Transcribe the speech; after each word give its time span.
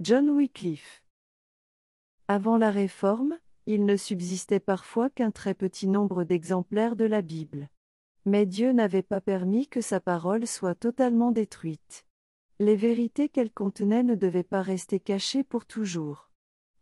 5. 0.00 0.06
John 0.06 0.30
Wycliffe. 0.30 1.02
Avant 2.26 2.56
la 2.56 2.70
Réforme, 2.70 3.38
il 3.66 3.84
ne 3.84 3.96
subsistait 3.96 4.60
parfois 4.60 5.10
qu'un 5.10 5.30
très 5.30 5.52
petit 5.52 5.86
nombre 5.88 6.24
d'exemplaires 6.24 6.96
de 6.96 7.04
la 7.04 7.20
Bible. 7.20 7.68
Mais 8.24 8.46
Dieu 8.46 8.72
n'avait 8.72 9.02
pas 9.02 9.20
permis 9.20 9.68
que 9.68 9.82
sa 9.82 10.00
parole 10.00 10.46
soit 10.46 10.74
totalement 10.74 11.32
détruite. 11.32 12.06
Les 12.60 12.76
vérités 12.76 13.28
qu'elle 13.28 13.52
contenait 13.52 14.02
ne 14.02 14.14
devaient 14.14 14.42
pas 14.42 14.62
rester 14.62 15.00
cachées 15.00 15.44
pour 15.44 15.66
toujours. 15.66 16.30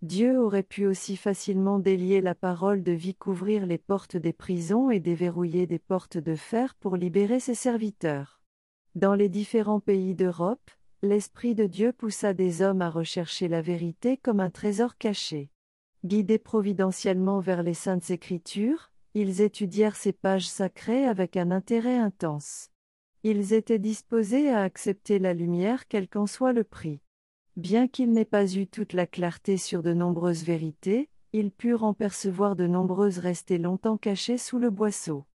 Dieu 0.03 0.39
aurait 0.41 0.63
pu 0.63 0.87
aussi 0.87 1.17
facilement 1.17 1.81
délier 1.81 2.21
la 2.21 2.37
parole 2.37 2.85
de 2.85 2.93
vie, 2.93 3.17
couvrir 3.17 3.67
les 3.67 3.79
portes 3.79 4.17
des 4.17 4.33
prisons 4.33 4.91
et 4.91 5.01
déverrouiller 5.01 5.67
des 5.67 5.81
portes 5.81 6.19
de 6.19 6.37
fer 6.37 6.77
pour 6.77 6.97
libérer 6.97 7.41
ses 7.41 7.57
serviteurs. 7.57 8.41
Dans 8.95 9.15
les 9.15 9.29
différents 9.29 9.81
pays 9.81 10.15
d'Europe, 10.15 10.71
l'Esprit 11.03 11.55
de 11.55 11.67
Dieu 11.67 11.93
poussa 11.93 12.35
des 12.35 12.61
hommes 12.61 12.83
à 12.83 12.91
rechercher 12.91 13.47
la 13.47 13.63
vérité 13.63 14.17
comme 14.17 14.41
un 14.41 14.51
trésor 14.51 14.97
caché. 14.97 15.49
Guidés 16.05 16.39
providentiellement 16.39 17.39
vers 17.39 17.63
les 17.63 17.75
saintes 17.75 18.11
écritures, 18.11 18.91
ils 19.15 19.41
étudièrent 19.41 19.95
ces 19.95 20.13
pages 20.13 20.49
sacrées 20.49 21.07
avec 21.07 21.37
un 21.37 21.53
intérêt 21.53 21.97
intense. 21.97 22.71
Ils 23.23 23.53
étaient 23.53 23.79
disposés 23.79 24.51
à 24.51 24.63
accepter 24.63 25.21
la 25.21 25.35
lumière 25.35 25.87
quel 25.87 26.09
qu'en 26.09 26.27
soit 26.27 26.53
le 26.53 26.65
prix. 26.65 27.01
Bien 27.57 27.87
qu'ils 27.87 28.11
n'aient 28.11 28.25
pas 28.25 28.53
eu 28.53 28.67
toute 28.67 28.93
la 28.93 29.07
clarté 29.07 29.57
sur 29.57 29.83
de 29.83 29.93
nombreuses 29.93 30.45
vérités, 30.45 31.09
ils 31.33 31.53
purent 31.53 31.85
en 31.85 31.95
percevoir 31.95 32.57
de 32.57 32.67
nombreuses 32.67 33.19
rester 33.19 33.59
longtemps 33.59 33.99
cachées 33.99 34.39
sous 34.39 34.59
le 34.59 34.71
boisseau. 34.71 35.27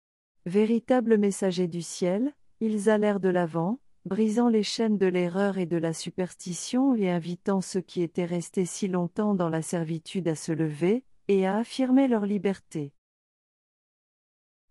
Véritables 0.44 1.18
messagers 1.18 1.68
du 1.68 1.82
ciel, 1.82 2.32
ils 2.60 2.88
allèrent 2.88 3.20
de 3.20 3.28
l'avant, 3.28 3.78
brisant 4.04 4.48
les 4.48 4.62
chaînes 4.62 4.98
de 4.98 5.06
l'erreur 5.06 5.58
et 5.58 5.66
de 5.66 5.76
la 5.76 5.92
superstition 5.92 6.94
et 6.94 7.10
invitant 7.10 7.60
ceux 7.60 7.80
qui 7.80 8.02
étaient 8.02 8.24
restés 8.24 8.66
si 8.66 8.88
longtemps 8.88 9.34
dans 9.34 9.48
la 9.48 9.62
servitude 9.62 10.28
à 10.28 10.34
se 10.34 10.52
lever, 10.52 11.04
et 11.28 11.46
à 11.46 11.58
affirmer 11.58 12.08
leur 12.08 12.26
liberté. 12.26 12.92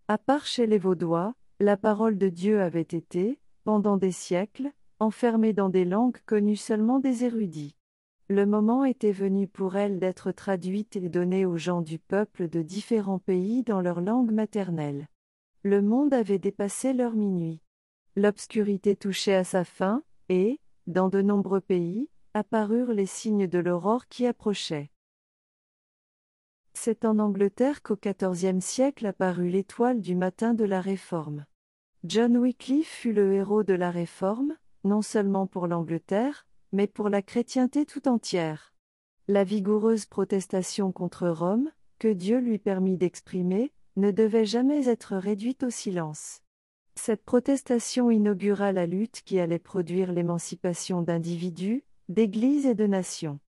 À 0.08 0.18
part 0.18 0.46
chez 0.46 0.66
les 0.66 0.78
Vaudois, 0.78 1.34
la 1.60 1.76
parole 1.76 2.18
de 2.18 2.28
Dieu 2.28 2.60
avait 2.60 2.80
été, 2.82 3.40
pendant 3.64 3.96
des 3.96 4.12
siècles, 4.12 4.70
enfermée 4.98 5.52
dans 5.52 5.68
des 5.68 5.84
langues 5.84 6.18
connues 6.26 6.56
seulement 6.56 6.98
des 6.98 7.24
érudits. 7.24 7.76
Le 8.28 8.46
moment 8.46 8.84
était 8.84 9.12
venu 9.12 9.48
pour 9.48 9.76
elle 9.76 9.98
d'être 9.98 10.32
traduite 10.32 10.96
et 10.96 11.08
donnée 11.08 11.44
aux 11.44 11.56
gens 11.56 11.82
du 11.82 11.98
peuple 11.98 12.48
de 12.48 12.62
différents 12.62 13.18
pays 13.18 13.62
dans 13.62 13.80
leur 13.80 14.00
langue 14.00 14.32
maternelle. 14.32 15.08
Le 15.62 15.82
monde 15.82 16.14
avait 16.14 16.38
dépassé 16.38 16.92
leur 16.92 17.14
minuit. 17.14 17.60
L'obscurité 18.14 18.94
touchait 18.94 19.34
à 19.34 19.44
sa 19.44 19.64
fin, 19.64 20.02
et, 20.28 20.60
dans 20.86 21.08
de 21.08 21.22
nombreux 21.22 21.60
pays, 21.60 22.10
apparurent 22.34 22.92
les 22.92 23.06
signes 23.06 23.46
de 23.46 23.58
l'aurore 23.58 24.06
qui 24.08 24.26
approchait. 24.26 24.90
C'est 26.74 27.04
en 27.04 27.18
Angleterre 27.18 27.82
qu'au 27.82 27.96
XIVe 27.96 28.60
siècle 28.60 29.06
apparut 29.06 29.48
l'étoile 29.48 30.00
du 30.00 30.14
matin 30.14 30.52
de 30.52 30.64
la 30.64 30.80
Réforme. 30.80 31.46
John 32.04 32.36
Wycliffe 32.36 32.88
fut 32.88 33.12
le 33.12 33.32
héros 33.34 33.62
de 33.62 33.74
la 33.74 33.90
Réforme, 33.90 34.56
non 34.84 35.02
seulement 35.02 35.46
pour 35.46 35.66
l'Angleterre, 35.66 36.46
mais 36.72 36.86
pour 36.86 37.08
la 37.08 37.22
chrétienté 37.22 37.86
tout 37.86 38.08
entière. 38.08 38.74
La 39.28 39.44
vigoureuse 39.44 40.06
protestation 40.06 40.92
contre 40.92 41.28
Rome, 41.28 41.70
que 41.98 42.08
Dieu 42.08 42.38
lui 42.38 42.58
permit 42.58 42.96
d'exprimer, 42.96 43.72
ne 43.96 44.10
devait 44.10 44.46
jamais 44.46 44.88
être 44.88 45.16
réduite 45.16 45.62
au 45.62 45.70
silence. 45.70 46.42
Cette 46.94 47.24
protestation 47.24 48.10
inaugura 48.10 48.72
la 48.72 48.86
lutte 48.86 49.22
qui 49.24 49.40
allait 49.40 49.58
produire 49.58 50.12
l'émancipation 50.12 51.02
d'individus, 51.02 51.84
d'églises 52.08 52.66
et 52.66 52.74
de 52.74 52.86
nations. 52.86 53.40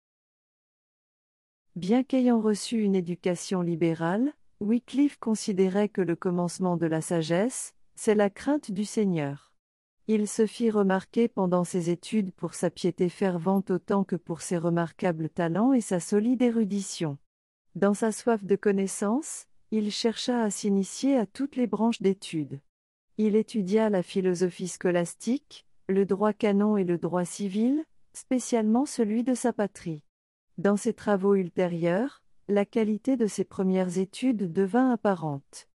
Bien 1.75 2.03
qu'ayant 2.03 2.41
reçu 2.41 2.83
une 2.83 2.95
éducation 2.95 3.63
libérale, 3.63 4.33
Wycliffe 4.61 5.19
considérait 5.19 5.89
que 5.89 6.03
le 6.03 6.15
commencement 6.17 6.77
de 6.77 6.87
la 6.87 7.01
sagesse, 7.01 7.75
c'est 7.95 8.15
la 8.15 8.31
crainte 8.31 8.71
du 8.71 8.85
Seigneur. 8.85 9.53
Il 10.09 10.29
se 10.29 10.47
fit 10.47 10.71
remarquer 10.71 11.29
pendant 11.29 11.65
ses 11.65 11.91
études 11.91 12.33
pour 12.33 12.55
sa 12.55 12.71
piété 12.71 13.09
fervente 13.09 13.71
autant 13.71 14.05
que 14.05 14.17
pour 14.17 14.43
ses 14.43 14.59
remarquables 14.59 15.31
talents 15.31 15.73
et 15.73 15.81
sa 15.81 16.01
solide 16.01 16.43
érudition. 16.43 17.19
Dans 17.75 17.95
sa 17.95 18.13
soif 18.13 18.45
de 18.45 18.57
connaissance, 18.57 19.47
il 19.71 19.91
chercha 19.91 20.43
à 20.43 20.51
s'initier 20.51 21.17
à 21.17 21.25
toutes 21.25 21.57
les 21.57 21.67
branches 21.67 22.03
d'études. 22.03 22.61
Il 23.19 23.37
étudia 23.37 23.91
la 23.91 24.03
philosophie 24.03 24.69
scolastique, 24.69 25.67
le 25.87 26.07
droit 26.07 26.33
canon 26.33 26.79
et 26.79 26.85
le 26.85 26.97
droit 26.97 27.27
civil, 27.27 27.85
spécialement 28.15 28.87
celui 28.87 29.23
de 29.23 29.35
sa 29.35 29.53
patrie. 29.53 30.03
Dans 30.57 30.79
ses 30.79 30.95
travaux 30.95 31.35
ultérieurs, 31.35 32.23
la 32.49 32.65
qualité 32.65 33.17
de 33.17 33.27
ses 33.27 33.45
premières 33.45 33.99
études 33.99 34.53
devint 34.53 34.91
apparente. 34.91 35.69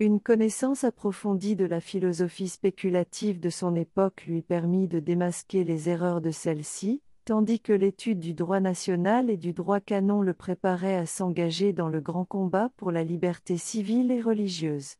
Une 0.00 0.18
connaissance 0.18 0.82
approfondie 0.82 1.56
de 1.56 1.64
la 1.64 1.80
philosophie 1.80 2.48
spéculative 2.48 3.38
de 3.38 3.50
son 3.50 3.74
époque 3.76 4.24
lui 4.26 4.42
permit 4.42 4.88
de 4.88 4.98
démasquer 4.98 5.62
les 5.62 5.88
erreurs 5.88 6.20
de 6.20 6.30
celle-ci, 6.30 7.02
tandis 7.24 7.60
que 7.60 7.72
l'étude 7.72 8.18
du 8.18 8.34
droit 8.34 8.60
national 8.60 9.30
et 9.30 9.36
du 9.36 9.52
droit 9.52 9.78
canon 9.78 10.22
le 10.22 10.34
préparait 10.34 10.96
à 10.96 11.06
s'engager 11.06 11.72
dans 11.72 11.88
le 11.88 12.00
grand 12.00 12.24
combat 12.24 12.70
pour 12.76 12.90
la 12.90 13.04
liberté 13.04 13.58
civile 13.58 14.10
et 14.10 14.22
religieuse. 14.22 14.96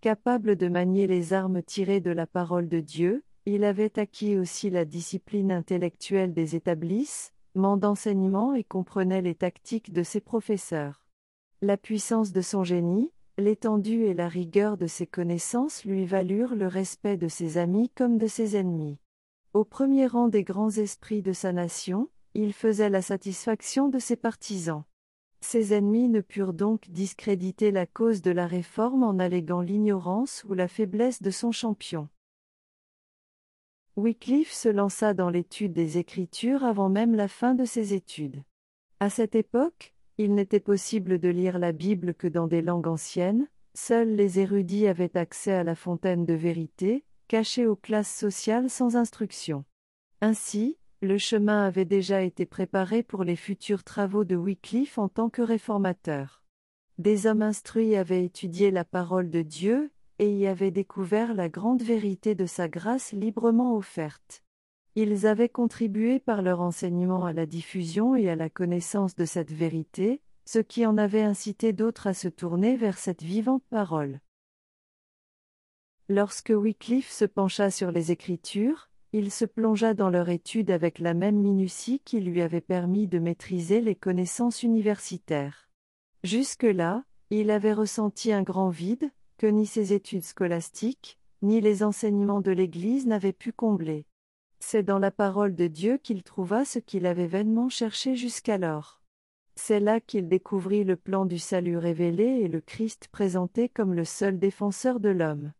Capable 0.00 0.56
de 0.56 0.68
manier 0.68 1.06
les 1.06 1.34
armes 1.34 1.62
tirées 1.62 2.00
de 2.00 2.10
la 2.10 2.26
parole 2.26 2.70
de 2.70 2.80
Dieu, 2.80 3.22
il 3.44 3.64
avait 3.64 3.98
acquis 3.98 4.38
aussi 4.38 4.70
la 4.70 4.86
discipline 4.86 5.52
intellectuelle 5.52 6.32
des 6.32 6.56
établissements 6.56 7.76
d'enseignement 7.76 8.54
et 8.54 8.64
comprenait 8.64 9.20
les 9.20 9.34
tactiques 9.34 9.92
de 9.92 10.02
ses 10.02 10.20
professeurs. 10.20 11.04
La 11.60 11.76
puissance 11.76 12.32
de 12.32 12.40
son 12.40 12.64
génie, 12.64 13.12
l'étendue 13.36 14.04
et 14.04 14.14
la 14.14 14.28
rigueur 14.28 14.78
de 14.78 14.86
ses 14.86 15.06
connaissances 15.06 15.84
lui 15.84 16.06
valurent 16.06 16.54
le 16.54 16.66
respect 16.66 17.18
de 17.18 17.28
ses 17.28 17.58
amis 17.58 17.90
comme 17.90 18.16
de 18.16 18.26
ses 18.26 18.56
ennemis. 18.56 18.96
Au 19.52 19.64
premier 19.64 20.06
rang 20.06 20.28
des 20.28 20.44
grands 20.44 20.70
esprits 20.70 21.20
de 21.20 21.34
sa 21.34 21.52
nation, 21.52 22.08
il 22.32 22.54
faisait 22.54 22.88
la 22.88 23.02
satisfaction 23.02 23.88
de 23.88 23.98
ses 23.98 24.16
partisans. 24.16 24.84
Ses 25.40 25.72
ennemis 25.72 26.08
ne 26.08 26.20
purent 26.20 26.52
donc 26.52 26.90
discréditer 26.90 27.70
la 27.70 27.86
cause 27.86 28.22
de 28.22 28.30
la 28.30 28.46
réforme 28.46 29.02
en 29.02 29.18
alléguant 29.18 29.62
l'ignorance 29.62 30.44
ou 30.48 30.54
la 30.54 30.68
faiblesse 30.68 31.22
de 31.22 31.30
son 31.30 31.50
champion. 31.50 32.08
Wycliffe 33.96 34.52
se 34.52 34.68
lança 34.68 35.14
dans 35.14 35.30
l'étude 35.30 35.72
des 35.72 35.98
Écritures 35.98 36.64
avant 36.64 36.88
même 36.88 37.14
la 37.14 37.28
fin 37.28 37.54
de 37.54 37.64
ses 37.64 37.94
études. 37.94 38.42
À 39.00 39.10
cette 39.10 39.34
époque, 39.34 39.94
il 40.18 40.34
n'était 40.34 40.60
possible 40.60 41.18
de 41.18 41.28
lire 41.28 41.58
la 41.58 41.72
Bible 41.72 42.14
que 42.14 42.28
dans 42.28 42.46
des 42.46 42.62
langues 42.62 42.86
anciennes, 42.86 43.48
seuls 43.74 44.14
les 44.14 44.38
érudits 44.38 44.86
avaient 44.86 45.16
accès 45.16 45.52
à 45.52 45.64
la 45.64 45.74
fontaine 45.74 46.26
de 46.26 46.34
vérité, 46.34 47.04
cachée 47.28 47.66
aux 47.66 47.76
classes 47.76 48.14
sociales 48.14 48.68
sans 48.68 48.96
instruction. 48.96 49.64
Ainsi, 50.20 50.76
le 51.02 51.16
chemin 51.16 51.64
avait 51.64 51.86
déjà 51.86 52.22
été 52.22 52.44
préparé 52.44 53.02
pour 53.02 53.24
les 53.24 53.36
futurs 53.36 53.84
travaux 53.84 54.24
de 54.24 54.36
Wycliffe 54.36 54.98
en 54.98 55.08
tant 55.08 55.30
que 55.30 55.40
réformateur. 55.40 56.42
Des 56.98 57.26
hommes 57.26 57.42
instruits 57.42 57.96
avaient 57.96 58.24
étudié 58.24 58.70
la 58.70 58.84
parole 58.84 59.30
de 59.30 59.40
Dieu, 59.40 59.90
et 60.18 60.30
y 60.30 60.46
avaient 60.46 60.70
découvert 60.70 61.32
la 61.32 61.48
grande 61.48 61.82
vérité 61.82 62.34
de 62.34 62.44
sa 62.44 62.68
grâce 62.68 63.12
librement 63.12 63.74
offerte. 63.74 64.42
Ils 64.94 65.26
avaient 65.26 65.48
contribué 65.48 66.18
par 66.18 66.42
leur 66.42 66.60
enseignement 66.60 67.24
à 67.24 67.32
la 67.32 67.46
diffusion 67.46 68.14
et 68.14 68.28
à 68.28 68.36
la 68.36 68.50
connaissance 68.50 69.14
de 69.14 69.24
cette 69.24 69.50
vérité, 69.50 70.20
ce 70.44 70.58
qui 70.58 70.84
en 70.84 70.98
avait 70.98 71.22
incité 71.22 71.72
d'autres 71.72 72.06
à 72.06 72.12
se 72.12 72.28
tourner 72.28 72.76
vers 72.76 72.98
cette 72.98 73.22
vivante 73.22 73.62
parole. 73.70 74.20
Lorsque 76.10 76.52
Wycliffe 76.54 77.10
se 77.10 77.24
pencha 77.24 77.70
sur 77.70 77.90
les 77.90 78.12
Écritures, 78.12 78.89
il 79.12 79.32
se 79.32 79.44
plongea 79.44 79.92
dans 79.92 80.08
leur 80.08 80.28
étude 80.28 80.70
avec 80.70 81.00
la 81.00 81.14
même 81.14 81.36
minutie 81.36 82.00
qui 82.04 82.20
lui 82.20 82.42
avait 82.42 82.60
permis 82.60 83.08
de 83.08 83.18
maîtriser 83.18 83.80
les 83.80 83.96
connaissances 83.96 84.62
universitaires. 84.62 85.68
Jusque-là, 86.22 87.04
il 87.30 87.50
avait 87.50 87.72
ressenti 87.72 88.32
un 88.32 88.42
grand 88.42 88.70
vide, 88.70 89.10
que 89.36 89.46
ni 89.46 89.66
ses 89.66 89.92
études 89.92 90.24
scolastiques, 90.24 91.18
ni 91.42 91.60
les 91.60 91.82
enseignements 91.82 92.40
de 92.40 92.52
l'Église 92.52 93.06
n'avaient 93.06 93.32
pu 93.32 93.52
combler. 93.52 94.06
C'est 94.60 94.82
dans 94.82 94.98
la 94.98 95.10
parole 95.10 95.56
de 95.56 95.66
Dieu 95.66 95.96
qu'il 95.96 96.22
trouva 96.22 96.64
ce 96.64 96.78
qu'il 96.78 97.06
avait 97.06 97.26
vainement 97.26 97.68
cherché 97.68 98.14
jusqu'alors. 98.14 99.00
C'est 99.56 99.80
là 99.80 100.00
qu'il 100.00 100.28
découvrit 100.28 100.84
le 100.84 100.96
plan 100.96 101.24
du 101.24 101.38
salut 101.38 101.78
révélé 101.78 102.24
et 102.24 102.48
le 102.48 102.60
Christ 102.60 103.08
présenté 103.10 103.68
comme 103.68 103.94
le 103.94 104.04
seul 104.04 104.38
défenseur 104.38 105.00
de 105.00 105.08
l'homme. 105.08 105.52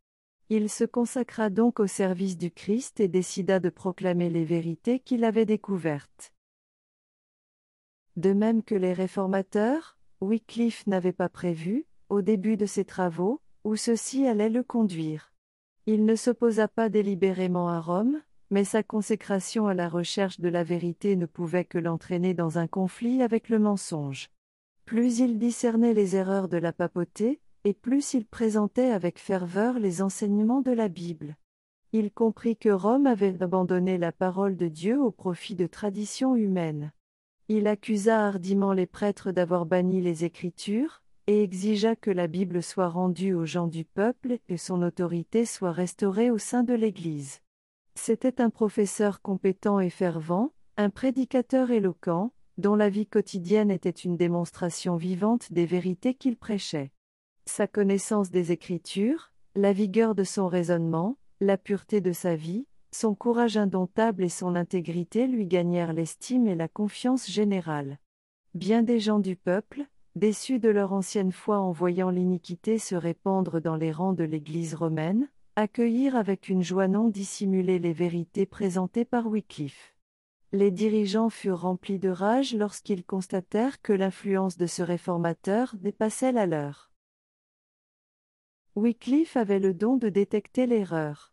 Il 0.52 0.68
se 0.68 0.82
consacra 0.82 1.48
donc 1.48 1.78
au 1.78 1.86
service 1.86 2.36
du 2.36 2.50
Christ 2.50 2.98
et 2.98 3.06
décida 3.06 3.60
de 3.60 3.68
proclamer 3.68 4.28
les 4.28 4.44
vérités 4.44 4.98
qu'il 4.98 5.22
avait 5.22 5.46
découvertes. 5.46 6.32
De 8.16 8.32
même 8.32 8.64
que 8.64 8.74
les 8.74 8.92
réformateurs, 8.92 9.96
Wycliffe 10.20 10.88
n'avait 10.88 11.12
pas 11.12 11.28
prévu, 11.28 11.86
au 12.08 12.20
début 12.20 12.56
de 12.56 12.66
ses 12.66 12.84
travaux, 12.84 13.40
où 13.62 13.76
ceux-ci 13.76 14.24
le 14.24 14.62
conduire. 14.62 15.32
Il 15.86 16.04
ne 16.04 16.16
s'opposa 16.16 16.66
pas 16.66 16.88
délibérément 16.88 17.68
à 17.68 17.80
Rome, 17.80 18.20
mais 18.50 18.64
sa 18.64 18.82
consécration 18.82 19.68
à 19.68 19.74
la 19.74 19.88
recherche 19.88 20.40
de 20.40 20.48
la 20.48 20.64
vérité 20.64 21.14
ne 21.14 21.26
pouvait 21.26 21.64
que 21.64 21.78
l'entraîner 21.78 22.34
dans 22.34 22.58
un 22.58 22.66
conflit 22.66 23.22
avec 23.22 23.50
le 23.50 23.60
mensonge. 23.60 24.30
Plus 24.84 25.20
il 25.20 25.38
discernait 25.38 25.94
les 25.94 26.16
erreurs 26.16 26.48
de 26.48 26.56
la 26.56 26.72
papauté, 26.72 27.40
et 27.64 27.74
plus 27.74 28.14
il 28.14 28.26
présentait 28.26 28.90
avec 28.90 29.18
ferveur 29.18 29.78
les 29.78 30.02
enseignements 30.02 30.60
de 30.60 30.72
la 30.72 30.88
Bible. 30.88 31.36
Il 31.92 32.12
comprit 32.12 32.56
que 32.56 32.68
Rome 32.68 33.06
avait 33.06 33.42
abandonné 33.42 33.98
la 33.98 34.12
parole 34.12 34.56
de 34.56 34.68
Dieu 34.68 35.00
au 35.00 35.10
profit 35.10 35.56
de 35.56 35.66
traditions 35.66 36.36
humaines. 36.36 36.92
Il 37.48 37.66
accusa 37.66 38.26
hardiment 38.26 38.72
les 38.72 38.86
prêtres 38.86 39.32
d'avoir 39.32 39.66
banni 39.66 40.00
les 40.00 40.24
Écritures, 40.24 41.02
et 41.26 41.42
exigea 41.42 41.96
que 41.96 42.10
la 42.10 42.26
Bible 42.26 42.62
soit 42.62 42.88
rendue 42.88 43.34
aux 43.34 43.44
gens 43.44 43.66
du 43.66 43.84
peuple 43.84 44.38
et 44.48 44.56
son 44.56 44.82
autorité 44.82 45.44
soit 45.44 45.72
restaurée 45.72 46.30
au 46.30 46.38
sein 46.38 46.64
de 46.64 46.74
l'Église. 46.74 47.40
C'était 47.94 48.40
un 48.40 48.50
professeur 48.50 49.20
compétent 49.20 49.80
et 49.80 49.90
fervent, 49.90 50.52
un 50.76 50.90
prédicateur 50.90 51.70
éloquent, 51.70 52.32
dont 52.58 52.74
la 52.74 52.88
vie 52.88 53.06
quotidienne 53.06 53.70
était 53.70 53.90
une 53.90 54.16
démonstration 54.16 54.96
vivante 54.96 55.52
des 55.52 55.66
vérités 55.66 56.14
qu'il 56.14 56.36
prêchait. 56.36 56.92
Sa 57.52 57.66
connaissance 57.66 58.30
des 58.30 58.52
Écritures, 58.52 59.32
la 59.56 59.72
vigueur 59.72 60.14
de 60.14 60.22
son 60.22 60.46
raisonnement, 60.46 61.18
la 61.40 61.58
pureté 61.58 62.00
de 62.00 62.12
sa 62.12 62.36
vie, 62.36 62.68
son 62.92 63.16
courage 63.16 63.56
indomptable 63.56 64.22
et 64.22 64.28
son 64.28 64.54
intégrité 64.54 65.26
lui 65.26 65.46
gagnèrent 65.46 65.92
l'estime 65.92 66.46
et 66.46 66.54
la 66.54 66.68
confiance 66.68 67.28
générale. 67.28 67.98
Bien 68.54 68.84
des 68.84 69.00
gens 69.00 69.18
du 69.18 69.34
peuple, 69.34 69.82
déçus 70.14 70.60
de 70.60 70.68
leur 70.68 70.92
ancienne 70.92 71.32
foi 71.32 71.58
en 71.58 71.72
voyant 71.72 72.10
l'iniquité 72.10 72.78
se 72.78 72.94
répandre 72.94 73.60
dans 73.60 73.76
les 73.76 73.90
rangs 73.90 74.12
de 74.12 74.24
l'Église 74.24 74.76
romaine, 74.76 75.28
accueillirent 75.56 76.14
avec 76.14 76.48
une 76.48 76.62
joie 76.62 76.86
non 76.86 77.08
dissimulée 77.08 77.80
les 77.80 77.92
vérités 77.92 78.46
présentées 78.46 79.04
par 79.04 79.26
Wycliffe. 79.26 79.96
Les 80.52 80.70
dirigeants 80.70 81.30
furent 81.30 81.62
remplis 81.62 81.98
de 81.98 82.10
rage 82.10 82.54
lorsqu'ils 82.54 83.04
constatèrent 83.04 83.82
que 83.82 83.92
l'influence 83.92 84.56
de 84.56 84.66
ce 84.66 84.84
réformateur 84.84 85.74
dépassait 85.74 86.30
la 86.30 86.46
leur. 86.46 86.89
Wycliffe 88.76 89.36
avait 89.36 89.58
le 89.58 89.74
don 89.74 89.96
de 89.96 90.08
détecter 90.08 90.66
l'erreur. 90.66 91.32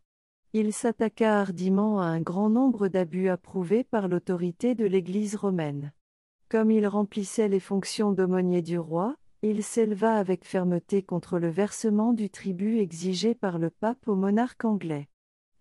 Il 0.54 0.74
s'attaqua 0.74 1.40
hardiment 1.40 2.02
à 2.02 2.06
un 2.06 2.20
grand 2.20 2.50
nombre 2.50 2.88
d'abus 2.88 3.30
approuvés 3.30 3.84
par 3.84 4.08
l'autorité 4.08 4.74
de 4.74 4.86
l'Église 4.86 5.36
romaine. 5.36 5.94
Comme 6.50 6.72
il 6.72 6.88
remplissait 6.88 7.48
les 7.48 7.60
fonctions 7.60 8.12
d'aumônier 8.12 8.64
du 8.64 8.80
roi, 8.80 9.18
il 9.44 9.64
s'éleva 9.64 10.16
avec 10.16 10.46
fermeté 10.46 11.04
contre 11.04 11.38
le 11.38 11.50
versement 11.50 12.12
du 12.12 12.32
tribut 12.32 12.80
exigé 12.80 13.36
par 13.36 13.60
le 13.60 13.70
pape 13.70 14.08
au 14.08 14.16
monarque 14.16 14.66
anglais. 14.66 15.08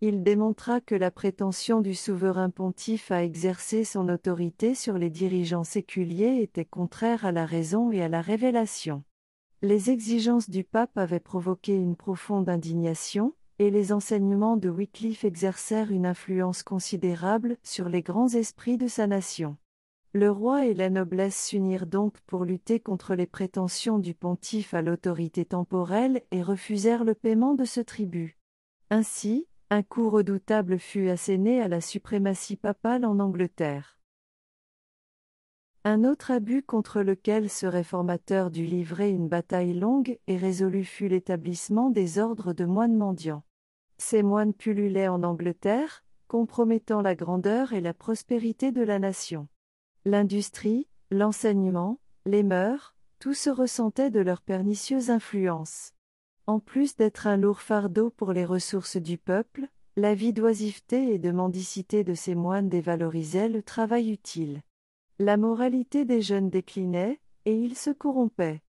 Il 0.00 0.22
démontra 0.22 0.80
que 0.80 0.94
la 0.94 1.10
prétention 1.10 1.82
du 1.82 1.94
souverain 1.94 2.48
pontife 2.48 3.10
à 3.10 3.22
exercer 3.22 3.84
son 3.84 4.08
autorité 4.08 4.74
sur 4.74 4.96
les 4.96 5.10
dirigeants 5.10 5.64
séculiers 5.64 6.40
était 6.40 6.64
contraire 6.64 7.26
à 7.26 7.32
la 7.32 7.44
raison 7.44 7.92
et 7.92 8.00
à 8.00 8.08
la 8.08 8.22
révélation. 8.22 9.04
Les 9.66 9.90
exigences 9.90 10.48
du 10.48 10.62
pape 10.62 10.96
avaient 10.96 11.18
provoqué 11.18 11.74
une 11.74 11.96
profonde 11.96 12.48
indignation, 12.48 13.34
et 13.58 13.72
les 13.72 13.92
enseignements 13.92 14.56
de 14.56 14.70
Wycliffe 14.70 15.24
exercèrent 15.24 15.90
une 15.90 16.06
influence 16.06 16.62
considérable 16.62 17.56
sur 17.64 17.88
les 17.88 18.00
grands 18.00 18.28
esprits 18.28 18.76
de 18.76 18.86
sa 18.86 19.08
nation. 19.08 19.56
Le 20.12 20.30
roi 20.30 20.66
et 20.66 20.74
la 20.74 20.88
noblesse 20.88 21.46
s'unirent 21.46 21.88
donc 21.88 22.20
pour 22.28 22.44
lutter 22.44 22.78
contre 22.78 23.16
les 23.16 23.26
prétentions 23.26 23.98
du 23.98 24.14
pontife 24.14 24.72
à 24.72 24.82
l'autorité 24.82 25.44
temporelle 25.44 26.22
et 26.30 26.44
refusèrent 26.44 27.02
le 27.02 27.16
paiement 27.16 27.54
de 27.54 27.64
ce 27.64 27.80
tribut. 27.80 28.38
Ainsi, 28.90 29.48
un 29.70 29.82
coup 29.82 30.10
redoutable 30.10 30.78
fut 30.78 31.08
asséné 31.08 31.60
à 31.60 31.66
la 31.66 31.80
suprématie 31.80 32.54
papale 32.54 33.04
en 33.04 33.18
Angleterre. 33.18 33.95
Un 35.88 36.02
autre 36.02 36.32
abus 36.32 36.64
contre 36.64 37.00
lequel 37.00 37.48
ce 37.48 37.64
réformateur 37.64 38.50
dut 38.50 38.66
livrer 38.66 39.10
une 39.10 39.28
bataille 39.28 39.72
longue 39.72 40.18
et 40.26 40.36
résolue 40.36 40.82
fut 40.82 41.06
l'établissement 41.06 41.90
des 41.90 42.18
ordres 42.18 42.52
de 42.52 42.64
moines 42.64 42.96
mendiants. 42.96 43.44
Ces 43.96 44.24
moines 44.24 44.52
pullulaient 44.52 45.06
en 45.06 45.22
Angleterre, 45.22 46.04
compromettant 46.26 47.02
la 47.02 47.14
grandeur 47.14 47.72
et 47.72 47.80
la 47.80 47.94
prospérité 47.94 48.72
de 48.72 48.82
la 48.82 48.98
nation. 48.98 49.46
L'industrie, 50.04 50.88
l'enseignement, 51.12 52.00
les 52.24 52.42
mœurs, 52.42 52.96
tout 53.20 53.34
se 53.34 53.48
ressentait 53.48 54.10
de 54.10 54.18
leur 54.18 54.42
pernicieuse 54.42 55.10
influence. 55.10 55.92
En 56.48 56.58
plus 56.58 56.96
d'être 56.96 57.28
un 57.28 57.36
lourd 57.36 57.60
fardeau 57.60 58.10
pour 58.10 58.32
les 58.32 58.44
ressources 58.44 58.96
du 58.96 59.18
peuple, 59.18 59.68
la 59.94 60.16
vie 60.16 60.32
d'oisiveté 60.32 61.14
et 61.14 61.20
de 61.20 61.30
mendicité 61.30 62.02
de 62.02 62.14
ces 62.14 62.34
moines 62.34 62.68
dévalorisait 62.68 63.48
le 63.48 63.62
travail 63.62 64.10
utile. 64.10 64.62
La 65.18 65.38
moralité 65.38 66.04
des 66.04 66.20
jeunes 66.20 66.50
déclinait, 66.50 67.20
et 67.46 67.56
ils 67.56 67.74
se 67.74 67.88
corrompaient. 67.88 68.60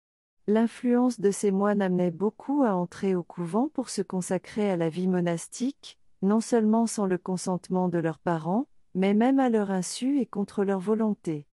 L'influence 0.47 1.19
de 1.19 1.29
ces 1.29 1.51
moines 1.51 1.81
amenait 1.81 2.09
beaucoup 2.09 2.63
à 2.63 2.73
entrer 2.73 3.15
au 3.15 3.23
couvent 3.23 3.67
pour 3.67 3.89
se 3.89 4.01
consacrer 4.01 4.69
à 4.69 4.77
la 4.77 4.87
vie 4.87 5.09
monastique, 5.09 5.99
non 6.21 6.39
seulement 6.39 6.87
sans 6.87 7.05
le 7.05 7.17
consentement 7.17 7.89
de 7.89 7.97
leurs 7.97 8.19
parents, 8.19 8.65
mais 8.95 9.13
même 9.13 9.39
à 9.39 9.49
leur 9.49 9.71
insu 9.71 10.21
et 10.21 10.25
contre 10.25 10.63
leur 10.63 10.79
volonté. 10.79 11.47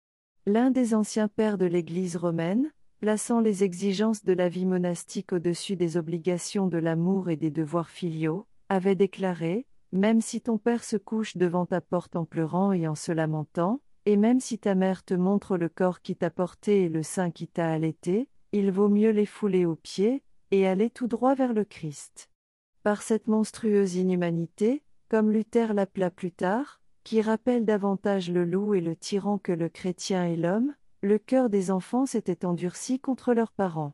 L'un 0.45 0.69
des 0.69 0.93
anciens 0.93 1.27
pères 1.27 1.57
de 1.57 1.65
l'Église 1.65 2.15
romaine, 2.15 2.71
plaçant 2.99 3.39
les 3.39 3.63
exigences 3.63 4.23
de 4.23 4.33
la 4.33 4.47
vie 4.47 4.67
monastique 4.67 5.33
au-dessus 5.33 5.75
des 5.75 5.97
obligations 5.97 6.67
de 6.67 6.77
l'amour 6.77 7.31
et 7.31 7.35
des 7.35 7.49
devoirs 7.49 7.89
filiaux, 7.89 8.45
avait 8.69 8.95
déclaré, 8.95 9.65
Même 9.91 10.21
si 10.21 10.39
ton 10.39 10.59
père 10.59 10.83
se 10.83 10.97
couche 10.97 11.35
devant 11.35 11.65
ta 11.65 11.81
porte 11.81 12.15
en 12.15 12.25
pleurant 12.25 12.73
et 12.73 12.87
en 12.87 12.95
se 12.95 13.11
lamentant, 13.11 13.79
et 14.05 14.17
même 14.17 14.39
si 14.39 14.59
ta 14.59 14.75
mère 14.75 15.03
te 15.03 15.13
montre 15.13 15.57
le 15.57 15.69
corps 15.69 16.01
qui 16.01 16.15
t'a 16.15 16.29
porté 16.29 16.83
et 16.83 16.89
le 16.89 17.03
sein 17.03 17.31
qui 17.31 17.47
t'a 17.47 17.71
allaité, 17.71 18.27
il 18.51 18.71
vaut 18.71 18.89
mieux 18.89 19.11
les 19.11 19.25
fouler 19.25 19.65
aux 19.65 19.75
pieds, 19.75 20.23
et 20.51 20.67
aller 20.67 20.91
tout 20.91 21.07
droit 21.07 21.33
vers 21.33 21.53
le 21.53 21.65
Christ. 21.65 22.29
Par 22.83 23.01
cette 23.01 23.27
monstrueuse 23.27 23.95
inhumanité, 23.95 24.83
comme 25.09 25.31
Luther 25.31 25.73
l'appela 25.73 26.11
plus 26.11 26.31
tard, 26.31 26.79
qui 27.03 27.21
rappelle 27.21 27.65
davantage 27.65 28.29
le 28.29 28.45
loup 28.45 28.75
et 28.75 28.81
le 28.81 28.95
tyran 28.95 29.37
que 29.37 29.51
le 29.51 29.67
chrétien 29.67 30.25
et 30.25 30.35
l'homme, 30.35 30.75
le 31.01 31.17
cœur 31.17 31.49
des 31.49 31.71
enfants 31.71 32.05
s'était 32.05 32.45
endurci 32.45 32.99
contre 32.99 33.33
leurs 33.33 33.51
parents. 33.51 33.93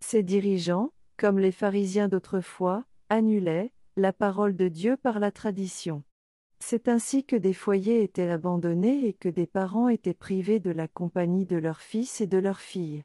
Ces 0.00 0.22
dirigeants, 0.22 0.92
comme 1.16 1.38
les 1.38 1.52
pharisiens 1.52 2.08
d'autrefois, 2.08 2.84
annulaient 3.08 3.72
la 3.96 4.12
parole 4.12 4.56
de 4.56 4.68
Dieu 4.68 4.96
par 4.96 5.20
la 5.20 5.30
tradition. 5.30 6.02
C'est 6.66 6.88
ainsi 6.88 7.24
que 7.24 7.36
des 7.36 7.52
foyers 7.52 8.02
étaient 8.02 8.30
abandonnés 8.30 9.06
et 9.06 9.12
que 9.12 9.28
des 9.28 9.46
parents 9.46 9.90
étaient 9.90 10.14
privés 10.14 10.60
de 10.60 10.70
la 10.70 10.88
compagnie 10.88 11.44
de 11.44 11.56
leurs 11.56 11.82
fils 11.82 12.22
et 12.22 12.26
de 12.26 12.38
leurs 12.38 12.62
filles. 12.62 13.02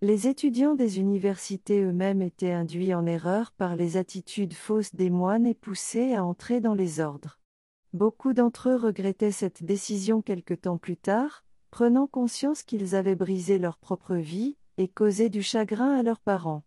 Les 0.00 0.28
étudiants 0.28 0.76
des 0.76 1.00
universités 1.00 1.82
eux-mêmes 1.82 2.22
étaient 2.22 2.52
induits 2.52 2.94
en 2.94 3.06
erreur 3.06 3.50
par 3.50 3.74
les 3.74 3.96
attitudes 3.96 4.54
fausses 4.54 4.94
des 4.94 5.10
moines 5.10 5.46
et 5.46 5.54
poussés 5.54 6.14
à 6.14 6.24
entrer 6.24 6.60
dans 6.60 6.74
les 6.74 7.00
ordres. 7.00 7.40
Beaucoup 7.92 8.34
d'entre 8.34 8.68
eux 8.68 8.76
regrettaient 8.76 9.32
cette 9.32 9.64
décision 9.64 10.22
quelque 10.22 10.54
temps 10.54 10.78
plus 10.78 10.96
tard, 10.96 11.44
prenant 11.72 12.06
conscience 12.06 12.62
qu'ils 12.62 12.94
avaient 12.94 13.16
brisé 13.16 13.58
leur 13.58 13.78
propre 13.78 14.14
vie, 14.14 14.56
et 14.78 14.86
causé 14.86 15.28
du 15.28 15.42
chagrin 15.42 15.98
à 15.98 16.04
leurs 16.04 16.20
parents. 16.20 16.62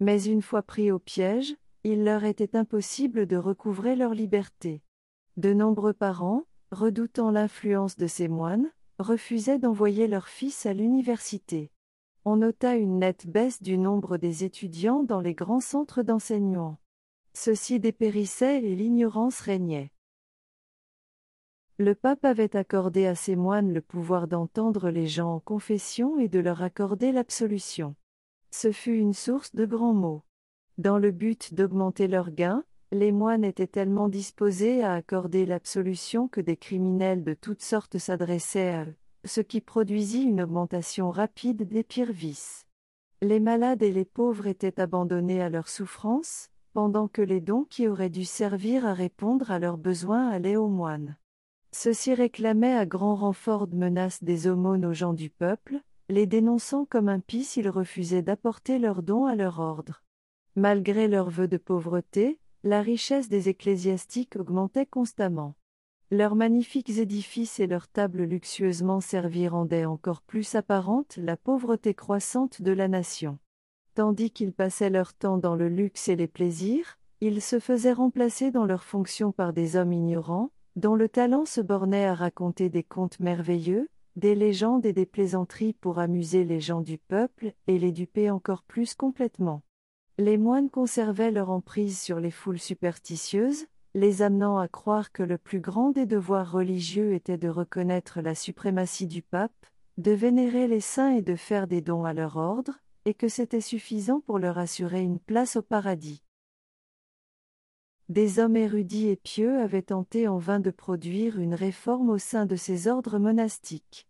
Mais 0.00 0.24
une 0.24 0.40
fois 0.40 0.62
pris 0.62 0.90
au 0.90 0.98
piège, 0.98 1.56
il 1.88 2.02
leur 2.02 2.24
était 2.24 2.56
impossible 2.56 3.26
de 3.26 3.36
recouvrer 3.36 3.94
leur 3.94 4.12
liberté. 4.12 4.82
De 5.36 5.52
nombreux 5.52 5.92
parents, 5.92 6.42
redoutant 6.72 7.30
l'influence 7.30 7.96
de 7.96 8.08
ces 8.08 8.26
moines, 8.26 8.72
refusaient 8.98 9.60
d'envoyer 9.60 10.08
leurs 10.08 10.26
fils 10.26 10.66
à 10.66 10.74
l'université. 10.74 11.70
On 12.24 12.38
nota 12.38 12.74
une 12.74 12.98
nette 12.98 13.28
baisse 13.28 13.62
du 13.62 13.78
nombre 13.78 14.16
des 14.16 14.42
étudiants 14.42 15.04
dans 15.04 15.20
les 15.20 15.34
grands 15.34 15.60
centres 15.60 16.02
d'enseignement. 16.02 16.78
Ceux-ci 17.34 17.78
dépérissaient 17.78 18.64
et 18.64 18.74
l'ignorance 18.74 19.38
régnait. 19.38 19.92
Le 21.78 21.94
pape 21.94 22.24
avait 22.24 22.56
accordé 22.56 23.06
à 23.06 23.14
ces 23.14 23.36
moines 23.36 23.72
le 23.72 23.80
pouvoir 23.80 24.26
d'entendre 24.26 24.90
les 24.90 25.06
gens 25.06 25.36
en 25.36 25.38
confession 25.38 26.18
et 26.18 26.26
de 26.26 26.40
leur 26.40 26.62
accorder 26.62 27.12
l'absolution. 27.12 27.94
Ce 28.50 28.72
fut 28.72 28.96
une 28.96 29.14
source 29.14 29.54
de 29.54 29.66
grands 29.66 29.94
maux. 29.94 30.25
Dans 30.78 30.98
le 30.98 31.10
but 31.10 31.54
d'augmenter 31.54 32.06
leurs 32.06 32.30
gains, 32.30 32.62
les 32.92 33.10
moines 33.10 33.44
étaient 33.44 33.66
tellement 33.66 34.10
disposés 34.10 34.82
à 34.82 34.92
accorder 34.92 35.46
l'absolution 35.46 36.28
que 36.28 36.42
des 36.42 36.58
criminels 36.58 37.24
de 37.24 37.32
toutes 37.32 37.62
sortes 37.62 37.96
s'adressaient 37.96 38.74
à 38.74 38.84
eux, 38.84 38.94
ce 39.24 39.40
qui 39.40 39.62
produisit 39.62 40.24
une 40.24 40.42
augmentation 40.42 41.10
rapide 41.10 41.66
des 41.66 41.82
pires 41.82 42.12
vices. 42.12 42.66
Les 43.22 43.40
malades 43.40 43.82
et 43.82 43.90
les 43.90 44.04
pauvres 44.04 44.46
étaient 44.46 44.78
abandonnés 44.78 45.40
à 45.40 45.48
leurs 45.48 45.68
souffrances, 45.68 46.50
pendant 46.74 47.08
que 47.08 47.22
les 47.22 47.40
dons 47.40 47.64
qui 47.64 47.88
auraient 47.88 48.10
dû 48.10 48.26
servir 48.26 48.84
à 48.84 48.92
répondre 48.92 49.50
à 49.50 49.58
leurs 49.58 49.78
besoins 49.78 50.28
allaient 50.28 50.56
aux 50.56 50.68
moines. 50.68 51.16
Ceux-ci 51.72 52.12
réclamaient 52.12 52.76
à 52.76 52.84
grand 52.84 53.14
renfort 53.14 53.66
de 53.66 53.76
menaces 53.76 54.22
des 54.22 54.46
aumônes 54.46 54.84
aux 54.84 54.92
gens 54.92 55.14
du 55.14 55.30
peuple, 55.30 55.80
les 56.10 56.26
dénonçant 56.26 56.84
comme 56.84 57.08
impies 57.08 57.44
s'ils 57.44 57.70
refusaient 57.70 58.20
d'apporter 58.20 58.78
leurs 58.78 59.02
dons 59.02 59.24
à 59.24 59.34
leur 59.34 59.58
ordre. 59.58 60.02
Malgré 60.58 61.06
leurs 61.06 61.28
vœux 61.28 61.48
de 61.48 61.58
pauvreté, 61.58 62.40
la 62.64 62.80
richesse 62.80 63.28
des 63.28 63.50
ecclésiastiques 63.50 64.36
augmentait 64.36 64.86
constamment. 64.86 65.54
Leurs 66.10 66.34
magnifiques 66.34 66.98
édifices 66.98 67.60
et 67.60 67.66
leurs 67.66 67.88
tables 67.88 68.22
luxueusement 68.22 69.02
servies 69.02 69.48
rendaient 69.48 69.84
encore 69.84 70.22
plus 70.22 70.54
apparente 70.54 71.18
la 71.18 71.36
pauvreté 71.36 71.92
croissante 71.92 72.62
de 72.62 72.72
la 72.72 72.88
nation. 72.88 73.38
Tandis 73.94 74.30
qu'ils 74.30 74.54
passaient 74.54 74.88
leur 74.88 75.12
temps 75.12 75.36
dans 75.36 75.56
le 75.56 75.68
luxe 75.68 76.08
et 76.08 76.16
les 76.16 76.26
plaisirs, 76.26 76.98
ils 77.20 77.42
se 77.42 77.58
faisaient 77.58 77.92
remplacer 77.92 78.50
dans 78.50 78.64
leurs 78.64 78.84
fonctions 78.84 79.32
par 79.32 79.52
des 79.52 79.76
hommes 79.76 79.92
ignorants, 79.92 80.52
dont 80.74 80.94
le 80.94 81.10
talent 81.10 81.44
se 81.44 81.60
bornait 81.60 82.06
à 82.06 82.14
raconter 82.14 82.70
des 82.70 82.82
contes 82.82 83.20
merveilleux, 83.20 83.90
des 84.16 84.34
légendes 84.34 84.86
et 84.86 84.94
des 84.94 85.06
plaisanteries 85.06 85.74
pour 85.74 85.98
amuser 85.98 86.44
les 86.44 86.60
gens 86.60 86.80
du 86.80 86.96
peuple 86.96 87.52
et 87.66 87.78
les 87.78 87.92
duper 87.92 88.30
encore 88.30 88.62
plus 88.62 88.94
complètement. 88.94 89.60
Les 90.18 90.38
moines 90.38 90.70
conservaient 90.70 91.30
leur 91.30 91.50
emprise 91.50 92.00
sur 92.00 92.20
les 92.20 92.30
foules 92.30 92.58
superstitieuses, 92.58 93.66
les 93.94 94.22
amenant 94.22 94.58
à 94.58 94.66
croire 94.66 95.12
que 95.12 95.22
le 95.22 95.36
plus 95.36 95.60
grand 95.60 95.90
des 95.90 96.06
devoirs 96.06 96.50
religieux 96.50 97.12
était 97.12 97.36
de 97.36 97.48
reconnaître 97.48 98.22
la 98.22 98.34
suprématie 98.34 99.06
du 99.06 99.20
pape, 99.20 99.66
de 99.98 100.12
vénérer 100.12 100.68
les 100.68 100.80
saints 100.80 101.16
et 101.16 101.22
de 101.22 101.36
faire 101.36 101.66
des 101.66 101.82
dons 101.82 102.04
à 102.04 102.14
leur 102.14 102.36
ordre, 102.36 102.78
et 103.04 103.12
que 103.12 103.28
c'était 103.28 103.60
suffisant 103.60 104.20
pour 104.20 104.38
leur 104.38 104.56
assurer 104.56 105.02
une 105.02 105.18
place 105.18 105.56
au 105.56 105.62
paradis. 105.62 106.22
Des 108.08 108.38
hommes 108.38 108.56
érudits 108.56 109.08
et 109.08 109.16
pieux 109.16 109.60
avaient 109.60 109.82
tenté 109.82 110.28
en 110.28 110.38
vain 110.38 110.60
de 110.60 110.70
produire 110.70 111.38
une 111.38 111.54
réforme 111.54 112.08
au 112.08 112.18
sein 112.18 112.46
de 112.46 112.56
ces 112.56 112.88
ordres 112.88 113.18
monastiques. 113.18 114.08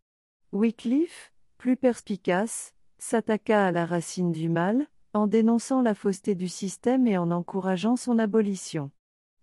Wycliffe, 0.52 1.32
plus 1.58 1.76
perspicace, 1.76 2.74
s'attaqua 2.98 3.66
à 3.66 3.72
la 3.72 3.86
racine 3.86 4.32
du 4.32 4.48
mal, 4.48 4.86
en 5.16 5.26
dénonçant 5.26 5.82
la 5.82 5.94
fausseté 5.94 6.34
du 6.34 6.48
système 6.48 7.06
et 7.06 7.16
en 7.16 7.30
encourageant 7.30 7.96
son 7.96 8.18
abolition. 8.18 8.90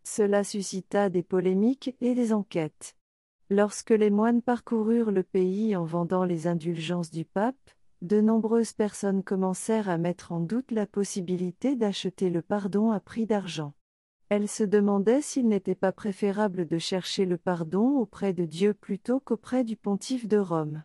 Cela 0.03 0.44
suscita 0.44 1.10
des 1.10 1.24
polémiques 1.24 1.96
et 2.00 2.13
des 2.13 2.32
enquêtes. 2.32 2.96
Lorsque 3.50 3.89
les 3.89 4.10
moines 4.10 4.42
parcoururent 4.42 5.12
le 5.12 5.24
pays 5.24 5.75
en 5.75 5.84
vendant 5.84 6.25
les 6.25 6.48
indulgences 6.48 7.12
du 7.12 7.25
pape, 7.25 7.72
de 8.01 8.22
nombreuses 8.22 8.74
personnes 8.74 9.24
commencèrent 9.24 9.89
à 9.89 9.98
mettre 9.98 10.32
en 10.32 10.42
doute 10.42 10.72
la 10.72 10.86
possibilité 10.86 11.75
d'acheter 11.75 12.30
le 12.30 12.42
pardon 12.42 12.92
à 12.92 13.00
prix 13.00 13.25
d'argent. 13.25 13.74
Elle 14.30 14.48
se 14.48 14.63
demandait 14.63 15.22
s'il 15.22 15.48
n'était 15.48 15.75
pas 15.75 15.92
préférable 15.92 16.68
de 16.68 16.77
chercher 16.77 17.25
le 17.25 17.38
pardon 17.38 17.98
auprès 17.98 18.34
de 18.34 18.46
Dieu 18.46 18.74
plutôt 18.74 19.20
qu'auprès 19.20 19.63
du 19.63 19.75
pontife 19.75 20.27
de 20.27 20.38
Rome. 20.38 20.84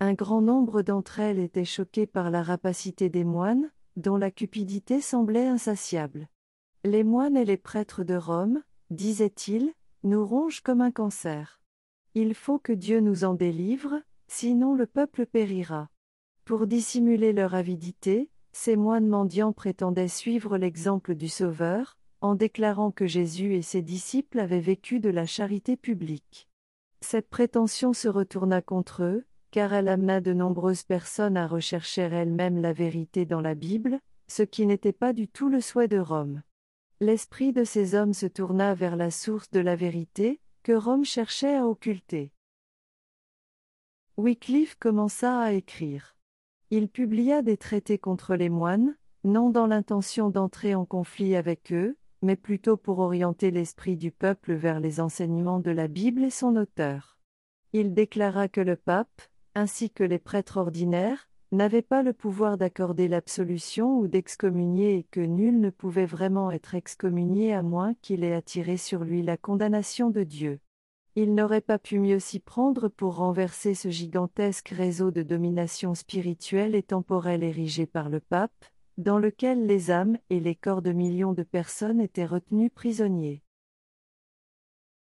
Un 0.00 0.14
grand 0.14 0.40
nombre 0.40 0.82
d'entre 0.82 1.20
elles 1.20 1.38
étaient 1.38 1.64
choquées 1.64 2.06
par 2.06 2.30
la 2.30 2.42
rapacité 2.42 3.08
des 3.08 3.24
moines, 3.24 3.70
dont 3.96 4.16
la 4.16 4.30
cupidité 4.30 5.00
semblait 5.00 5.46
insatiable. 5.46 6.28
Les 6.84 7.04
moines 7.04 7.36
et 7.36 7.44
les 7.44 7.56
prêtres 7.56 8.04
de 8.04 8.14
Rome, 8.14 8.62
disaient-ils, 8.90 9.72
nous 10.02 10.26
rongent 10.26 10.60
comme 10.60 10.80
un 10.80 10.90
cancer. 10.90 11.60
Il 12.14 12.34
faut 12.34 12.58
que 12.58 12.72
Dieu 12.72 13.00
nous 13.00 13.24
en 13.24 13.34
délivre, 13.34 14.02
sinon 14.26 14.74
le 14.74 14.86
peuple 14.86 15.26
périra. 15.26 15.88
Pour 16.44 16.66
dissimuler 16.66 17.32
leur 17.32 17.54
avidité, 17.54 18.30
ces 18.52 18.76
moines 18.76 19.06
mendiants 19.06 19.52
prétendaient 19.52 20.08
suivre 20.08 20.58
l'exemple 20.58 21.14
du 21.14 21.28
Sauveur, 21.28 21.96
en 22.20 22.34
déclarant 22.34 22.90
que 22.90 23.06
Jésus 23.06 23.54
et 23.54 23.62
ses 23.62 23.82
disciples 23.82 24.38
avaient 24.38 24.60
vécu 24.60 25.00
de 25.00 25.10
la 25.10 25.26
charité 25.26 25.76
publique. 25.76 26.48
Cette 27.00 27.28
prétention 27.28 27.92
se 27.92 28.08
retourna 28.08 28.62
contre 28.62 29.02
eux, 29.02 29.24
car 29.52 29.74
elle 29.74 29.88
amena 29.88 30.22
de 30.22 30.32
nombreuses 30.32 30.82
personnes 30.82 31.36
à 31.36 31.46
rechercher 31.46 32.02
elles-mêmes 32.02 32.60
la 32.60 32.72
vérité 32.72 33.26
dans 33.26 33.42
la 33.42 33.54
Bible, 33.54 34.00
ce 34.26 34.42
qui 34.42 34.66
n'était 34.66 34.94
pas 34.94 35.12
du 35.12 35.28
tout 35.28 35.50
le 35.50 35.60
souhait 35.60 35.88
de 35.88 35.98
Rome. 35.98 36.42
L'esprit 37.00 37.52
de 37.52 37.62
ces 37.62 37.94
hommes 37.94 38.14
se 38.14 38.24
tourna 38.24 38.74
vers 38.74 38.96
la 38.96 39.10
source 39.10 39.50
de 39.50 39.60
la 39.60 39.76
vérité, 39.76 40.40
que 40.62 40.72
Rome 40.72 41.04
cherchait 41.04 41.54
à 41.54 41.66
occulter. 41.66 42.32
Wycliffe 44.16 44.76
commença 44.76 45.38
à 45.38 45.52
écrire. 45.52 46.16
Il 46.70 46.88
publia 46.88 47.42
des 47.42 47.58
traités 47.58 47.98
contre 47.98 48.36
les 48.36 48.48
moines, 48.48 48.96
non 49.22 49.50
dans 49.50 49.66
l'intention 49.66 50.30
d'entrer 50.30 50.74
en 50.74 50.86
conflit 50.86 51.36
avec 51.36 51.72
eux, 51.72 51.98
mais 52.22 52.36
plutôt 52.36 52.78
pour 52.78 53.00
orienter 53.00 53.50
l'esprit 53.50 53.98
du 53.98 54.12
peuple 54.12 54.54
vers 54.54 54.80
les 54.80 54.98
enseignements 54.98 55.60
de 55.60 55.70
la 55.70 55.88
Bible 55.88 56.24
et 56.24 56.30
son 56.30 56.56
auteur. 56.56 57.18
Il 57.74 57.92
déclara 57.92 58.48
que 58.48 58.60
le 58.60 58.76
pape, 58.76 59.22
ainsi 59.54 59.90
que 59.90 60.04
les 60.04 60.18
prêtres 60.18 60.56
ordinaires, 60.56 61.28
n'avaient 61.52 61.82
pas 61.82 62.02
le 62.02 62.14
pouvoir 62.14 62.56
d'accorder 62.56 63.08
l'absolution 63.08 63.98
ou 63.98 64.08
d'excommunier 64.08 64.96
et 64.96 65.02
que 65.04 65.20
nul 65.20 65.60
ne 65.60 65.70
pouvait 65.70 66.06
vraiment 66.06 66.50
être 66.50 66.74
excommunié 66.74 67.52
à 67.52 67.62
moins 67.62 67.94
qu'il 68.00 68.24
ait 68.24 68.34
attiré 68.34 68.78
sur 68.78 69.04
lui 69.04 69.22
la 69.22 69.36
condamnation 69.36 70.08
de 70.08 70.22
Dieu. 70.22 70.60
Il 71.14 71.34
n'aurait 71.34 71.60
pas 71.60 71.78
pu 71.78 71.98
mieux 71.98 72.20
s'y 72.20 72.40
prendre 72.40 72.88
pour 72.88 73.16
renverser 73.16 73.74
ce 73.74 73.90
gigantesque 73.90 74.70
réseau 74.70 75.10
de 75.10 75.22
domination 75.22 75.94
spirituelle 75.94 76.74
et 76.74 76.82
temporelle 76.82 77.42
érigé 77.42 77.84
par 77.84 78.08
le 78.08 78.20
pape, 78.20 78.64
dans 78.96 79.18
lequel 79.18 79.66
les 79.66 79.90
âmes 79.90 80.16
et 80.30 80.40
les 80.40 80.54
corps 80.54 80.80
de 80.80 80.92
millions 80.92 81.34
de 81.34 81.42
personnes 81.42 82.00
étaient 82.00 82.24
retenus 82.24 82.70
prisonniers. 82.74 83.41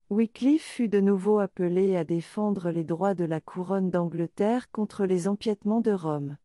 Wycliffe 0.08 0.62
fut 0.62 0.88
de 0.88 1.00
nouveau 1.00 1.40
appelé 1.40 1.96
à 1.96 2.04
défendre 2.04 2.70
les 2.70 2.84
droits 2.84 3.14
de 3.14 3.25
la 3.25 3.40
couronne 3.40 3.90
d'Angleterre 3.90 4.70
contre 4.70 5.04
les 5.04 5.26
empiètements 5.26 5.80
de 5.80 5.90
Rome. 5.90 6.36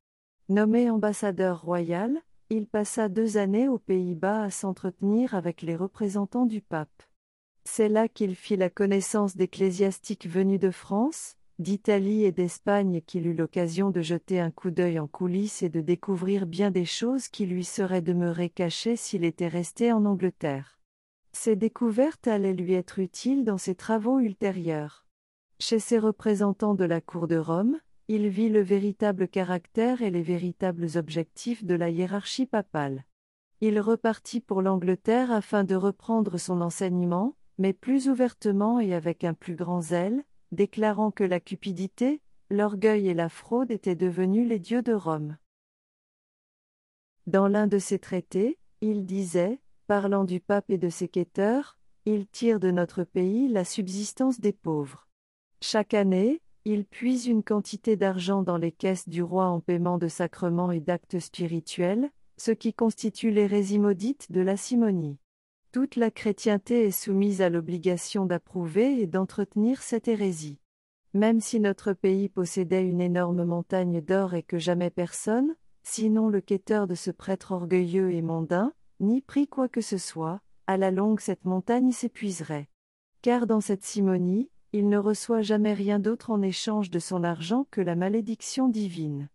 Nommé 0.50 0.90
ambassadeur 0.90 1.62
royal, 1.62 2.18
il 2.50 2.66
passa 2.66 3.08
deux 3.08 3.38
années 3.38 3.68
aux 3.68 3.78
Pays-Bas 3.78 4.46
à 4.46 4.50
s'entretenir 4.50 5.36
avec 5.36 5.62
les 5.62 5.76
représentants 5.76 6.48
du 6.48 6.62
pape. 6.62 7.04
C'est 7.64 7.88
là 7.88 8.08
qu'il 8.08 8.36
fit 8.36 8.58
la 8.58 8.72
connaissance 8.72 9.38
d'ecclésiastiques 9.38 10.28
venus 10.28 10.60
de 10.60 10.72
France, 10.72 11.38
d'Italie 11.60 12.24
et 12.24 12.32
d'Espagne 12.32 13.02
qu'il 13.06 13.28
eut 13.28 13.36
l'occasion 13.36 13.92
de 13.92 14.02
jeter 14.02 14.40
un 14.40 14.50
coup 14.50 14.72
d'œil 14.72 14.98
en 14.98 15.06
coulisses 15.06 15.62
et 15.62 15.70
de 15.70 15.82
découvrir 15.82 16.48
bien 16.48 16.72
des 16.72 16.86
choses 16.86 17.28
qui 17.28 17.46
lui 17.46 17.64
seraient 17.64 18.02
demeurées 18.02 18.50
cachées 18.50 18.96
s'il 18.96 19.24
était 19.24 19.48
resté 19.48 19.94
en 19.94 20.06
Angleterre. 20.06 20.81
Ces 21.34 21.56
découvertes 21.56 22.28
allaient 22.28 22.54
lui 22.54 22.74
être 22.74 23.00
utiles 23.00 23.44
dans 23.46 23.58
ses 23.58 23.76
travaux 23.76 24.20
ultérieurs. 24.20 25.06
Chez 25.60 25.80
ses 25.80 26.00
représentants 26.00 26.74
de 26.76 26.86
la 26.86 27.02
cour 27.02 27.28
de 27.28 27.38
Rome, 27.38 27.80
il 28.08 28.28
vit 28.28 28.50
le 28.50 28.62
véritable 28.62 29.28
caractère 29.28 30.02
et 30.02 30.12
les 30.12 30.22
véritables 30.22 30.88
objectifs 30.96 31.64
de 31.64 31.76
la 31.76 31.90
hiérarchie 31.90 32.46
papale. 32.46 33.06
Il 33.62 33.80
repartit 33.80 34.42
pour 34.42 34.62
l'Angleterre 34.62 35.32
afin 35.32 35.64
de 35.64 35.76
reprendre 35.76 36.38
son 36.38 36.62
enseignement, 36.62 37.36
mais 37.58 37.74
plus 37.74 38.10
ouvertement 38.10 38.80
et 38.80 38.94
avec 38.94 39.24
un 39.24 39.34
plus 39.34 39.56
grand 39.56 39.82
zèle, 39.82 40.24
déclarant 40.52 41.12
que 41.12 41.24
la 41.24 41.40
cupidité, 41.40 42.22
l'orgueil 42.50 43.08
et 43.08 43.14
la 43.14 43.30
fraude 43.30 43.72
étaient 43.72 43.96
devenus 43.96 44.50
les 44.50 44.60
dieux 44.60 44.82
de 44.82 44.94
Rome. 44.94 45.38
Dans 47.28 47.48
l'un 47.48 47.68
de 47.68 47.78
ses 47.78 48.00
traités, 48.00 48.58
il 48.82 49.06
disait, 49.06 49.62
parlant 49.92 50.24
du 50.24 50.40
pape 50.40 50.70
et 50.70 50.78
de 50.78 50.88
ses 50.88 51.10
quêteurs, 51.10 51.78
il 52.06 52.26
tire 52.26 52.62
de 52.62 52.72
notre 52.72 53.04
pays 53.04 53.50
la 53.50 53.66
subsistance 53.66 54.40
des 54.40 54.54
pauvres. 54.54 55.10
Chaque 55.60 55.94
année, 55.94 56.42
il 56.64 56.86
puise 56.86 57.28
une 57.28 57.44
quantité 57.44 57.98
d'argent 57.98 58.42
dans 58.42 58.56
les 58.56 58.72
caisses 58.72 59.10
du 59.10 59.22
roi 59.22 59.48
en 59.48 59.60
paiement 59.60 59.98
de 59.98 60.08
sacrements 60.08 60.72
et 60.72 60.80
d'actes 60.80 61.20
spirituels, 61.20 62.10
ce 62.38 62.52
qui 62.52 62.74
constitue 62.74 63.32
l'hérésie 63.32 63.80
maudite 63.80 64.32
de 64.32 64.40
la 64.40 64.56
simonie. 64.56 65.18
Toute 65.74 65.98
la 65.98 66.10
chrétienté 66.10 66.86
est 66.86 66.92
soumise 66.92 67.42
à 67.42 67.50
l'obligation 67.50 68.26
d'approuver 68.26 69.02
et 69.02 69.08
d'entretenir 69.08 69.82
cette 69.82 70.08
hérésie. 70.08 70.58
Même 71.14 71.42
si 71.42 71.60
notre 71.60 71.92
pays 71.92 72.30
possédait 72.30 72.88
une 72.88 73.02
énorme 73.02 73.44
montagne 73.44 74.00
d'or 74.00 74.36
et 74.36 74.44
que 74.44 74.58
jamais 74.58 74.90
personne, 74.90 75.54
sinon 75.84 76.30
le 76.30 76.40
quêteur 76.40 76.88
de 76.88 76.96
ce 76.96 77.12
prêtre 77.12 77.52
orgueilleux 77.52 78.14
et 78.14 78.22
mondain, 78.22 78.72
n'y 79.02 79.22
prit 79.22 79.48
quoi 79.48 79.68
que 79.68 79.82
ce 79.82 79.98
soit, 79.98 80.42
à 80.68 80.78
la 80.78 80.92
longue 80.92 81.20
cette 81.20 81.46
montagne 81.46 81.92
s'épuiserait. 81.92 82.70
Car 83.22 83.48
dans 83.48 83.62
cette 83.62 83.84
simonie, 83.84 84.50
il 84.74 84.88
ne 84.88 84.98
reçoit 84.98 85.42
jamais 85.42 85.74
rien 85.74 86.00
d'autre 86.00 86.30
en 86.30 86.42
échange 86.42 86.90
de 86.90 87.00
son 87.00 87.24
argent 87.24 87.68
que 87.72 87.82
la 87.82 87.96
malédiction 87.96 88.70
divine. 88.70 89.30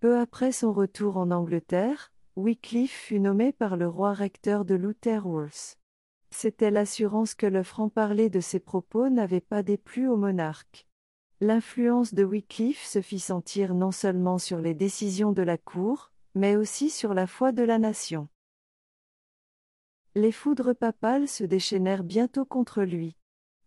Peu 0.00 0.18
après 0.18 0.52
son 0.52 0.72
retour 0.72 1.16
en 1.16 1.30
Angleterre, 1.30 2.12
Wycliffe 2.36 2.92
fut 2.92 3.18
nommé 3.18 3.52
par 3.52 3.76
le 3.76 3.88
roi 3.88 4.12
recteur 4.12 4.66
de 4.66 4.74
Lutherworth. 4.74 5.78
C'était 6.30 6.70
l'assurance 6.70 7.34
que 7.34 7.46
le 7.46 7.62
franc-parler 7.62 8.28
de 8.28 8.40
ses 8.40 8.60
propos 8.60 9.08
n'avait 9.08 9.40
pas 9.40 9.62
déplu 9.62 10.06
au 10.06 10.16
monarque. 10.16 10.86
L'influence 11.40 12.12
de 12.12 12.24
Wycliffe 12.24 12.84
se 12.84 13.00
fit 13.00 13.20
sentir 13.20 13.74
non 13.74 13.90
seulement 13.90 14.36
sur 14.36 14.58
les 14.58 14.74
décisions 14.74 15.32
de 15.32 15.42
la 15.42 15.56
cour, 15.56 16.12
mais 16.36 16.54
aussi 16.54 16.90
sur 16.90 17.14
la 17.14 17.26
foi 17.26 17.50
de 17.50 17.62
la 17.62 17.78
nation. 17.78 18.28
Les 20.14 20.32
foudres 20.32 20.76
papales 20.76 21.28
se 21.28 21.44
déchaînèrent 21.44 22.04
bientôt 22.04 22.44
contre 22.44 22.82
lui. 22.82 23.16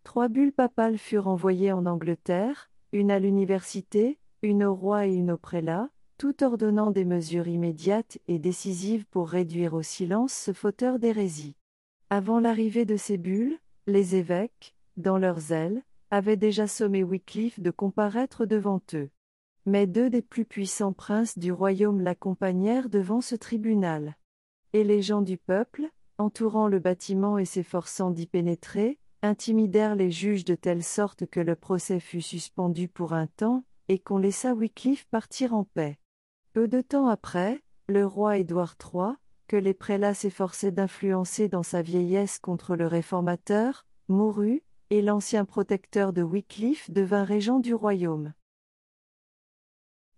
Trois 0.04 0.28
bulles 0.28 0.52
papales 0.52 0.96
furent 0.96 1.26
envoyées 1.26 1.72
en 1.72 1.84
Angleterre, 1.84 2.70
une 2.92 3.10
à 3.10 3.18
l'université, 3.18 4.20
une 4.42 4.62
au 4.62 4.72
roi 4.72 5.08
et 5.08 5.14
une 5.14 5.32
au 5.32 5.36
prélat, 5.36 5.90
tout 6.16 6.44
ordonnant 6.44 6.92
des 6.92 7.04
mesures 7.04 7.48
immédiates 7.48 8.18
et 8.28 8.38
décisives 8.38 9.04
pour 9.06 9.28
réduire 9.28 9.74
au 9.74 9.82
silence 9.82 10.32
ce 10.32 10.52
fauteur 10.52 11.00
d'hérésie. 11.00 11.56
Avant 12.08 12.38
l'arrivée 12.38 12.84
de 12.84 12.96
ces 12.96 13.18
bulles, 13.18 13.58
les 13.88 14.14
évêques, 14.14 14.76
dans 14.96 15.18
leur 15.18 15.40
zèle, 15.40 15.82
avaient 16.12 16.36
déjà 16.36 16.68
sommé 16.68 17.02
Wycliffe 17.02 17.58
de 17.58 17.72
comparaître 17.72 18.46
devant 18.46 18.80
eux. 18.94 19.10
Mais 19.66 19.86
deux 19.86 20.10
des 20.10 20.22
plus 20.22 20.44
puissants 20.44 20.92
princes 20.92 21.38
du 21.38 21.52
royaume 21.52 22.00
l'accompagnèrent 22.00 22.88
devant 22.88 23.20
ce 23.20 23.34
tribunal. 23.34 24.16
Et 24.72 24.84
les 24.84 25.02
gens 25.02 25.22
du 25.22 25.36
peuple, 25.36 25.88
entourant 26.18 26.68
le 26.68 26.78
bâtiment 26.78 27.38
et 27.38 27.44
s'efforçant 27.44 28.10
d'y 28.10 28.26
pénétrer, 28.26 28.98
intimidèrent 29.22 29.96
les 29.96 30.10
juges 30.10 30.44
de 30.44 30.54
telle 30.54 30.82
sorte 30.82 31.26
que 31.26 31.40
le 31.40 31.56
procès 31.56 32.00
fut 32.00 32.22
suspendu 32.22 32.88
pour 32.88 33.12
un 33.12 33.26
temps, 33.26 33.64
et 33.88 33.98
qu'on 33.98 34.18
laissa 34.18 34.54
Wycliffe 34.54 35.06
partir 35.06 35.54
en 35.54 35.64
paix. 35.64 35.98
Peu 36.52 36.68
de 36.68 36.80
temps 36.80 37.08
après, 37.08 37.60
le 37.88 38.06
roi 38.06 38.38
Édouard 38.38 38.76
III, 38.80 39.14
que 39.48 39.56
les 39.56 39.74
prélats 39.74 40.14
s'efforçaient 40.14 40.70
d'influencer 40.70 41.48
dans 41.48 41.64
sa 41.64 41.82
vieillesse 41.82 42.38
contre 42.38 42.76
le 42.76 42.86
réformateur, 42.86 43.84
mourut, 44.08 44.62
et 44.90 45.02
l'ancien 45.02 45.44
protecteur 45.44 46.12
de 46.12 46.22
Wycliffe 46.22 46.90
devint 46.90 47.24
régent 47.24 47.58
du 47.58 47.74
royaume. 47.74 48.32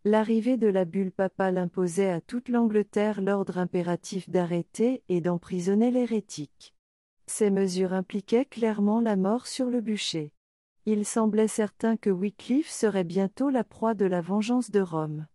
L'arrivée 0.04 0.56
de 0.56 0.66
la 0.66 0.84
bulle 0.84 1.12
papale 1.12 1.58
imposait 1.58 2.10
à 2.10 2.20
toute 2.20 2.48
l'Angleterre 2.48 3.20
l'ordre 3.20 3.58
impératif 3.58 4.28
d'arrêter 4.28 5.04
et 5.08 5.20
d'emprisonner 5.20 5.92
l'hérétique. 5.92 6.74
Ces 7.26 7.50
mesures 7.50 7.92
impliquaient 7.92 8.44
clairement 8.44 9.00
la 9.00 9.14
mort 9.14 9.46
sur 9.46 9.66
le 9.66 9.80
bûcher. 9.80 10.32
Il 10.86 11.04
semblait 11.04 11.46
certain 11.46 11.96
que 11.96 12.10
Wycliffe 12.10 12.68
serait 12.68 13.04
bientôt 13.04 13.48
la 13.48 13.62
proie 13.62 13.94
de 13.94 14.04
la 14.04 14.20
vengeance 14.20 14.72
de 14.72 14.80
Rome. 14.80 15.28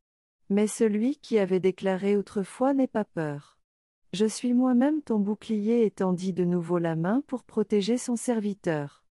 Mais 0.49 0.67
celui 0.67 1.15
qui 1.15 1.39
avait 1.39 1.61
déclaré 1.61 2.17
autrefois 2.17 2.73
n'est 2.73 2.87
pas 2.87 3.05
peur. 3.05 3.57
Je 4.11 4.25
suis 4.25 4.53
moi-même 4.53 5.01
ton 5.01 5.19
bouclier 5.19 5.85
et 5.85 5.91
tendit 5.91 6.33
de 6.33 6.43
nouveau 6.43 6.77
la 6.77 6.97
main 6.97 7.23
pour 7.27 7.45
protéger 7.45 7.97
son 7.97 8.17
serviteur. 8.17 9.05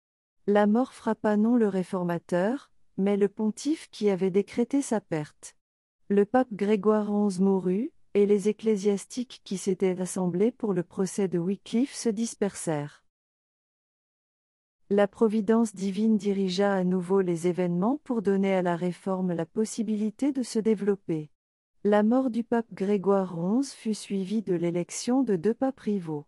La 0.46 0.66
mort 0.66 0.92
frappa 0.92 1.38
non 1.38 1.56
le 1.56 1.68
réformateur, 1.68 2.70
mais 2.96 3.16
le 3.16 3.28
pontife 3.28 3.88
qui 3.90 4.10
avait 4.10 4.30
décrété 4.30 4.82
sa 4.82 5.00
perte. 5.00 5.56
Le 6.08 6.24
pape 6.24 6.52
Grégoire 6.52 7.10
XI 7.10 7.42
mourut, 7.42 7.92
et 8.14 8.26
les 8.26 8.48
ecclésiastiques 8.48 9.42
qui 9.44 9.58
s'étaient 9.58 10.00
assemblés 10.00 10.50
pour 10.50 10.72
le 10.72 10.82
procès 10.82 11.28
de 11.28 11.38
Wycliffe 11.38 11.94
se 11.94 12.08
dispersèrent. 12.08 13.04
La 14.88 15.08
providence 15.08 15.74
divine 15.74 16.16
dirigea 16.16 16.72
à 16.72 16.84
nouveau 16.84 17.20
les 17.20 17.48
événements 17.48 18.00
pour 18.04 18.22
donner 18.22 18.54
à 18.54 18.62
la 18.62 18.76
réforme 18.76 19.32
la 19.32 19.44
possibilité 19.44 20.32
de 20.32 20.44
se 20.44 20.60
développer. 20.60 21.28
La 21.82 22.02
mort 22.02 22.30
du 22.30 22.44
pape 22.44 22.72
Grégoire 22.72 23.36
XI 23.36 23.74
fut 23.74 23.94
suivie 23.94 24.42
de 24.42 24.54
l'élection 24.54 25.22
de 25.22 25.36
deux 25.36 25.54
papes 25.54 25.80
rivaux. 25.80 26.24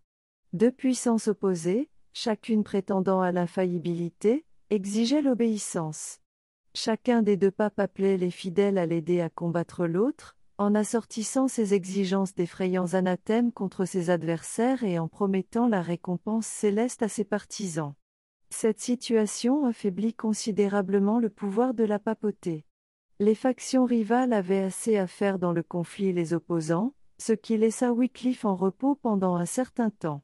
Deux 0.53 0.73
puissances 0.73 1.29
opposées, 1.29 1.89
chacune 2.13 2.65
prétendant 2.65 3.21
à 3.21 3.33
l'infaillibilité, 3.33 4.45
exigeaient 4.71 5.23
l'obéissance. 5.23 6.21
Chacun 6.75 7.23
des 7.23 7.37
deux 7.37 7.51
papes 7.51 7.79
appelait 7.79 8.17
les 8.17 8.31
fidèles 8.31 8.79
à 8.79 8.87
l'aider 8.87 9.21
à 9.21 9.31
combattre 9.31 9.87
l'autre, 9.87 10.37
en 10.59 10.75
assortissant 10.75 11.49
ses 11.49 11.75
exigences 11.75 12.35
d'effrayants 12.35 12.95
anathèmes 12.95 13.53
contre 13.53 13.85
ses 13.85 14.11
adversaires 14.11 14.83
et 14.83 14.99
en 14.99 15.09
promettant 15.09 15.69
la 15.69 15.83
récompense 15.83 16.47
céleste 16.47 17.03
à 17.03 17.09
ses 17.09 17.25
partisans. 17.25 17.95
Cette 18.51 18.81
situation 18.81 19.67
affaiblit 19.67 20.15
considérablement 20.15 21.21
le 21.21 21.31
pouvoir 21.31 21.75
de 21.75 21.85
la 21.85 21.99
papauté. 21.99 22.65
Les 23.21 23.35
factions 23.35 23.85
rivales 23.85 24.33
avaient 24.33 24.63
assez 24.63 24.97
à 24.97 25.07
faire 25.07 25.39
dans 25.39 25.53
le 25.53 25.63
conflit 25.63 26.13
les 26.13 26.35
opposants, 26.35 26.95
ce 27.19 27.33
qui 27.33 27.57
laissa 27.57 27.93
Wycliffe 27.93 28.45
en 28.45 28.55
repos 28.55 28.95
pendant 28.95 29.37
un 29.37 29.47
certain 29.47 29.91
temps. 29.91 30.23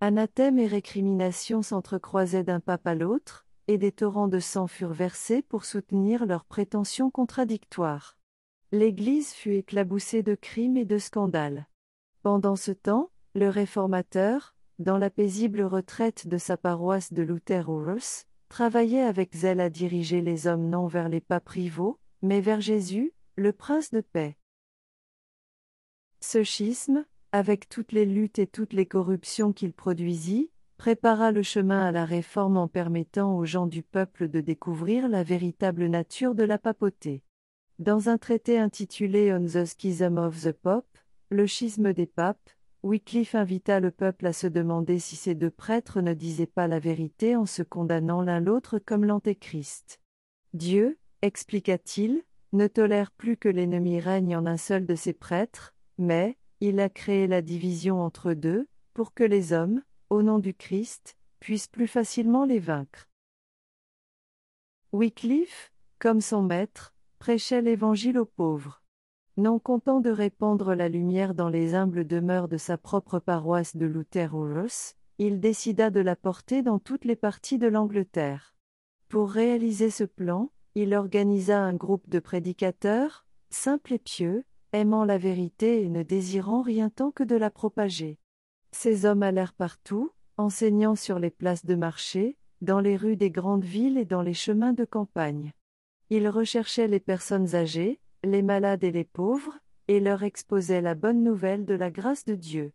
Anathèmes 0.00 0.58
et 0.58 0.66
récriminations 0.66 1.62
s'entrecroisaient 1.62 2.44
d'un 2.44 2.60
pape 2.60 2.86
à 2.86 2.94
l'autre, 2.94 3.46
et 3.70 3.78
des 3.78 3.92
torrents 3.92 4.26
de 4.26 4.40
sang 4.40 4.66
furent 4.66 4.92
versés 4.92 5.42
pour 5.42 5.64
soutenir 5.64 6.26
leurs 6.26 6.44
prétentions 6.44 7.08
contradictoires. 7.08 8.18
L'Église 8.72 9.32
fut 9.32 9.54
éclaboussée 9.54 10.24
de 10.24 10.34
crimes 10.34 10.76
et 10.76 10.84
de 10.84 10.98
scandales. 10.98 11.68
Pendant 12.24 12.56
ce 12.56 12.72
temps, 12.72 13.12
le 13.36 13.48
réformateur, 13.48 14.56
dans 14.80 14.98
la 14.98 15.08
paisible 15.08 15.62
retraite 15.62 16.26
de 16.26 16.36
sa 16.36 16.56
paroisse 16.56 17.12
de 17.12 17.22
Luther-Urus, 17.22 18.24
travaillait 18.48 19.02
avec 19.02 19.36
zèle 19.36 19.60
à 19.60 19.70
diriger 19.70 20.20
les 20.20 20.48
hommes 20.48 20.68
non 20.68 20.88
vers 20.88 21.08
les 21.08 21.20
papes 21.20 21.48
rivaux, 21.48 22.00
mais 22.22 22.40
vers 22.40 22.60
Jésus, 22.60 23.12
le 23.36 23.52
prince 23.52 23.92
de 23.92 24.00
paix. 24.00 24.36
Ce 26.20 26.42
schisme, 26.42 27.04
avec 27.30 27.68
toutes 27.68 27.92
les 27.92 28.04
luttes 28.04 28.40
et 28.40 28.48
toutes 28.48 28.72
les 28.72 28.86
corruptions 28.86 29.52
qu'il 29.52 29.72
produisit, 29.72 30.50
prépara 30.80 31.30
le 31.30 31.42
chemin 31.42 31.84
à 31.84 31.92
la 31.92 32.06
réforme 32.06 32.56
en 32.56 32.66
permettant 32.66 33.36
aux 33.36 33.44
gens 33.44 33.66
du 33.66 33.82
peuple 33.82 34.28
de 34.28 34.40
découvrir 34.40 35.10
la 35.10 35.22
véritable 35.22 35.88
nature 35.88 36.34
de 36.34 36.42
la 36.42 36.56
papauté. 36.56 37.22
Dans 37.78 38.08
un 38.08 38.16
traité 38.16 38.58
intitulé 38.58 39.30
On 39.30 39.44
the 39.44 39.66
Schism 39.66 40.16
of 40.16 40.40
the 40.40 40.52
Pope, 40.52 40.96
le 41.28 41.46
schisme 41.46 41.92
des 41.92 42.06
papes, 42.06 42.48
Wycliffe 42.82 43.34
invita 43.34 43.78
le 43.78 43.90
peuple 43.90 44.26
à 44.26 44.32
se 44.32 44.46
demander 44.46 44.98
si 44.98 45.16
ces 45.16 45.34
deux 45.34 45.50
prêtres 45.50 46.00
ne 46.00 46.14
disaient 46.14 46.46
pas 46.46 46.66
la 46.66 46.78
vérité 46.78 47.36
en 47.36 47.44
se 47.44 47.62
condamnant 47.62 48.22
l'un 48.22 48.40
l'autre 48.40 48.78
comme 48.78 49.04
l'Antéchrist. 49.04 50.00
Dieu, 50.54 50.98
expliqua-t-il, 51.20 52.22
ne 52.54 52.68
tolère 52.68 53.10
plus 53.10 53.36
que 53.36 53.50
l'ennemi 53.50 54.00
règne 54.00 54.34
en 54.34 54.46
un 54.46 54.56
seul 54.56 54.86
de 54.86 54.94
ses 54.94 55.12
prêtres, 55.12 55.74
mais, 55.98 56.38
il 56.60 56.80
a 56.80 56.88
créé 56.88 57.26
la 57.26 57.42
division 57.42 58.00
entre 58.00 58.32
deux, 58.32 58.66
pour 58.94 59.12
que 59.12 59.24
les 59.24 59.52
hommes, 59.52 59.82
au 60.10 60.22
nom 60.22 60.38
du 60.38 60.54
Christ, 60.54 61.16
puissent 61.38 61.68
plus 61.68 61.86
facilement 61.86 62.44
les 62.44 62.58
vaincre. 62.58 63.08
Wycliffe, 64.92 65.72
comme 65.98 66.20
son 66.20 66.42
maître, 66.42 66.94
prêchait 67.18 67.62
l'Évangile 67.62 68.18
aux 68.18 68.26
pauvres. 68.26 68.82
Non 69.36 69.58
content 69.58 70.00
de 70.00 70.10
répandre 70.10 70.74
la 70.74 70.88
lumière 70.88 71.34
dans 71.34 71.48
les 71.48 71.74
humbles 71.74 72.06
demeures 72.06 72.48
de 72.48 72.56
sa 72.56 72.76
propre 72.76 73.20
paroisse 73.20 73.76
de 73.76 73.86
Luther-Urus, 73.86 74.96
il 75.18 75.38
décida 75.38 75.90
de 75.90 76.00
la 76.00 76.16
porter 76.16 76.62
dans 76.62 76.78
toutes 76.78 77.04
les 77.04 77.16
parties 77.16 77.58
de 77.58 77.68
l'Angleterre. 77.68 78.54
Pour 79.08 79.30
réaliser 79.30 79.90
ce 79.90 80.04
plan, 80.04 80.50
il 80.74 80.94
organisa 80.94 81.60
un 81.60 81.74
groupe 81.74 82.08
de 82.08 82.18
prédicateurs, 82.18 83.26
simples 83.50 83.94
et 83.94 83.98
pieux, 83.98 84.44
aimant 84.72 85.04
la 85.04 85.18
vérité 85.18 85.82
et 85.84 85.88
ne 85.88 86.02
désirant 86.02 86.62
rien 86.62 86.90
tant 86.90 87.10
que 87.10 87.22
de 87.22 87.36
la 87.36 87.50
propager. 87.50 88.18
Ces 88.72 89.04
hommes 89.04 89.22
allèrent 89.22 89.52
partout, 89.52 90.12
enseignant 90.36 90.94
sur 90.94 91.18
les 91.18 91.30
places 91.30 91.66
de 91.66 91.74
marché, 91.74 92.36
dans 92.60 92.80
les 92.80 92.96
rues 92.96 93.16
des 93.16 93.30
grandes 93.30 93.64
villes 93.64 93.98
et 93.98 94.04
dans 94.04 94.22
les 94.22 94.34
chemins 94.34 94.72
de 94.72 94.84
campagne. 94.84 95.52
Il 96.10 96.28
recherchait 96.28 96.88
les 96.88 97.00
personnes 97.00 97.54
âgées, 97.54 98.00
les 98.24 98.42
malades 98.42 98.84
et 98.84 98.90
les 98.90 99.04
pauvres, 99.04 99.58
et 99.88 100.00
leur 100.00 100.22
exposait 100.22 100.80
la 100.80 100.94
bonne 100.94 101.22
nouvelle 101.22 101.64
de 101.64 101.74
la 101.74 101.90
grâce 101.90 102.24
de 102.24 102.34
Dieu. 102.34 102.72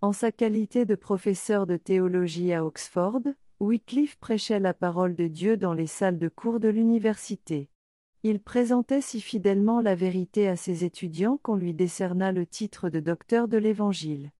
En 0.00 0.12
sa 0.12 0.32
qualité 0.32 0.84
de 0.84 0.94
professeur 0.94 1.66
de 1.66 1.76
théologie 1.76 2.52
à 2.52 2.64
Oxford, 2.64 3.22
Wycliffe 3.60 4.16
prêchait 4.16 4.58
la 4.58 4.74
parole 4.74 5.14
de 5.14 5.28
Dieu 5.28 5.56
dans 5.56 5.74
les 5.74 5.86
salles 5.86 6.18
de 6.18 6.28
cours 6.28 6.58
de 6.58 6.68
l'université. 6.68 7.70
Il 8.24 8.40
présentait 8.40 9.00
si 9.00 9.20
fidèlement 9.20 9.80
la 9.80 9.96
vérité 9.96 10.46
à 10.46 10.54
ses 10.54 10.84
étudiants 10.84 11.40
qu'on 11.42 11.56
lui 11.56 11.74
décerna 11.74 12.30
le 12.30 12.46
titre 12.46 12.88
de 12.88 13.00
docteur 13.00 13.48
de 13.48 13.56
l'Évangile. 13.56 14.30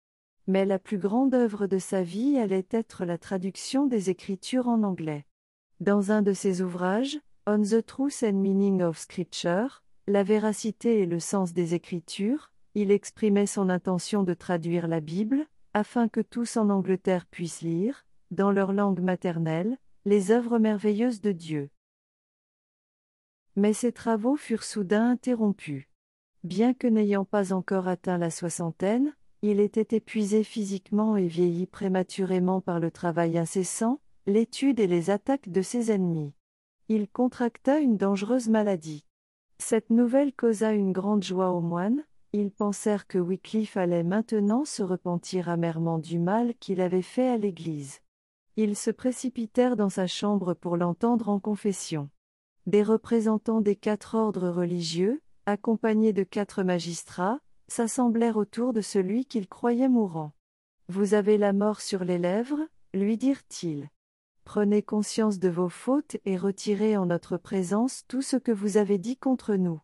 Mais 0.46 0.64
la 0.64 0.78
plus 0.78 0.98
grande 0.98 1.34
œuvre 1.34 1.66
de 1.66 1.78
sa 1.78 2.02
vie 2.02 2.38
allait 2.38 2.66
être 2.70 3.04
la 3.04 3.18
traduction 3.18 3.86
des 3.86 4.08
Écritures 4.08 4.68
en 4.68 4.84
anglais. 4.84 5.26
Dans 5.80 6.12
un 6.12 6.22
de 6.22 6.32
ses 6.32 6.62
ouvrages, 6.62 7.18
On 7.44 7.60
the 7.60 7.84
Truth 7.84 8.22
and 8.22 8.34
Meaning 8.34 8.82
of 8.82 8.98
Scripture, 8.98 9.82
La 10.06 10.22
véracité 10.22 11.00
et 11.00 11.06
le 11.06 11.18
sens 11.18 11.52
des 11.52 11.74
Écritures, 11.74 12.52
il 12.76 12.92
exprimait 12.92 13.46
son 13.46 13.68
intention 13.68 14.22
de 14.22 14.32
traduire 14.32 14.86
la 14.86 15.00
Bible, 15.00 15.44
afin 15.74 16.06
que 16.06 16.20
tous 16.20 16.56
en 16.56 16.70
Angleterre 16.70 17.26
puissent 17.26 17.62
lire, 17.62 18.06
dans 18.30 18.52
leur 18.52 18.72
langue 18.72 19.00
maternelle, 19.00 19.76
les 20.04 20.30
œuvres 20.30 20.60
merveilleuses 20.60 21.20
de 21.20 21.32
Dieu. 21.32 21.70
Mais 23.56 23.72
ses 23.72 23.92
travaux 23.92 24.36
furent 24.36 24.64
soudain 24.64 25.10
interrompus. 25.10 25.86
Bien 26.44 26.74
que 26.74 26.86
n'ayant 26.86 27.24
pas 27.24 27.52
encore 27.52 27.86
atteint 27.86 28.18
la 28.18 28.30
soixantaine, 28.30 29.14
il 29.42 29.60
était 29.60 29.96
épuisé 29.96 30.44
physiquement 30.44 31.16
et 31.16 31.26
vieilli 31.26 31.66
prématurément 31.66 32.60
par 32.60 32.80
le 32.80 32.90
travail 32.90 33.38
incessant, 33.38 34.00
l'étude 34.26 34.80
et 34.80 34.86
les 34.86 35.10
attaques 35.10 35.48
de 35.48 35.62
ses 35.62 35.90
ennemis. 35.90 36.32
Il 36.88 37.08
contracta 37.08 37.78
une 37.78 37.96
dangereuse 37.96 38.48
maladie. 38.48 39.04
Cette 39.58 39.90
nouvelle 39.90 40.32
causa 40.32 40.72
une 40.72 40.92
grande 40.92 41.22
joie 41.22 41.50
aux 41.50 41.60
moines, 41.60 42.04
ils 42.32 42.50
pensèrent 42.50 43.06
que 43.06 43.18
Wycliffe 43.18 43.76
allait 43.76 44.02
maintenant 44.02 44.64
se 44.64 44.82
repentir 44.82 45.48
amèrement 45.48 45.98
du 45.98 46.18
mal 46.18 46.54
qu'il 46.60 46.80
avait 46.80 47.02
fait 47.02 47.28
à 47.28 47.36
l'Église. 47.36 48.00
Ils 48.56 48.76
se 48.76 48.90
précipitèrent 48.90 49.76
dans 49.76 49.90
sa 49.90 50.06
chambre 50.06 50.54
pour 50.54 50.76
l'entendre 50.76 51.28
en 51.28 51.38
confession. 51.38 52.08
Des 52.66 52.84
représentants 52.84 53.60
des 53.60 53.74
quatre 53.74 54.14
ordres 54.14 54.48
religieux, 54.48 55.20
accompagné 55.46 56.12
de 56.12 56.22
quatre 56.22 56.62
magistrats, 56.62 57.40
s'assemblèrent 57.66 58.36
autour 58.36 58.72
de 58.72 58.80
celui 58.80 59.24
qu'ils 59.24 59.48
croyaient 59.48 59.88
mourant. 59.88 60.32
Vous 60.88 61.14
avez 61.14 61.38
la 61.38 61.52
mort 61.52 61.80
sur 61.80 62.04
les 62.04 62.18
lèvres, 62.18 62.60
lui 62.94 63.16
dirent-ils. 63.16 63.88
Prenez 64.44 64.82
conscience 64.82 65.38
de 65.38 65.48
vos 65.48 65.68
fautes 65.68 66.16
et 66.24 66.36
retirez 66.36 66.96
en 66.96 67.06
notre 67.06 67.36
présence 67.36 68.04
tout 68.06 68.22
ce 68.22 68.36
que 68.36 68.52
vous 68.52 68.76
avez 68.76 68.98
dit 68.98 69.16
contre 69.16 69.54
nous. 69.54 69.80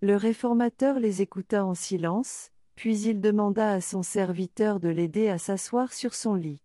Le 0.00 0.16
réformateur 0.16 1.00
les 1.00 1.22
écouta 1.22 1.64
en 1.64 1.74
silence, 1.74 2.50
puis 2.74 3.00
il 3.00 3.20
demanda 3.20 3.70
à 3.70 3.80
son 3.80 4.02
serviteur 4.02 4.80
de 4.80 4.88
l'aider 4.88 5.28
à 5.28 5.38
s'asseoir 5.38 5.92
sur 5.92 6.14
son 6.14 6.34
lit. 6.34 6.62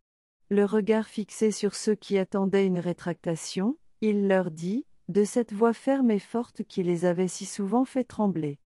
Le 0.49 0.65
regard 0.65 1.07
fixé 1.07 1.51
sur 1.51 1.75
ceux 1.75 1.95
qui 1.95 2.17
attendaient 2.17 2.65
une 2.65 2.79
rétractation, 2.79 3.77
il 4.01 4.27
leur 4.27 4.51
dit, 4.51 4.85
de 5.09 5.23
cette 5.23 5.53
voix 5.53 5.73
ferme 5.73 6.11
et 6.11 6.19
forte 6.19 6.63
qui 6.63 6.83
les 6.83 7.03
avait 7.03 7.27
si 7.27 7.45
souvent 7.45 7.83
fait 7.83 8.03
trembler. 8.03 8.59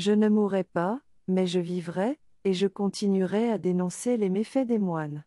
Je 0.00 0.10
ne 0.10 0.28
mourrai 0.28 0.64
pas, 0.64 1.00
mais 1.28 1.46
je 1.46 1.60
vivrai, 1.60 2.18
et 2.42 2.52
je 2.52 2.66
continuerai 2.66 3.48
à 3.48 3.58
dénoncer 3.58 4.16
les 4.16 4.28
méfaits 4.28 4.66
des 4.66 4.80
moines. 4.80 5.24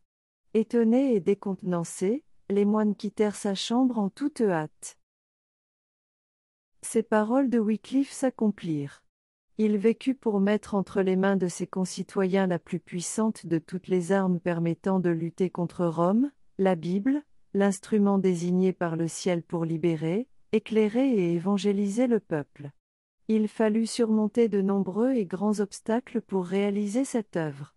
Étonnés 0.53 1.15
et 1.15 1.21
décontenancés, 1.21 2.25
les 2.49 2.65
moines 2.65 2.95
quittèrent 2.95 3.35
sa 3.37 3.55
chambre 3.55 3.97
en 3.97 4.09
toute 4.09 4.41
hâte. 4.41 4.97
Ces 6.81 7.01
paroles 7.01 7.49
de 7.49 7.59
Wycliffe 7.59 8.11
s'accomplirent. 8.11 9.03
Il 9.57 9.77
vécut 9.77 10.15
pour 10.15 10.41
mettre 10.41 10.75
entre 10.75 11.01
les 11.01 11.15
mains 11.15 11.37
de 11.37 11.47
ses 11.47 11.65
concitoyens 11.65 12.45
la 12.45 12.59
plus 12.59 12.79
puissante 12.79 13.45
de 13.45 13.57
toutes 13.57 13.87
les 13.87 14.11
armes 14.11 14.39
permettant 14.39 14.99
de 14.99 15.09
lutter 15.09 15.49
contre 15.49 15.85
Rome, 15.85 16.29
la 16.57 16.75
Bible, 16.75 17.23
l'instrument 17.53 18.17
désigné 18.17 18.73
par 18.73 18.97
le 18.97 19.07
ciel 19.07 19.41
pour 19.43 19.65
libérer, 19.65 20.27
éclairer 20.51 21.09
et 21.09 21.33
évangéliser 21.33 22.07
le 22.07 22.19
peuple. 22.19 22.71
Il 23.27 23.47
fallut 23.47 23.87
surmonter 23.87 24.47
de 24.47 24.61
nombreux 24.61 25.11
et 25.13 25.25
grands 25.25 25.59
obstacles 25.59 26.21
pour 26.21 26.45
réaliser 26.45 27.03
cette 27.03 27.35
œuvre. 27.35 27.75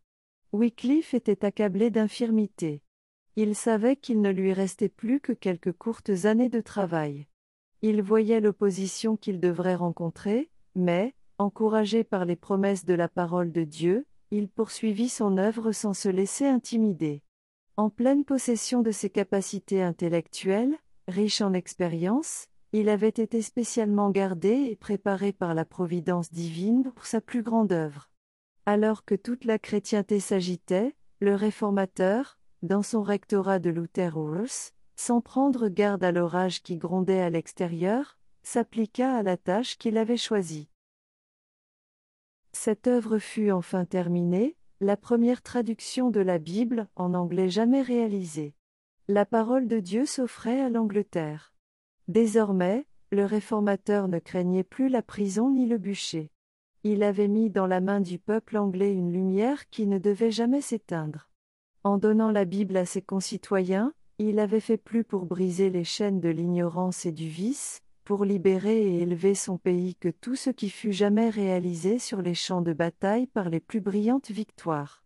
Wycliffe 0.53 1.15
était 1.15 1.45
accablé 1.45 1.91
d'infirmité. 1.91 2.83
Il 3.37 3.55
savait 3.55 3.97
qu'il 3.97 4.21
ne 4.21 4.31
lui 4.31 4.53
restait 4.53 4.89
plus 4.89 5.21
que 5.21 5.33
quelques 5.33 5.73
courtes 5.73 6.25
années 6.25 6.49
de 6.49 6.61
travail. 6.61 7.27
Il 7.83 8.03
voyait 8.03 8.41
l'opposition 8.41 9.17
qu'il 9.17 9.41
devrait 9.41 9.75
rencontrer, 9.75 10.51
mais, 10.75 11.15
encouragé 11.39 12.05
par 12.05 12.25
les 12.25 12.37
promesses 12.37 12.85
de 12.85 12.95
la 12.95 13.09
parole 13.09 13.53
de 13.53 13.65
Dieu, 13.65 14.07
il 14.31 14.49
poursuivit 14.49 15.09
son 15.09 15.39
œuvre 15.39 15.73
sans 15.73 15.95
se 15.95 16.09
laisser 16.09 16.47
intimider. 16.47 17.23
En 17.77 17.89
pleine 17.89 18.25
possession 18.25 18.83
de 18.83 18.91
ses 18.91 19.09
capacités 19.09 19.83
intellectuelles, 19.83 20.77
riche 21.09 21.41
en 21.41 21.55
expérience, 21.55 22.49
il 22.73 22.89
avait 22.89 23.09
été 23.09 23.43
spécialement 23.43 24.11
gardé 24.11 24.69
et 24.71 24.77
préparé 24.77 25.33
par 25.33 25.55
la 25.55 25.65
providence 25.65 26.33
divine 26.33 26.93
pour 26.95 27.07
sa 27.07 27.21
plus 27.21 27.43
grande 27.43 27.73
œuvre. 27.73 28.11
Alors 28.67 29.05
que 29.05 29.15
toute 29.15 29.45
la 29.45 29.59
chrétienté 29.59 30.21
s'agitait, 30.21 30.95
le 31.21 31.35
réformateur, 31.35 32.39
dans 32.63 32.83
son 32.83 33.03
rectorat 33.03 33.59
de 33.59 33.71
Luther 33.71 34.13
sans 34.95 35.21
prendre 35.21 35.69
garde 35.69 36.05
à 36.05 36.13
l'orage 36.13 36.63
qui 36.63 36.77
grondait 36.77 37.21
à 37.21 37.31
l'extérieur, 37.31 38.19
s'appliqua 38.43 39.17
à 39.17 39.23
la 39.23 39.37
tâche 39.37 39.79
qu'il 39.79 39.97
avait 39.97 40.17
choisie. 40.17 40.69
Cette 42.53 42.87
œuvre 42.87 43.19
fut 43.19 43.51
enfin 43.51 43.85
terminée, 43.85 44.57
la 44.81 44.97
première 44.97 45.43
traduction 45.43 46.11
de 46.11 46.21
la 46.21 46.39
Bible 46.39 46.89
en 46.97 47.15
anglais 47.15 47.49
jamais 47.49 47.83
réalisée. 47.83 48.55
La 49.09 49.27
parole 49.27 49.69
de 49.69 49.81
Dieu 49.81 50.07
s'offrait 50.07 50.61
à 50.61 50.69
l'Angleterre. 50.69 51.53
Désormais, 52.11 52.87
le 53.13 53.25
réformateur 53.25 54.09
ne 54.09 54.19
craignait 54.19 54.65
plus 54.65 54.89
la 54.89 55.01
prison 55.01 55.49
ni 55.49 55.65
le 55.65 55.79
bûcher. 55.79 56.33
Il 56.83 57.05
avait 57.05 57.29
mis 57.29 57.51
dans 57.51 57.69
la 57.69 57.81
main 57.81 58.01
du 58.01 58.19
peuple 58.19 58.57
anglais 58.57 58.93
une 58.93 59.13
lumière 59.13 59.69
qui 59.71 59.87
ne 59.87 59.97
devait 59.97 60.33
jamais 60.33 60.61
s'éteindre. 60.61 61.31
En 61.85 61.99
donnant 61.99 62.33
la 62.33 62.45
Bible 62.45 62.77
à 62.77 62.85
ses 62.85 63.01
concitoyens, 63.01 63.95
il 64.19 64.41
avait 64.41 64.59
fait 64.59 64.77
plus 64.77 65.05
pour 65.05 65.25
briser 65.25 65.71
les 65.71 65.85
chaînes 65.85 66.19
de 66.19 66.31
l'ignorance 66.31 67.07
et 67.07 67.13
du 67.13 67.29
vice, 67.29 67.81
pour 68.03 68.25
libérer 68.25 68.83
et 68.83 69.03
élever 69.03 69.37
son 69.37 69.57
pays 69.57 69.95
que 69.95 70.09
tout 70.09 70.35
ce 70.35 70.51
qui 70.51 70.69
fut 70.69 70.93
jamais 70.93 71.31
réalisé 71.31 72.01
sur 72.01 72.23
les 72.23 72.35
champs 72.35 72.61
de 72.61 72.73
bataille 72.73 73.29
par 73.29 73.49
les 73.49 73.61
plus 73.61 73.81
brillantes 73.81 74.33
victoires. 74.33 75.05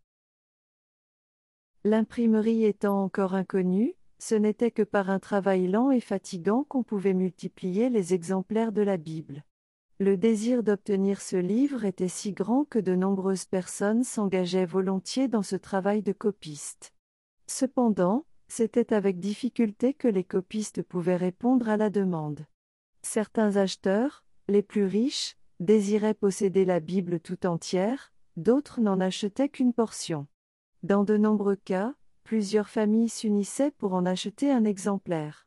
L'imprimerie 1.84 2.64
étant 2.64 3.04
encore 3.04 3.34
inconnue, 3.34 3.94
ce 4.26 4.34
n'était 4.34 4.70
que 4.70 4.80
par 4.80 5.10
un 5.10 5.18
travail 5.18 5.68
lent 5.68 5.90
et 5.90 6.00
fatigant 6.00 6.64
qu'on 6.64 6.82
pouvait 6.82 7.12
multiplier 7.12 7.90
les 7.90 8.14
exemplaires 8.14 8.72
de 8.72 8.80
la 8.80 8.96
Bible. 8.96 9.44
Le 9.98 10.16
désir 10.16 10.62
d'obtenir 10.62 11.20
ce 11.20 11.36
livre 11.36 11.84
était 11.84 12.08
si 12.08 12.32
grand 12.32 12.64
que 12.64 12.78
de 12.78 12.94
nombreuses 12.94 13.44
personnes 13.44 14.02
s'engageaient 14.02 14.64
volontiers 14.64 15.28
dans 15.28 15.42
ce 15.42 15.56
travail 15.56 16.00
de 16.00 16.12
copiste. 16.12 16.94
Cependant, 17.46 18.24
c'était 18.48 18.94
avec 18.94 19.20
difficulté 19.20 19.92
que 19.92 20.08
les 20.08 20.24
copistes 20.24 20.82
pouvaient 20.82 21.16
répondre 21.16 21.68
à 21.68 21.76
la 21.76 21.90
demande. 21.90 22.46
Certains 23.02 23.56
acheteurs, 23.56 24.24
les 24.48 24.62
plus 24.62 24.86
riches, 24.86 25.36
désiraient 25.60 26.14
posséder 26.14 26.64
la 26.64 26.80
Bible 26.80 27.20
tout 27.20 27.44
entière, 27.44 28.14
d'autres 28.38 28.80
n'en 28.80 29.00
achetaient 29.00 29.50
qu'une 29.50 29.74
portion. 29.74 30.26
Dans 30.82 31.04
de 31.04 31.18
nombreux 31.18 31.56
cas, 31.56 31.92
plusieurs 32.24 32.68
familles 32.68 33.08
s'unissaient 33.08 33.70
pour 33.70 33.94
en 33.94 34.06
acheter 34.06 34.50
un 34.50 34.64
exemplaire. 34.64 35.46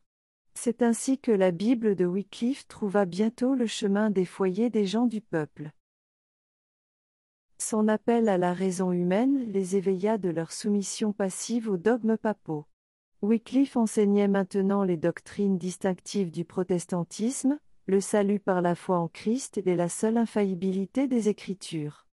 C'est 0.54 0.82
ainsi 0.82 1.18
que 1.18 1.32
la 1.32 1.50
Bible 1.50 1.94
de 1.94 2.06
Wycliffe 2.06 2.66
trouva 2.66 3.04
bientôt 3.04 3.54
le 3.54 3.66
chemin 3.66 4.10
des 4.10 4.24
foyers 4.24 4.70
des 4.70 4.86
gens 4.86 5.06
du 5.06 5.20
peuple. 5.20 5.72
Son 7.58 7.88
appel 7.88 8.28
à 8.28 8.38
la 8.38 8.52
raison 8.52 8.92
humaine 8.92 9.52
les 9.52 9.76
éveilla 9.76 10.16
de 10.16 10.28
leur 10.30 10.52
soumission 10.52 11.12
passive 11.12 11.68
aux 11.68 11.76
dogmes 11.76 12.16
papaux. 12.16 12.66
Wycliffe 13.20 13.76
enseignait 13.76 14.28
maintenant 14.28 14.84
les 14.84 14.96
doctrines 14.96 15.58
distinctives 15.58 16.30
du 16.30 16.44
protestantisme, 16.44 17.58
le 17.86 18.00
salut 18.00 18.38
par 18.38 18.62
la 18.62 18.76
foi 18.76 18.98
en 18.98 19.08
Christ 19.08 19.58
et 19.58 19.74
la 19.74 19.88
seule 19.88 20.16
infaillibilité 20.16 21.08
des 21.08 21.28
Écritures. 21.28 22.06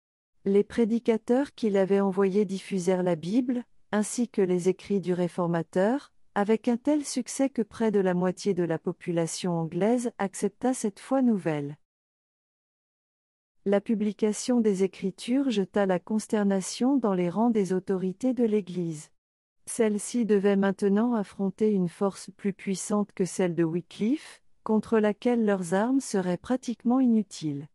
Les 0.45 0.63
prédicateurs 0.63 1.55
qu'il 1.55 1.77
avait 1.77 2.01
envoyés 2.01 2.45
diffusèrent 2.45 3.03
la 3.03 3.17
Bible, 3.17 3.65
ainsi 3.93 4.29
que 4.29 4.43
les 4.43 4.69
écrits 4.69 5.01
du 5.01 5.13
réformateur, 5.13 6.13
avec 6.35 6.67
un 6.67 6.79
tel 6.79 7.05
succès 7.05 7.51
que 7.51 7.61
près 7.61 7.91
de 7.91 8.01
la 8.01 8.15
moitié 8.15 8.55
de 8.55 8.63
la 8.63 8.79
population 8.79 9.53
anglaise 9.53 10.13
accepta 10.19 10.73
cette 10.73 10.99
foi 10.99 11.21
nouvelle. 11.21 11.77
La 13.67 13.81
publication 13.81 14.61
des 14.61 14.83
Écritures 14.83 15.51
jeta 15.51 15.87
la 15.87 16.01
consternation 16.01 16.97
dans 16.97 17.15
les 17.15 17.29
rangs 17.29 17.51
des 17.51 17.73
autorités 17.73 18.33
de 18.33 18.45
l'Église. 18.45 19.11
Celle-ci 19.67 20.25
devait 20.27 20.57
maintenant 20.57 21.15
affronter 21.15 21.71
une 21.71 21.89
force 21.89 22.31
plus 22.37 22.53
puissante 22.53 23.13
que 23.13 23.25
celle 23.25 23.55
de 23.55 23.63
Wycliffe, 23.63 24.43
contre 24.65 24.99
laquelle 24.99 25.45
leurs 25.45 25.75
armes 25.75 26.01
seraient 26.01 26.39
pratiquement 26.39 26.99
inutiles. 26.99 27.69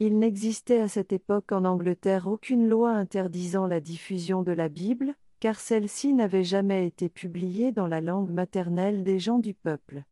Il 0.00 0.18
n'existait 0.18 0.80
à 0.80 0.88
cette 0.88 1.12
époque 1.12 1.52
en 1.52 1.64
Angleterre 1.64 2.26
aucune 2.26 2.68
loi 2.68 2.90
interdisant 2.90 3.66
la 3.66 3.80
diffusion 3.80 4.42
de 4.42 4.52
la 4.52 4.68
Bible, 4.68 5.14
car 5.40 5.60
celle-ci 5.60 6.12
n'avait 6.12 6.44
jamais 6.44 6.86
été 6.86 7.08
publiée 7.08 7.72
dans 7.72 7.86
la 7.86 8.00
langue 8.00 8.30
maternelle 8.30 9.04
des 9.04 9.18
gens 9.18 9.38
du 9.38 9.54
peuple. 9.54 10.04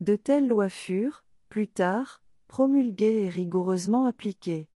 De 0.00 0.14
telles 0.16 0.46
lois 0.46 0.68
furent, 0.68 1.24
plus 1.48 1.68
tard, 1.68 2.22
promulguées 2.46 3.24
et 3.24 3.28
rigoureusement 3.28 4.06
appliquées. 4.06 4.68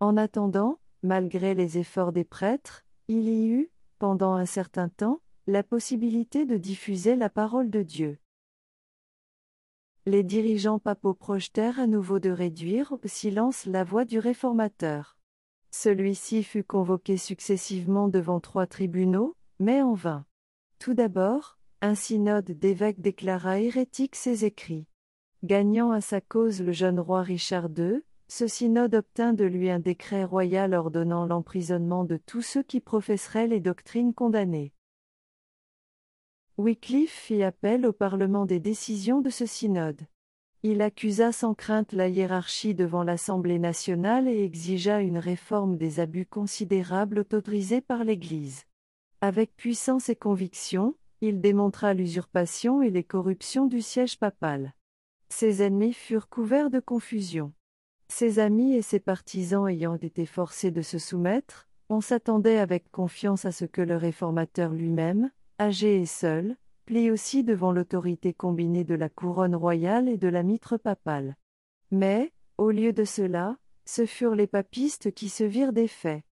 En 0.00 0.16
attendant, 0.16 0.78
malgré 1.02 1.54
les 1.54 1.78
efforts 1.78 2.12
des 2.12 2.24
prêtres, 2.24 2.84
il 3.08 3.28
y 3.28 3.48
eut, 3.48 3.70
pendant 3.98 4.34
un 4.34 4.46
certain 4.46 4.88
temps, 4.88 5.20
la 5.46 5.62
possibilité 5.62 6.44
de 6.44 6.56
diffuser 6.56 7.16
la 7.16 7.30
parole 7.30 7.70
de 7.70 7.82
Dieu. 7.82 8.18
Les 10.04 10.22
dirigeants 10.22 10.78
papaux 10.78 11.14
projetèrent 11.14 11.80
à 11.80 11.86
nouveau 11.86 12.18
de 12.18 12.30
réduire 12.30 12.92
au 12.92 13.08
silence 13.08 13.66
la 13.66 13.84
voix 13.84 14.04
du 14.04 14.18
réformateur. 14.18 15.18
Celui-ci 15.70 16.42
fut 16.42 16.64
convoqué 16.64 17.16
successivement 17.16 18.08
devant 18.08 18.40
trois 18.40 18.66
tribunaux, 18.66 19.35
mais 19.58 19.82
en 19.82 19.94
vain. 19.94 20.24
Tout 20.78 20.94
d'abord, 20.94 21.58
un 21.80 21.94
synode 21.94 22.50
d'évêques 22.50 23.00
déclara 23.00 23.60
hérétique 23.60 24.16
ses 24.16 24.44
écrits. 24.44 24.86
Gagnant 25.44 25.90
à 25.92 26.00
sa 26.00 26.20
cause 26.20 26.62
le 26.62 26.72
jeune 26.72 26.98
roi 26.98 27.22
Richard 27.22 27.68
II, 27.76 28.02
ce 28.28 28.46
synode 28.46 28.94
obtint 28.94 29.32
de 29.32 29.44
lui 29.44 29.70
un 29.70 29.78
décret 29.78 30.24
royal 30.24 30.74
ordonnant 30.74 31.26
l'emprisonnement 31.26 32.04
de 32.04 32.16
tous 32.16 32.42
ceux 32.42 32.62
qui 32.62 32.80
professeraient 32.80 33.46
les 33.46 33.60
doctrines 33.60 34.14
condamnées. 34.14 34.72
Wycliffe 36.58 37.12
fit 37.12 37.42
appel 37.42 37.86
au 37.86 37.92
Parlement 37.92 38.46
des 38.46 38.58
décisions 38.60 39.20
de 39.20 39.30
ce 39.30 39.46
synode. 39.46 40.00
Il 40.62 40.80
accusa 40.82 41.30
sans 41.30 41.54
crainte 41.54 41.92
la 41.92 42.08
hiérarchie 42.08 42.74
devant 42.74 43.04
l'Assemblée 43.04 43.58
nationale 43.58 44.26
et 44.26 44.42
exigea 44.42 45.00
une 45.00 45.18
réforme 45.18 45.76
des 45.76 46.00
abus 46.00 46.26
considérables 46.26 47.20
autorisés 47.20 47.82
par 47.82 48.02
l'Église. 48.02 48.64
Avec 49.20 49.56
puissance 49.56 50.08
et 50.08 50.16
conviction, 50.16 50.94
il 51.20 51.40
démontra 51.40 51.94
l'usurpation 51.94 52.82
et 52.82 52.90
les 52.90 53.04
corruptions 53.04 53.66
du 53.66 53.80
siège 53.80 54.18
papal. 54.18 54.74
Ses 55.28 55.62
ennemis 55.62 55.94
furent 55.94 56.28
couverts 56.28 56.70
de 56.70 56.80
confusion. 56.80 57.52
Ses 58.08 58.38
amis 58.38 58.74
et 58.74 58.82
ses 58.82 59.00
partisans 59.00 59.68
ayant 59.68 59.96
été 59.96 60.26
forcés 60.26 60.70
de 60.70 60.82
se 60.82 60.98
soumettre, 60.98 61.66
on 61.88 62.00
s'attendait 62.00 62.58
avec 62.58 62.90
confiance 62.90 63.44
à 63.44 63.52
ce 63.52 63.64
que 63.64 63.82
le 63.82 63.96
réformateur 63.96 64.72
lui-même, 64.72 65.30
âgé 65.60 66.00
et 66.00 66.06
seul, 66.06 66.56
plie 66.84 67.10
aussi 67.10 67.42
devant 67.42 67.72
l'autorité 67.72 68.32
combinée 68.32 68.84
de 68.84 68.94
la 68.94 69.08
couronne 69.08 69.56
royale 69.56 70.08
et 70.08 70.16
de 70.16 70.28
la 70.28 70.42
mitre 70.42 70.76
papale. 70.76 71.36
Mais, 71.90 72.32
au 72.58 72.70
lieu 72.70 72.92
de 72.92 73.04
cela, 73.04 73.56
ce 73.84 74.06
furent 74.06 74.34
les 74.34 74.46
papistes 74.46 75.12
qui 75.12 75.28
se 75.28 75.44
virent 75.44 75.72
défaits. 75.72 76.22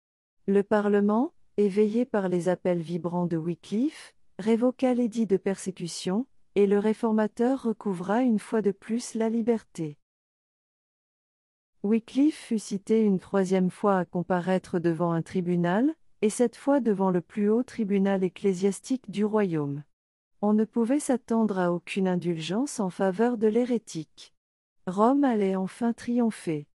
Le 0.46 0.62
Parlement, 0.62 1.33
éveillé 1.56 2.04
par 2.04 2.28
les 2.28 2.48
appels 2.48 2.80
vibrants 2.80 3.26
de 3.26 3.36
Wycliffe, 3.36 4.14
révoqua 4.38 4.94
l'édit 4.94 5.26
de 5.26 5.36
persécution, 5.36 6.26
et 6.54 6.66
le 6.66 6.78
réformateur 6.78 7.62
recouvra 7.62 8.22
une 8.22 8.38
fois 8.38 8.62
de 8.62 8.70
plus 8.70 9.14
la 9.14 9.28
liberté. 9.28 9.96
Wycliffe 11.82 12.38
fut 12.38 12.58
cité 12.58 13.02
une 13.02 13.18
troisième 13.18 13.70
fois 13.70 13.98
à 13.98 14.04
comparaître 14.04 14.78
devant 14.78 15.12
un 15.12 15.22
tribunal, 15.22 15.94
et 16.22 16.30
cette 16.30 16.56
fois 16.56 16.80
devant 16.80 17.10
le 17.10 17.20
plus 17.20 17.50
haut 17.50 17.62
tribunal 17.62 18.24
ecclésiastique 18.24 19.10
du 19.10 19.24
royaume. 19.24 19.82
On 20.40 20.54
ne 20.54 20.64
pouvait 20.64 21.00
s'attendre 21.00 21.58
à 21.58 21.72
aucune 21.72 22.08
indulgence 22.08 22.80
en 22.80 22.90
faveur 22.90 23.36
de 23.36 23.46
l'hérétique. 23.46 24.34
Rome 24.86 25.24
allait 25.24 25.56
enfin 25.56 25.92
triompher. 25.92 26.66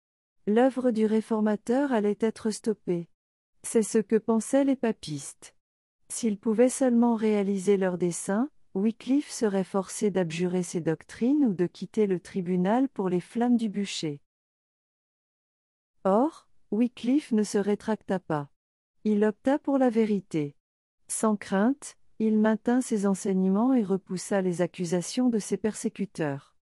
L'œuvre 0.47 0.91
du 0.91 1.05
réformateur 1.05 1.91
allait 1.91 2.17
être 2.19 2.49
stoppée. 2.51 3.07
C'est 3.63 3.83
ce 3.83 3.97
que 3.97 4.15
pensaient 4.15 4.63
les 4.63 4.75
papistes. 4.75 5.55
S'ils 6.09 6.39
pouvaient 6.39 6.69
seulement 6.69 7.15
réaliser 7.15 7.77
leur 7.77 7.97
dessein, 7.97 8.49
Wycliffe 8.75 9.29
serait 9.29 9.63
forcé 9.63 10.11
d'abjurer 10.11 10.63
ses 10.63 10.81
doctrines 10.81 11.45
ou 11.45 11.53
de 11.53 11.65
quitter 11.65 12.07
le 12.07 12.19
tribunal 12.19 12.87
pour 12.89 13.09
les 13.09 13.19
flammes 13.19 13.57
du 13.57 13.69
bûcher. 13.69 14.21
Or, 16.03 16.47
Wycliffe 16.71 17.31
ne 17.31 17.43
se 17.43 17.57
rétracta 17.57 18.19
pas. 18.19 18.49
Il 19.03 19.23
opta 19.23 19.59
pour 19.59 19.77
la 19.77 19.89
vérité. 19.89 20.55
Sans 21.07 21.35
crainte, 21.35 21.97
il 22.19 22.37
maintint 22.37 22.81
ses 22.81 23.05
enseignements 23.05 23.73
et 23.73 23.83
repoussa 23.83 24.41
les 24.41 24.61
accusations 24.61 25.29
de 25.29 25.39
ses 25.39 25.57
persécuteurs. 25.57 26.55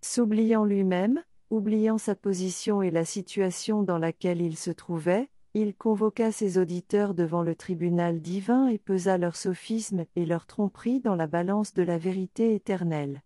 S'oubliant 0.00 0.64
lui-même, 0.64 1.22
oubliant 1.50 1.98
sa 1.98 2.14
position 2.14 2.82
et 2.82 2.90
la 2.90 3.04
situation 3.04 3.82
dans 3.82 3.98
laquelle 3.98 4.40
il 4.40 4.56
se 4.56 4.70
trouvait, 4.70 5.30
il 5.54 5.74
convoqua 5.74 6.32
ses 6.32 6.56
auditeurs 6.56 7.12
devant 7.12 7.42
le 7.42 7.54
tribunal 7.54 8.20
divin 8.20 8.68
et 8.68 8.78
pesa 8.78 9.18
leurs 9.18 9.36
sophismes 9.36 10.06
et 10.16 10.24
leurs 10.24 10.46
tromperies 10.46 11.00
dans 11.00 11.14
la 11.14 11.26
balance 11.26 11.74
de 11.74 11.82
la 11.82 11.98
vérité 11.98 12.54
éternelle. 12.54 13.22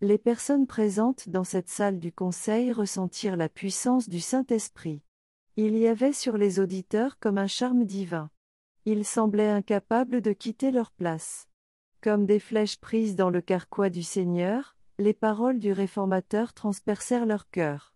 Les 0.00 0.18
personnes 0.18 0.66
présentes 0.66 1.28
dans 1.28 1.42
cette 1.42 1.68
salle 1.68 1.98
du 1.98 2.12
conseil 2.12 2.70
ressentirent 2.72 3.36
la 3.36 3.48
puissance 3.48 4.08
du 4.08 4.20
Saint-Esprit. 4.20 5.02
Il 5.56 5.76
y 5.76 5.88
avait 5.88 6.12
sur 6.12 6.36
les 6.36 6.60
auditeurs 6.60 7.18
comme 7.18 7.38
un 7.38 7.46
charme 7.46 7.84
divin. 7.84 8.30
Ils 8.84 9.04
semblaient 9.04 9.50
incapables 9.50 10.20
de 10.20 10.32
quitter 10.32 10.70
leur 10.70 10.92
place. 10.92 11.48
Comme 12.02 12.26
des 12.26 12.38
flèches 12.38 12.78
prises 12.78 13.16
dans 13.16 13.30
le 13.30 13.40
carquois 13.40 13.88
du 13.88 14.02
Seigneur, 14.02 14.76
les 14.98 15.14
paroles 15.14 15.58
du 15.58 15.72
réformateur 15.72 16.52
transpercèrent 16.52 17.26
leur 17.26 17.48
cœur. 17.50 17.94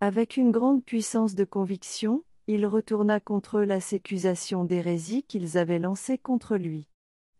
Avec 0.00 0.36
une 0.36 0.52
grande 0.52 0.84
puissance 0.84 1.34
de 1.34 1.44
conviction, 1.44 2.22
il 2.46 2.66
retourna 2.66 3.18
contre 3.20 3.58
eux 3.58 3.64
la 3.64 3.80
sécusation 3.80 4.64
d'hérésie 4.64 5.24
qu'ils 5.24 5.58
avaient 5.58 5.78
lancée 5.78 6.18
contre 6.18 6.56
lui. 6.56 6.88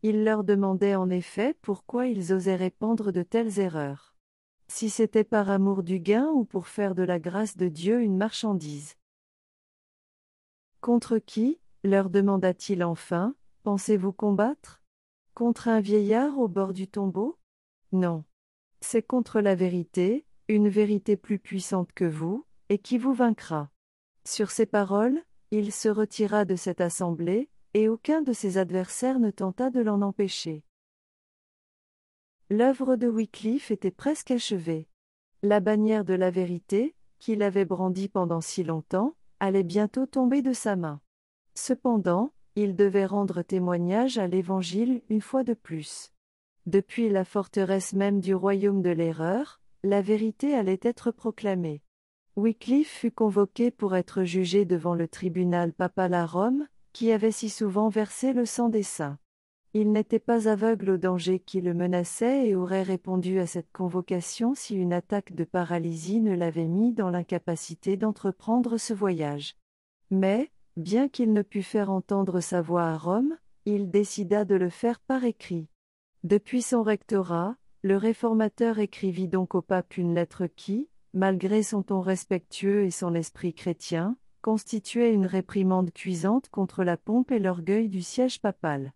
Il 0.03 0.25
leur 0.25 0.45
demandait 0.45 0.95
en 0.95 1.11
effet 1.11 1.55
pourquoi 1.63 2.07
ils 2.07 2.33
osaient 2.33 2.57
répandre 2.57 3.13
de 3.13 3.23
telles 3.23 3.59
erreurs. 3.59 4.15
Si 4.69 4.91
c'était 4.91 5.25
par 5.25 5.49
amour 5.49 5.83
du 5.85 6.01
gain 6.01 6.29
ou 6.29 6.45
pour 6.45 6.67
faire 6.67 6.95
de 6.95 7.03
la 7.03 7.21
grâce 7.21 7.57
de 7.57 7.69
Dieu 7.69 8.03
une 8.03 8.17
marchandise. 8.17 8.97
Contre 10.81 11.19
qui, 11.19 11.61
leur 11.85 12.11
demanda-t-il 12.11 12.83
enfin, 12.83 13.35
pensez-vous 13.63 14.13
combattre? 14.13 14.83
Contre 15.35 15.69
un 15.69 15.81
vieillard 15.81 16.39
au 16.39 16.49
bord 16.49 16.73
du 16.73 16.89
tombeau? 16.89 17.39
Non. 17.93 18.25
C'est 18.81 19.03
contre 19.03 19.41
la 19.41 19.55
vérité, 19.55 20.27
une 20.49 20.69
vérité 20.69 21.17
plus 21.17 21.39
puissante 21.39 21.93
que 21.93 22.05
vous, 22.05 22.45
et 22.69 22.79
qui 22.79 22.99
vous 22.99 23.15
vaincra. 23.15 23.71
Sur 24.27 24.51
ces 24.51 24.67
paroles, 24.67 25.23
il 25.53 25.71
se 25.71 25.89
retira 25.89 26.45
de 26.45 26.57
cette 26.57 26.81
assemblée, 26.81 27.49
et 27.75 27.89
aucun 27.89 28.23
de 28.23 28.33
ses 28.33 28.59
adversaires 28.59 29.21
ne 29.21 29.31
tenta 29.31 29.71
de 29.71 29.81
l'en 29.81 30.03
empêcher. 30.03 30.65
L'œuvre 32.51 32.97
de 32.97 33.07
Wycliffe 33.07 33.71
était 33.71 33.93
presque 33.93 34.33
achevée. 34.33 34.89
La 35.45 35.61
bannière 35.61 36.05
de 36.05 36.15
la 36.15 36.33
vérité, 36.33 36.97
qu'il 37.21 37.41
avait 37.41 37.65
brandie 37.65 38.09
pendant 38.09 38.41
si 38.41 38.65
longtemps, 38.65 39.15
allait 39.39 39.63
bientôt 39.63 40.07
tomber 40.07 40.43
de 40.43 40.53
sa 40.53 40.75
main. 40.75 41.01
Cependant, 41.55 42.33
il 42.57 42.75
devait 42.75 43.07
rendre 43.07 43.43
témoignage 43.43 44.19
à 44.19 44.27
l'Évangile 44.27 45.03
une 45.09 45.21
fois 45.21 45.45
de 45.45 45.55
plus. 45.55 46.13
Depuis 46.67 47.09
la 47.11 47.25
forteresse 47.25 47.93
même 47.93 48.19
du 48.19 48.35
royaume 48.35 48.83
de 48.83 48.91
l'erreur, 48.91 49.61
la 49.85 50.03
vérité 50.03 50.53
allait 50.57 50.81
être 50.83 51.13
proclamée. 51.13 51.81
Wycliffe 52.37 52.91
fut 52.91 53.11
convoqué 53.11 53.71
pour 53.71 53.97
être 53.97 54.25
jugé 54.25 54.67
devant 54.67 54.95
le 54.95 55.09
tribunal 55.09 55.73
papal 55.73 56.13
à 56.13 56.27
Rome, 56.27 56.67
qui 56.93 57.11
avait 57.11 57.33
si 57.33 57.49
souvent 57.49 57.89
versé 57.89 58.35
le 58.35 58.45
sang 58.45 58.69
des 58.69 58.83
saints. 58.83 59.19
Il 59.73 59.91
n'était 59.91 60.19
pas 60.19 60.47
aveugle 60.47 60.91
au 60.91 60.97
danger 60.99 61.39
qui 61.39 61.63
le 61.63 61.73
menaçait 61.73 62.49
et 62.49 62.55
aurait 62.55 62.83
répondu 62.83 63.41
à 63.41 63.47
cette 63.47 63.73
convocation 63.73 64.55
si 64.55 64.77
une 64.77 64.93
attaque 64.93 65.35
de 65.35 65.45
paralysie 65.45 66.21
ne 66.21 66.35
l'avait 66.35 66.69
mis 66.69 66.93
dans 66.93 67.09
l'incapacité 67.09 67.97
d'entreprendre 67.97 68.77
ce 68.77 68.93
voyage. 68.93 69.57
Mais, 70.11 70.51
bien 70.77 71.09
qu'il 71.09 71.33
ne 71.33 71.43
pût 71.43 71.63
faire 71.63 71.91
entendre 71.91 72.41
sa 72.41 72.61
voix 72.61 72.85
à 72.85 72.99
Rome, 72.99 73.35
il 73.65 73.91
décida 73.91 74.45
de 74.45 74.57
le 74.57 74.69
faire 74.69 75.01
par 75.01 75.25
écrit. 75.25 75.69
Depuis 76.23 76.61
son 76.61 76.83
rectorat, 76.83 77.57
le 77.83 77.97
réformateur 77.97 78.79
écrivit 78.79 79.29
donc 79.29 79.55
au 79.55 79.63
pape 79.63 79.97
une 79.97 80.15
lettre 80.15 80.47
qui, 80.47 80.89
malgré 81.17 81.63
son 81.63 81.83
ton 81.83 82.03
respectueux 82.03 82.85
et 82.85 82.91
son 82.91 83.15
esprit 83.15 83.55
chrétien, 83.55 84.19
constituait 84.43 85.15
une 85.15 85.25
réprimande 85.25 85.91
cuisante 85.91 86.51
contre 86.51 86.85
la 86.85 86.99
pompe 86.99 87.33
et 87.33 87.39
l'orgueil 87.39 87.89
du 87.89 88.03
siège 88.03 88.39
papal. 88.39 88.93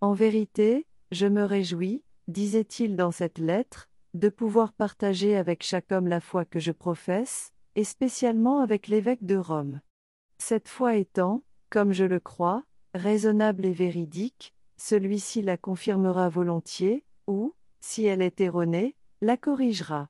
En 0.00 0.12
vérité, 0.12 0.86
je 1.10 1.26
me 1.26 1.42
réjouis, 1.42 2.04
disait-il 2.28 2.94
dans 2.94 3.10
cette 3.10 3.38
lettre, 3.38 3.88
de 4.14 4.28
pouvoir 4.28 4.72
partager 4.72 5.36
avec 5.36 5.64
chaque 5.64 5.90
homme 5.90 6.06
la 6.06 6.20
foi 6.20 6.44
que 6.44 6.60
je 6.60 6.70
professe, 6.70 7.52
et 7.74 7.82
spécialement 7.82 8.60
avec 8.60 8.86
l'évêque 8.86 9.24
de 9.24 9.36
Rome. 9.36 9.80
Cette 10.38 10.68
foi 10.68 10.94
étant, 10.94 11.42
comme 11.68 11.92
je 11.92 12.04
le 12.04 12.20
crois, 12.20 12.62
raisonnable 12.94 13.66
et 13.66 13.72
véridique, 13.72 14.54
celui-ci 14.76 15.42
la 15.42 15.56
confirmera 15.56 16.28
volontiers, 16.28 17.04
ou, 17.26 17.56
si 17.80 18.04
elle 18.04 18.22
est 18.22 18.40
erronée, 18.40 18.94
la 19.20 19.36
corrigera. 19.36 20.08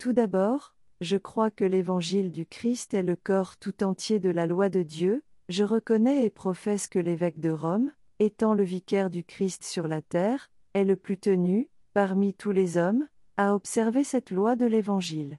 Tout 0.00 0.14
d'abord, 0.14 0.74
je 1.02 1.18
crois 1.18 1.50
que 1.50 1.62
l'évangile 1.62 2.32
du 2.32 2.46
Christ 2.46 2.94
est 2.94 3.02
le 3.02 3.16
corps 3.16 3.58
tout 3.58 3.84
entier 3.84 4.18
de 4.18 4.30
la 4.30 4.46
loi 4.46 4.70
de 4.70 4.82
Dieu, 4.82 5.22
je 5.50 5.62
reconnais 5.62 6.24
et 6.24 6.30
professe 6.30 6.88
que 6.88 6.98
l'évêque 6.98 7.38
de 7.38 7.50
Rome, 7.50 7.92
étant 8.18 8.54
le 8.54 8.62
vicaire 8.62 9.10
du 9.10 9.24
Christ 9.24 9.62
sur 9.62 9.88
la 9.88 10.00
terre, 10.00 10.50
est 10.72 10.84
le 10.84 10.96
plus 10.96 11.18
tenu, 11.18 11.68
parmi 11.92 12.32
tous 12.32 12.50
les 12.50 12.78
hommes, 12.78 13.06
à 13.36 13.54
observer 13.54 14.02
cette 14.02 14.30
loi 14.30 14.56
de 14.56 14.64
l'Évangile. 14.64 15.36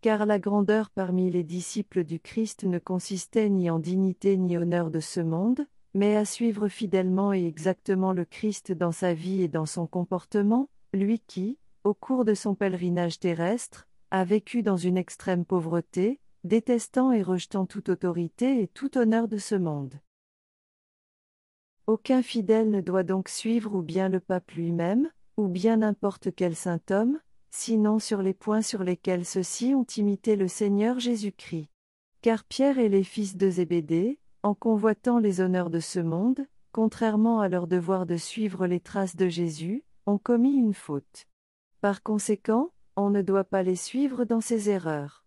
Car 0.00 0.24
la 0.24 0.38
grandeur 0.38 0.88
parmi 0.88 1.30
les 1.30 1.44
disciples 1.44 2.02
du 2.02 2.18
Christ 2.18 2.64
ne 2.64 2.78
consistait 2.78 3.50
ni 3.50 3.68
en 3.68 3.78
dignité 3.78 4.38
ni 4.38 4.56
honneur 4.56 4.90
de 4.90 5.00
ce 5.00 5.20
monde, 5.20 5.66
mais 5.92 6.16
à 6.16 6.24
suivre 6.24 6.68
fidèlement 6.68 7.34
et 7.34 7.44
exactement 7.44 8.14
le 8.14 8.24
Christ 8.24 8.72
dans 8.72 8.92
sa 8.92 9.12
vie 9.12 9.42
et 9.42 9.48
dans 9.48 9.66
son 9.66 9.86
comportement, 9.86 10.70
lui 10.94 11.18
qui, 11.18 11.58
au 11.84 11.92
cours 11.92 12.24
de 12.24 12.32
son 12.32 12.54
pèlerinage 12.54 13.20
terrestre, 13.20 13.87
a 14.10 14.24
vécu 14.24 14.62
dans 14.62 14.76
une 14.76 14.96
extrême 14.96 15.44
pauvreté, 15.44 16.20
détestant 16.44 17.12
et 17.12 17.22
rejetant 17.22 17.66
toute 17.66 17.88
autorité 17.88 18.62
et 18.62 18.68
tout 18.68 18.96
honneur 18.96 19.28
de 19.28 19.38
ce 19.38 19.54
monde. 19.54 19.94
Aucun 21.86 22.22
fidèle 22.22 22.70
ne 22.70 22.80
doit 22.80 23.02
donc 23.02 23.28
suivre 23.28 23.74
ou 23.74 23.82
bien 23.82 24.08
le 24.08 24.20
pape 24.20 24.50
lui-même, 24.52 25.10
ou 25.36 25.48
bien 25.48 25.78
n'importe 25.78 26.34
quel 26.34 26.54
saint 26.54 26.80
homme, 26.90 27.18
sinon 27.50 27.98
sur 27.98 28.22
les 28.22 28.34
points 28.34 28.62
sur 28.62 28.82
lesquels 28.82 29.24
ceux-ci 29.24 29.74
ont 29.74 29.86
imité 29.96 30.36
le 30.36 30.48
Seigneur 30.48 31.00
Jésus-Christ. 31.00 31.68
Car 32.20 32.44
Pierre 32.44 32.78
et 32.78 32.88
les 32.88 33.04
fils 33.04 33.36
de 33.36 33.48
Zébédée, 33.48 34.18
en 34.42 34.54
convoitant 34.54 35.18
les 35.18 35.40
honneurs 35.40 35.70
de 35.70 35.80
ce 35.80 36.00
monde, 36.00 36.46
contrairement 36.72 37.40
à 37.40 37.48
leur 37.48 37.66
devoir 37.66 38.06
de 38.06 38.16
suivre 38.16 38.66
les 38.66 38.80
traces 38.80 39.16
de 39.16 39.28
Jésus, 39.28 39.84
ont 40.06 40.18
commis 40.18 40.54
une 40.54 40.74
faute. 40.74 41.26
Par 41.80 42.02
conséquent, 42.02 42.70
on 42.98 43.10
ne 43.10 43.22
doit 43.22 43.44
pas 43.44 43.62
les 43.62 43.76
suivre 43.76 44.24
dans 44.24 44.40
ces 44.40 44.70
erreurs. 44.70 45.24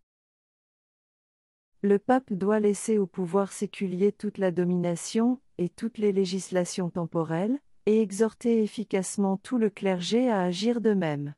Le 1.81 1.97
pape 1.97 2.31
doit 2.33 2.59
laisser 2.59 2.97
au 2.97 3.07
pouvoir 3.07 3.51
séculier 3.51 4.11
toute 4.11 4.37
la 4.37 4.51
domination, 4.51 5.39
et 5.57 5.69
toutes 5.69 5.97
les 5.97 6.11
législations 6.11 6.89
temporelles, 6.89 7.57
et 7.85 8.01
exhorter 8.01 8.61
efficacement 8.61 9.37
tout 9.37 9.57
le 9.57 9.69
clergé 9.69 10.29
à 10.29 10.41
agir 10.41 10.81
de 10.81 10.93
même. 10.93 11.33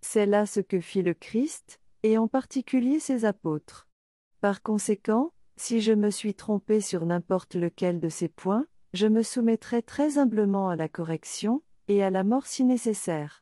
C'est 0.00 0.24
là 0.24 0.46
ce 0.46 0.60
que 0.60 0.80
fit 0.80 1.02
le 1.02 1.14
Christ, 1.14 1.80
et 2.02 2.16
en 2.16 2.28
particulier 2.28 3.00
ses 3.00 3.24
apôtres. 3.24 3.88
Par 4.40 4.62
conséquent, 4.62 5.32
si 5.56 5.80
je 5.80 5.92
me 5.92 6.10
suis 6.10 6.34
trompé 6.34 6.80
sur 6.80 7.04
n'importe 7.04 7.54
lequel 7.54 8.00
de 8.00 8.08
ces 8.08 8.28
points, 8.28 8.66
je 8.94 9.06
me 9.08 9.22
soumettrai 9.22 9.82
très 9.82 10.16
humblement 10.16 10.68
à 10.68 10.76
la 10.76 10.88
correction, 10.88 11.62
et 11.88 12.02
à 12.02 12.10
la 12.10 12.24
mort 12.24 12.46
si 12.46 12.64
nécessaire. 12.64 13.41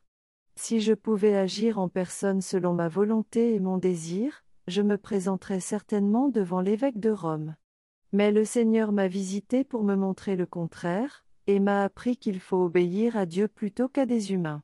Si 0.63 0.79
je 0.79 0.93
pouvais 0.93 1.35
agir 1.35 1.79
en 1.79 1.89
personne 1.89 2.39
selon 2.39 2.75
ma 2.75 2.87
volonté 2.87 3.55
et 3.55 3.59
mon 3.59 3.79
désir, 3.79 4.43
je 4.67 4.83
me 4.83 4.95
présenterais 4.95 5.59
certainement 5.59 6.29
devant 6.29 6.61
l'évêque 6.61 6.99
de 6.99 7.09
Rome. 7.09 7.55
Mais 8.11 8.31
le 8.31 8.45
Seigneur 8.45 8.91
m'a 8.91 9.07
visité 9.07 9.63
pour 9.63 9.83
me 9.83 9.95
montrer 9.95 10.35
le 10.35 10.45
contraire, 10.45 11.25
et 11.47 11.59
m'a 11.59 11.83
appris 11.83 12.15
qu'il 12.15 12.39
faut 12.39 12.63
obéir 12.63 13.17
à 13.17 13.25
Dieu 13.25 13.47
plutôt 13.47 13.89
qu'à 13.89 14.05
des 14.05 14.33
humains. 14.33 14.61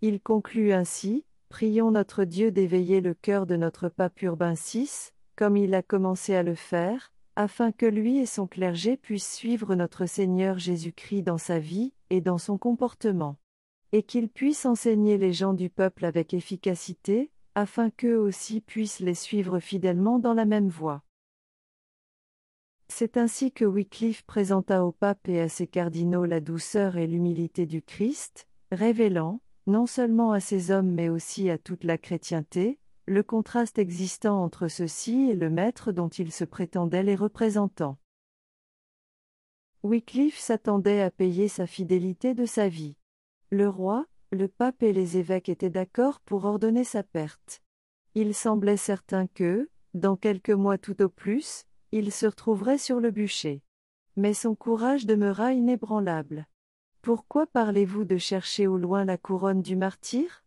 Il 0.00 0.20
conclut 0.20 0.72
ainsi, 0.72 1.24
Prions 1.48 1.90
notre 1.90 2.22
Dieu 2.22 2.52
d'éveiller 2.52 3.00
le 3.00 3.14
cœur 3.14 3.46
de 3.46 3.56
notre 3.56 3.88
pape 3.88 4.22
Urbain 4.22 4.54
VI, 4.54 5.10
comme 5.34 5.56
il 5.56 5.74
a 5.74 5.82
commencé 5.82 6.36
à 6.36 6.44
le 6.44 6.54
faire, 6.54 7.12
afin 7.34 7.72
que 7.72 7.84
lui 7.84 8.18
et 8.18 8.26
son 8.26 8.46
clergé 8.46 8.96
puissent 8.96 9.34
suivre 9.34 9.74
notre 9.74 10.06
Seigneur 10.06 10.60
Jésus-Christ 10.60 11.22
dans 11.22 11.36
sa 11.36 11.58
vie 11.58 11.92
et 12.10 12.20
dans 12.20 12.38
son 12.38 12.58
comportement. 12.58 13.38
Et 13.96 14.02
qu'il 14.02 14.28
puisse 14.28 14.66
enseigner 14.66 15.18
les 15.18 15.32
gens 15.32 15.52
du 15.52 15.70
peuple 15.70 16.04
avec 16.04 16.34
efficacité, 16.34 17.30
afin 17.54 17.90
qu'eux 17.90 18.16
aussi 18.16 18.60
puissent 18.60 18.98
les 18.98 19.14
suivre 19.14 19.60
fidèlement 19.60 20.18
dans 20.18 20.34
la 20.34 20.46
même 20.46 20.68
voie. 20.68 21.04
C'est 22.88 23.16
ainsi 23.16 23.52
que 23.52 23.64
Wycliffe 23.64 24.24
présenta 24.24 24.84
au 24.84 24.90
pape 24.90 25.28
et 25.28 25.40
à 25.40 25.48
ses 25.48 25.68
cardinaux 25.68 26.24
la 26.24 26.40
douceur 26.40 26.96
et 26.96 27.06
l'humilité 27.06 27.66
du 27.66 27.82
Christ, 27.82 28.48
révélant, 28.72 29.40
non 29.68 29.86
seulement 29.86 30.32
à 30.32 30.40
ces 30.40 30.72
hommes 30.72 30.90
mais 30.90 31.08
aussi 31.08 31.48
à 31.48 31.56
toute 31.56 31.84
la 31.84 31.96
chrétienté, 31.96 32.80
le 33.06 33.22
contraste 33.22 33.78
existant 33.78 34.42
entre 34.42 34.66
ceux-ci 34.66 35.30
et 35.30 35.36
le 35.36 35.50
maître 35.50 35.92
dont 35.92 36.08
ils 36.08 36.32
se 36.32 36.42
prétendaient 36.42 37.04
les 37.04 37.14
représentants. 37.14 37.98
Wycliffe 39.84 40.40
s'attendait 40.40 41.00
à 41.00 41.12
payer 41.12 41.46
sa 41.46 41.68
fidélité 41.68 42.34
de 42.34 42.44
sa 42.44 42.68
vie. 42.68 42.96
Le 43.50 43.68
roi, 43.68 44.06
le 44.32 44.48
pape 44.48 44.82
et 44.82 44.92
les 44.92 45.16
évêques 45.16 45.48
étaient 45.48 45.70
d'accord 45.70 46.20
pour 46.20 46.44
ordonner 46.44 46.84
sa 46.84 47.02
perte. 47.02 47.62
Il 48.14 48.34
semblait 48.34 48.76
certain 48.76 49.26
que, 49.26 49.68
dans 49.92 50.16
quelques 50.16 50.50
mois 50.50 50.78
tout 50.78 51.02
au 51.02 51.08
plus, 51.08 51.66
il 51.92 52.10
se 52.10 52.26
retrouverait 52.26 52.78
sur 52.78 53.00
le 53.00 53.10
bûcher. 53.10 53.62
Mais 54.16 54.34
son 54.34 54.54
courage 54.54 55.06
demeura 55.06 55.52
inébranlable. 55.52 56.46
Pourquoi 57.02 57.46
parlez-vous 57.46 58.04
de 58.04 58.16
chercher 58.16 58.66
au 58.66 58.78
loin 58.78 59.04
la 59.04 59.18
couronne 59.18 59.62
du 59.62 59.76
martyr? 59.76 60.42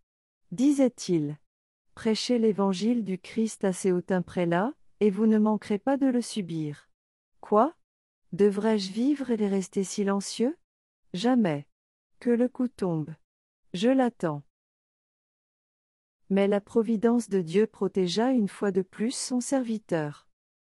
disait-il. 0.52 1.38
Prêchez 1.94 2.40
l'évangile 2.40 3.04
du 3.04 3.20
Christ 3.20 3.64
à 3.64 3.74
ces 3.74 3.92
hautains 3.92 4.22
prélats, 4.22 4.74
et 5.00 5.12
vous 5.12 5.28
ne 5.28 5.38
manquerez 5.38 5.78
pas 5.78 5.98
de 5.98 6.08
le 6.08 6.22
subir. 6.22 6.90
Quoi? 7.42 7.76
Devrais-je 8.32 8.92
vivre 8.92 9.30
et 9.30 9.48
rester 9.48 9.84
silencieux? 9.84 10.58
Jamais. 11.14 11.67
Que 12.20 12.32
le 12.32 12.48
coup 12.48 12.68
tombe. 12.68 13.14
Je 13.74 13.90
l'attends. 13.90 14.42
Mais 16.32 16.48
la 16.48 16.60
providence 16.60 17.30
de 17.30 17.42
Dieu 17.42 17.68
protégea 17.68 18.32
une 18.32 18.48
fois 18.48 18.72
de 18.72 18.82
plus 18.82 19.16
son 19.16 19.40
serviteur. 19.40 20.28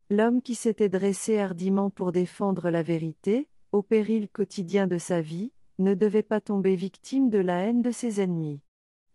L'homme 0.09 0.41
qui 0.41 0.55
s'était 0.55 0.89
dressé 0.89 1.37
hardiment 1.37 1.91
pour 1.91 2.11
défendre 2.11 2.71
la 2.71 2.81
vérité, 2.81 3.47
au 3.71 3.83
péril 3.83 4.27
quotidien 4.27 4.87
de 4.87 4.97
sa 4.97 5.21
vie, 5.21 5.51
ne 5.77 5.93
devait 5.93 6.23
pas 6.23 6.41
tomber 6.41 6.75
victime 6.75 7.29
de 7.29 7.39
la 7.39 7.59
haine 7.59 7.83
de 7.83 7.91
ses 7.91 8.21
ennemis. 8.21 8.61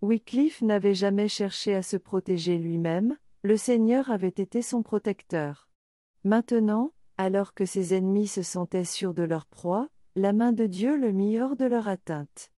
Wycliffe 0.00 0.62
n'avait 0.62 0.94
jamais 0.94 1.28
cherché 1.28 1.74
à 1.74 1.82
se 1.82 1.96
protéger 1.96 2.58
lui-même, 2.58 3.18
le 3.42 3.56
Seigneur 3.56 4.10
avait 4.10 4.28
été 4.28 4.62
son 4.62 4.82
protecteur. 4.82 5.68
Maintenant, 6.22 6.92
alors 7.18 7.54
que 7.54 7.64
ses 7.64 7.92
ennemis 7.94 8.28
se 8.28 8.42
sentaient 8.42 8.84
sûrs 8.84 9.14
de 9.14 9.24
leur 9.24 9.46
proie, 9.46 9.88
la 10.16 10.32
main 10.32 10.50
de 10.50 10.66
Dieu 10.66 10.96
le 10.96 11.12
mit 11.12 11.40
hors 11.40 11.54
de 11.54 11.64
leur 11.64 11.86
atteinte. 11.86 12.50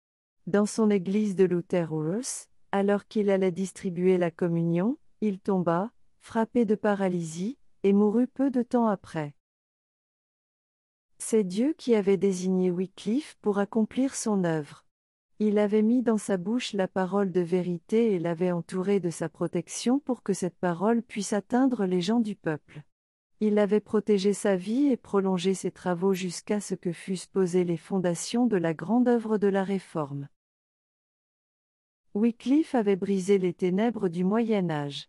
Dans 0.47 0.65
son 0.65 0.89
église 0.91 1.37
de 1.37 1.45
Lutherus, 1.45 2.49
alors 2.73 3.07
qu'il 3.07 3.29
allait 3.29 3.53
distribuer 3.53 4.17
la 4.17 4.31
communion, 4.31 4.97
il 5.21 5.39
tomba, 5.39 5.93
frappé 6.21 6.65
de 6.65 6.75
paralysie, 6.75 7.59
et 7.83 7.93
mourut 7.93 8.27
peu 8.27 8.51
de 8.51 8.63
temps 8.63 8.87
après. 8.87 9.35
C'est 11.19 11.45
Dieu 11.45 11.75
qui 11.77 11.95
avait 11.95 12.17
désigné 12.17 12.71
Wycliffe 12.71 13.37
pour 13.43 13.59
accomplir 13.59 14.15
son 14.15 14.45
œuvre. 14.45 14.87
Il 15.39 15.59
avait 15.59 15.83
mis 15.83 16.03
dans 16.03 16.19
sa 16.19 16.39
bouche 16.39 16.73
la 16.73 16.89
parole 16.89 17.33
de 17.33 17.41
vérité 17.41 18.13
et 18.13 18.19
l'avait 18.19 18.53
entouré 18.53 18.99
de 18.99 19.11
sa 19.11 19.29
protection 19.29 19.99
pour 19.99 20.23
que 20.23 20.33
cette 20.33 20.57
parole 20.57 21.03
puisse 21.03 21.33
atteindre 21.33 21.85
les 21.85 22.01
gens 22.01 22.21
du 22.21 22.35
peuple. 22.35 22.83
Il 23.45 23.59
avait 23.59 23.81
protégé 23.81 24.35
sa 24.35 24.55
vie 24.55 24.87
et 24.87 24.97
prolongé 24.97 25.53
ses 25.53 25.73
travaux 25.73 26.15
jusqu'à 26.15 26.61
ce 26.61 26.77
que 26.77 26.93
fussent 26.93 27.27
posées 27.27 27.65
les 27.65 27.77
fondations 27.77 28.47
de 28.47 28.57
la 28.57 28.73
grande 28.73 29.09
œuvre 29.09 29.37
de 29.37 29.49
la 29.49 29.65
Réforme. 29.65 30.29
Wycliffe 32.15 32.77
avait 32.77 32.95
brisé 32.95 33.39
les 33.39 33.53
ténèbres 33.53 34.09
du 34.09 34.23
Moyen 34.23 34.71
Âge. 34.71 35.09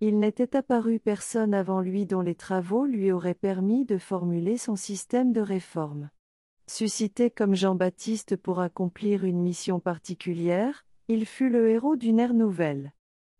Il 0.00 0.18
n'était 0.18 0.54
apparu 0.56 1.00
personne 1.00 1.54
avant 1.54 1.80
lui 1.80 2.04
dont 2.04 2.20
les 2.20 2.34
travaux 2.34 2.84
lui 2.84 3.12
auraient 3.12 3.32
permis 3.32 3.86
de 3.86 3.96
formuler 3.96 4.58
son 4.58 4.76
système 4.76 5.32
de 5.32 5.40
réforme. 5.40 6.10
Suscité 6.66 7.30
comme 7.30 7.54
Jean-Baptiste 7.54 8.36
pour 8.36 8.60
accomplir 8.60 9.24
une 9.24 9.40
mission 9.40 9.80
particulière, 9.80 10.84
il 11.08 11.24
fut 11.24 11.48
le 11.48 11.70
héros 11.70 11.96
d'une 11.96 12.20
ère 12.20 12.34
nouvelle. 12.34 12.92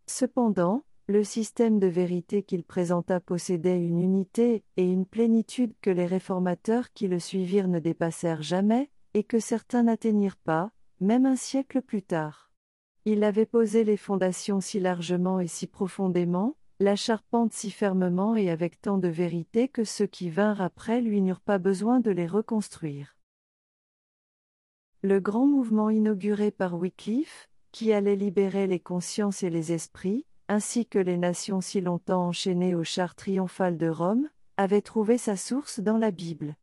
Cependant, 0.06 0.82
le 1.10 1.24
système 1.24 1.80
de 1.80 1.88
vérité 1.88 2.44
qu'il 2.44 2.62
présenta 2.62 3.18
possédait 3.18 3.82
une 3.82 4.00
unité 4.00 4.62
et 4.76 4.84
une 4.84 5.04
plénitude 5.04 5.74
que 5.82 5.90
les 5.90 6.06
réformateurs 6.06 6.92
qui 6.92 7.08
le 7.08 7.18
suivirent 7.18 7.66
ne 7.66 7.80
dépassèrent 7.80 8.42
jamais, 8.42 8.90
et 9.14 9.24
que 9.24 9.40
certains 9.40 9.82
n'atteignirent 9.82 10.36
pas, 10.36 10.70
même 11.00 11.26
un 11.26 11.34
siècle 11.34 11.82
plus 11.82 12.02
tard. 12.02 12.52
Il 13.06 13.24
avait 13.24 13.44
posé 13.44 13.82
les 13.82 13.96
fondations 13.96 14.60
si 14.60 14.78
largement 14.78 15.40
et 15.40 15.48
si 15.48 15.66
profondément, 15.66 16.56
la 16.78 16.94
charpente 16.94 17.52
si 17.52 17.72
fermement 17.72 18.36
et 18.36 18.48
avec 18.48 18.80
tant 18.80 18.98
de 18.98 19.08
vérité 19.08 19.66
que 19.66 19.82
ceux 19.82 20.06
qui 20.06 20.30
vinrent 20.30 20.62
après 20.62 21.00
lui 21.00 21.22
n'eurent 21.22 21.40
pas 21.40 21.58
besoin 21.58 21.98
de 21.98 22.12
les 22.12 22.28
reconstruire. 22.28 23.16
Le 25.02 25.18
grand 25.18 25.46
mouvement 25.46 25.90
inauguré 25.90 26.52
par 26.52 26.74
Wycliffe, 26.78 27.50
qui 27.72 27.92
allait 27.92 28.16
libérer 28.16 28.68
les 28.68 28.80
consciences 28.80 29.42
et 29.42 29.50
les 29.50 29.72
esprits, 29.72 30.24
ainsi 30.50 30.84
que 30.84 30.98
les 30.98 31.16
nations 31.16 31.60
si 31.60 31.80
longtemps 31.80 32.26
enchaînées 32.26 32.74
au 32.74 32.82
char 32.82 33.14
triomphal 33.14 33.78
de 33.78 33.88
Rome, 33.88 34.28
avait 34.56 34.82
trouvé 34.82 35.16
sa 35.16 35.36
source 35.36 35.78
dans 35.78 35.96
la 35.96 36.10
Bible. 36.10 36.56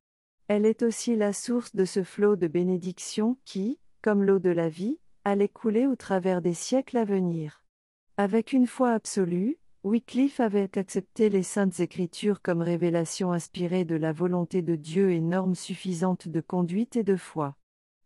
Elle 0.50 0.65
est 0.65 0.84
aussi 0.84 1.15
la 1.15 1.32
source 1.32 1.73
de 1.73 1.86
ce 1.86 2.04
flot 2.04 2.36
de 2.36 2.47
bénédictions 2.47 3.38
qui, 3.45 3.80
comme 4.02 4.26
l'eau 4.26 4.39
de 4.39 4.50
la 4.50 4.67
vie, 4.67 5.00
allait 5.23 5.47
couler 5.47 5.88
au 5.88 5.95
travers 5.95 6.41
des 6.41 6.54
siècles 6.54 6.97
à 6.97 7.06
venir. 7.06 7.63
Avec 8.17 8.52
une 8.52 8.67
foi 8.67 8.91
absolue, 8.91 9.58
Wycliffe 9.86 10.41
avait 10.41 10.78
accepté 10.78 11.30
les 11.30 11.43
saintes 11.43 11.80
écritures 11.80 12.41
comme 12.41 12.62
révélation 12.62 13.32
inspirée 13.32 13.86
de 13.86 13.95
la 13.95 14.12
volonté 14.12 14.62
de 14.62 14.76
Dieu 14.76 15.13
et 15.13 15.21
normes 15.21 15.56
suffisantes 15.56 16.28
de 16.28 16.41
conduite 16.41 16.97
et 16.97 17.04
de 17.04 17.15
foi. 17.15 17.56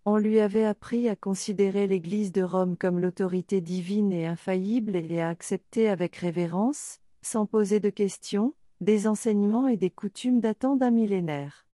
On 0.03 0.17
lui 0.17 0.39
avait 0.39 0.65
appris 0.65 1.07
à 1.09 1.15
considérer 1.15 1.85
l'Église 1.85 2.31
de 2.31 2.41
Rome 2.41 2.75
comme 2.75 2.99
l'autorité 2.99 3.61
divine 3.61 4.11
et 4.11 4.25
infaillible 4.25 4.95
et 4.95 5.21
à 5.21 5.29
accepter 5.29 5.89
avec 5.89 6.15
révérence, 6.15 6.99
sans 7.21 7.45
poser 7.45 7.79
de 7.79 7.91
questions, 7.91 8.55
des 8.79 9.07
enseignements 9.07 9.67
et 9.67 9.77
des 9.77 9.91
coutumes 9.91 10.39
datant 10.39 10.75
d'un 10.75 10.89
millénaire. 10.89 11.67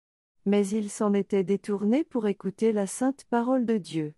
Mais 0.45 0.67
il 0.67 0.91
s'en 0.91 1.15
était 1.15 1.45
détourné 1.45 2.03
pour 2.03 2.27
écouter 2.27 2.73
la 2.73 2.89
sainte 2.89 3.25
parole 3.31 3.65
de 3.65 3.79
Dieu. 3.79 4.15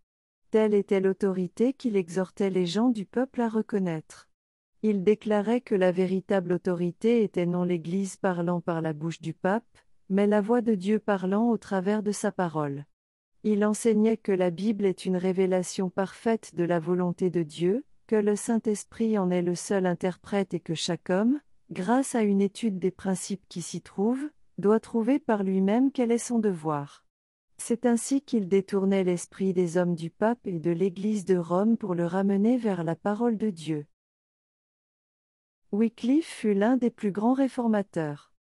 Telle 0.51 0.73
était 0.73 1.01
l'autorité 1.01 1.75
qu'il 1.75 1.95
exhortait 1.95 2.49
les 2.49 2.65
gens 2.65 2.89
du 2.89 3.05
peuple 3.05 3.43
à 3.43 3.51
reconnaître. 3.51 4.31
Il 4.83 5.05
déclarait 5.05 5.61
que 5.61 5.75
la 5.75 5.93
véritable 5.93 6.55
autorité 6.55 7.23
était 7.25 7.45
non 7.45 7.65
l'Église 7.65 8.17
parlant 8.17 8.63
par 8.63 8.81
la 8.81 8.95
bouche 8.95 9.21
du 9.21 9.35
pape, 9.35 9.67
mais 10.09 10.27
la 10.27 10.41
voix 10.41 10.63
de 10.63 10.75
Dieu 10.75 10.99
parlant 10.99 11.51
au 11.51 11.59
travers 11.59 12.03
de 12.03 12.13
sa 12.13 12.33
parole. 12.33 12.87
Il 13.51 13.65
enseignait 13.65 14.19
que 14.19 14.31
la 14.31 14.51
Bible 14.51 14.85
est 14.85 15.07
une 15.07 15.17
révélation 15.17 15.89
parfaite 15.89 16.55
de 16.55 16.65
la 16.65 16.79
volonté 16.79 17.31
de 17.31 17.43
Dieu, 17.43 17.83
que 18.07 18.15
le 18.15 18.37
Saint-Esprit 18.37 19.17
en 19.17 19.31
est 19.31 19.41
le 19.41 19.55
seul 19.55 19.87
interprète 19.87 20.53
et 20.53 20.61
que 20.61 20.75
chaque 20.75 21.09
homme, 21.09 21.41
grâce 21.71 22.15
à 22.15 22.21
une 22.21 22.43
étude 22.43 22.79
des 22.79 22.91
principes 22.91 23.49
qui 23.49 23.63
s'y 23.63 23.81
trouvent, 23.81 24.29
doit 24.59 24.81
trouver 24.81 25.19
par 25.19 25.45
lui-même 25.45 25.91
quel 25.93 26.13
est 26.13 26.19
son 26.19 26.41
devoir. 26.41 27.07
C'est 27.57 27.87
ainsi 27.87 28.21
qu'il 28.21 28.49
détournait 28.49 29.03
l'esprit 29.03 29.55
des 29.55 29.79
hommes 29.79 29.95
du 29.95 30.11
pape 30.11 30.47
et 30.47 30.61
de 30.61 30.71
l'Église 30.71 31.25
de 31.25 31.39
Rome 31.39 31.79
pour 31.79 31.95
le 31.95 32.05
ramener 32.05 32.59
vers 32.59 32.85
la 32.85 32.97
parole 32.97 33.39
de 33.39 33.49
Dieu. 33.49 33.87
Wycliffe 35.73 36.29
fut 36.29 36.53
l'un 36.53 36.77
des 36.77 36.91
plus 36.91 37.13
grands 37.13 37.33
réformateurs. 37.33 38.31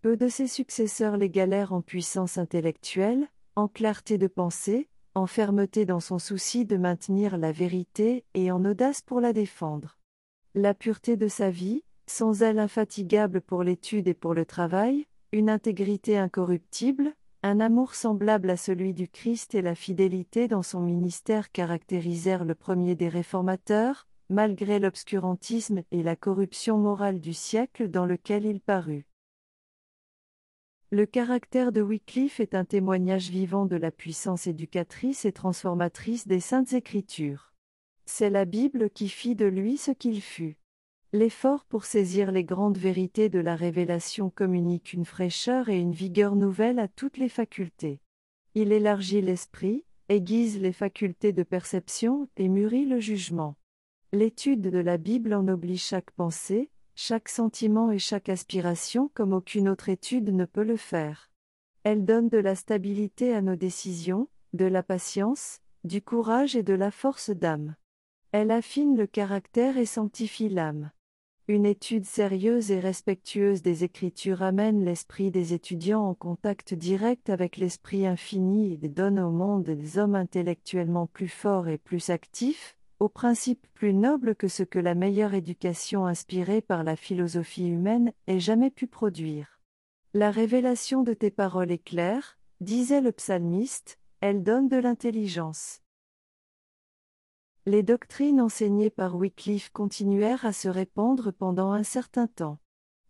Peu 0.00 0.16
de 0.16 0.28
ses 0.28 0.46
successeurs 0.46 1.18
l'égalèrent 1.18 1.74
en 1.74 1.82
puissance 1.82 2.38
intellectuelle, 2.38 3.28
en 3.56 3.68
clarté 3.68 4.18
de 4.18 4.26
pensée, 4.26 4.88
en 5.14 5.26
fermeté 5.26 5.86
dans 5.86 6.00
son 6.00 6.18
souci 6.18 6.64
de 6.64 6.76
maintenir 6.76 7.38
la 7.38 7.52
vérité 7.52 8.24
et 8.34 8.50
en 8.50 8.64
audace 8.64 9.00
pour 9.00 9.20
la 9.20 9.32
défendre. 9.32 9.98
La 10.54 10.74
pureté 10.74 11.16
de 11.16 11.28
sa 11.28 11.50
vie, 11.50 11.84
son 12.06 12.32
zèle 12.32 12.58
infatigable 12.58 13.40
pour 13.40 13.62
l'étude 13.62 14.08
et 14.08 14.14
pour 14.14 14.34
le 14.34 14.44
travail, 14.44 15.06
une 15.32 15.48
intégrité 15.48 16.18
incorruptible, 16.18 17.14
un 17.42 17.60
amour 17.60 17.94
semblable 17.94 18.50
à 18.50 18.56
celui 18.56 18.92
du 18.92 19.08
Christ 19.08 19.54
et 19.54 19.62
la 19.62 19.74
fidélité 19.74 20.48
dans 20.48 20.62
son 20.62 20.80
ministère 20.80 21.52
caractérisèrent 21.52 22.44
le 22.44 22.54
premier 22.54 22.94
des 22.94 23.08
réformateurs, 23.08 24.08
malgré 24.30 24.80
l'obscurantisme 24.80 25.82
et 25.92 26.02
la 26.02 26.16
corruption 26.16 26.78
morale 26.78 27.20
du 27.20 27.34
siècle 27.34 27.88
dans 27.88 28.06
lequel 28.06 28.46
il 28.46 28.60
parut. 28.60 29.06
Le 30.90 31.06
caractère 31.06 31.72
de 31.72 31.80
Wycliffe 31.80 32.40
est 32.40 32.54
un 32.54 32.64
témoignage 32.64 33.30
vivant 33.30 33.66
de 33.66 33.76
la 33.76 33.90
puissance 33.90 34.46
éducatrice 34.46 35.24
et 35.24 35.32
transformatrice 35.32 36.28
des 36.28 36.40
saintes 36.40 36.72
écritures. 36.72 37.52
C'est 38.06 38.30
la 38.30 38.44
Bible 38.44 38.90
qui 38.90 39.08
fit 39.08 39.34
de 39.34 39.46
lui 39.46 39.76
ce 39.76 39.90
qu'il 39.90 40.20
fut. 40.20 40.56
L'effort 41.12 41.64
pour 41.64 41.84
saisir 41.84 42.32
les 42.32 42.44
grandes 42.44 42.76
vérités 42.76 43.28
de 43.28 43.38
la 43.38 43.56
révélation 43.56 44.30
communique 44.30 44.92
une 44.92 45.04
fraîcheur 45.04 45.68
et 45.68 45.78
une 45.78 45.92
vigueur 45.92 46.36
nouvelles 46.36 46.78
à 46.78 46.88
toutes 46.88 47.18
les 47.18 47.28
facultés. 47.28 48.00
Il 48.54 48.70
élargit 48.72 49.22
l'esprit, 49.22 49.84
aiguise 50.08 50.60
les 50.60 50.72
facultés 50.72 51.32
de 51.32 51.42
perception 51.42 52.28
et 52.36 52.48
mûrit 52.48 52.84
le 52.84 53.00
jugement. 53.00 53.56
L'étude 54.12 54.60
de 54.60 54.78
la 54.78 54.96
Bible 54.96 55.34
en 55.34 55.48
oblige 55.48 55.84
chaque 55.84 56.10
pensée, 56.10 56.70
chaque 56.94 57.28
sentiment 57.28 57.90
et 57.90 57.98
chaque 57.98 58.28
aspiration 58.28 59.10
comme 59.14 59.32
aucune 59.32 59.68
autre 59.68 59.88
étude 59.88 60.32
ne 60.32 60.44
peut 60.44 60.62
le 60.62 60.76
faire. 60.76 61.30
Elle 61.82 62.04
donne 62.04 62.28
de 62.28 62.38
la 62.38 62.54
stabilité 62.54 63.34
à 63.34 63.42
nos 63.42 63.56
décisions, 63.56 64.28
de 64.52 64.64
la 64.64 64.82
patience, 64.82 65.60
du 65.82 66.00
courage 66.00 66.56
et 66.56 66.62
de 66.62 66.74
la 66.74 66.90
force 66.90 67.30
d'âme. 67.30 67.74
Elle 68.32 68.50
affine 68.50 68.96
le 68.96 69.06
caractère 69.06 69.76
et 69.76 69.86
sanctifie 69.86 70.48
l'âme. 70.48 70.90
Une 71.46 71.66
étude 71.66 72.06
sérieuse 72.06 72.70
et 72.70 72.80
respectueuse 72.80 73.60
des 73.60 73.84
Écritures 73.84 74.42
amène 74.42 74.82
l'esprit 74.82 75.30
des 75.30 75.52
étudiants 75.52 76.08
en 76.08 76.14
contact 76.14 76.72
direct 76.72 77.28
avec 77.28 77.58
l'Esprit 77.58 78.06
infini 78.06 78.78
et 78.82 78.88
donne 78.88 79.20
au 79.20 79.30
monde 79.30 79.64
des 79.64 79.98
hommes 79.98 80.14
intellectuellement 80.14 81.06
plus 81.06 81.28
forts 81.28 81.68
et 81.68 81.76
plus 81.76 82.08
actifs, 82.08 82.78
aux 83.00 83.08
principes 83.08 83.66
plus 83.74 83.94
nobles 83.94 84.34
que 84.34 84.48
ce 84.48 84.62
que 84.62 84.78
la 84.78 84.94
meilleure 84.94 85.34
éducation 85.34 86.06
inspirée 86.06 86.60
par 86.60 86.84
la 86.84 86.96
philosophie 86.96 87.66
humaine 87.66 88.12
ait 88.26 88.40
jamais 88.40 88.70
pu 88.70 88.86
produire. 88.86 89.60
La 90.12 90.30
révélation 90.30 91.02
de 91.02 91.12
tes 91.12 91.30
paroles 91.30 91.72
est 91.72 91.82
claire, 91.84 92.38
disait 92.60 93.00
le 93.00 93.12
psalmiste, 93.12 93.98
elle 94.20 94.42
donne 94.42 94.68
de 94.68 94.76
l'intelligence. 94.76 95.80
Les 97.66 97.82
doctrines 97.82 98.40
enseignées 98.40 98.90
par 98.90 99.16
Wycliffe 99.16 99.70
continuèrent 99.70 100.44
à 100.44 100.52
se 100.52 100.68
répandre 100.68 101.32
pendant 101.32 101.72
un 101.72 101.82
certain 101.82 102.26
temps. 102.26 102.58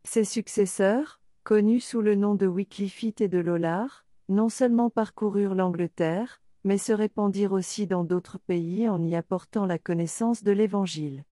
Ses 0.04 0.24
successeurs, 0.24 1.20
connus 1.42 1.80
sous 1.80 2.00
le 2.00 2.14
nom 2.14 2.36
de 2.36 2.46
Wycliffite 2.46 3.20
et 3.20 3.28
de 3.28 3.38
Lollard, 3.38 4.06
non 4.28 4.48
seulement 4.48 4.90
parcoururent 4.90 5.54
l'Angleterre, 5.54 6.40
mais 6.64 6.78
se 6.78 6.92
répandirent 6.92 7.52
aussi 7.52 7.86
dans 7.86 8.04
d'autres 8.04 8.38
pays 8.38 8.88
en 8.88 9.02
y 9.02 9.14
apportant 9.14 9.66
la 9.66 9.78
connaissance 9.78 10.42
de 10.42 10.52
l'Évangile. 10.52 11.24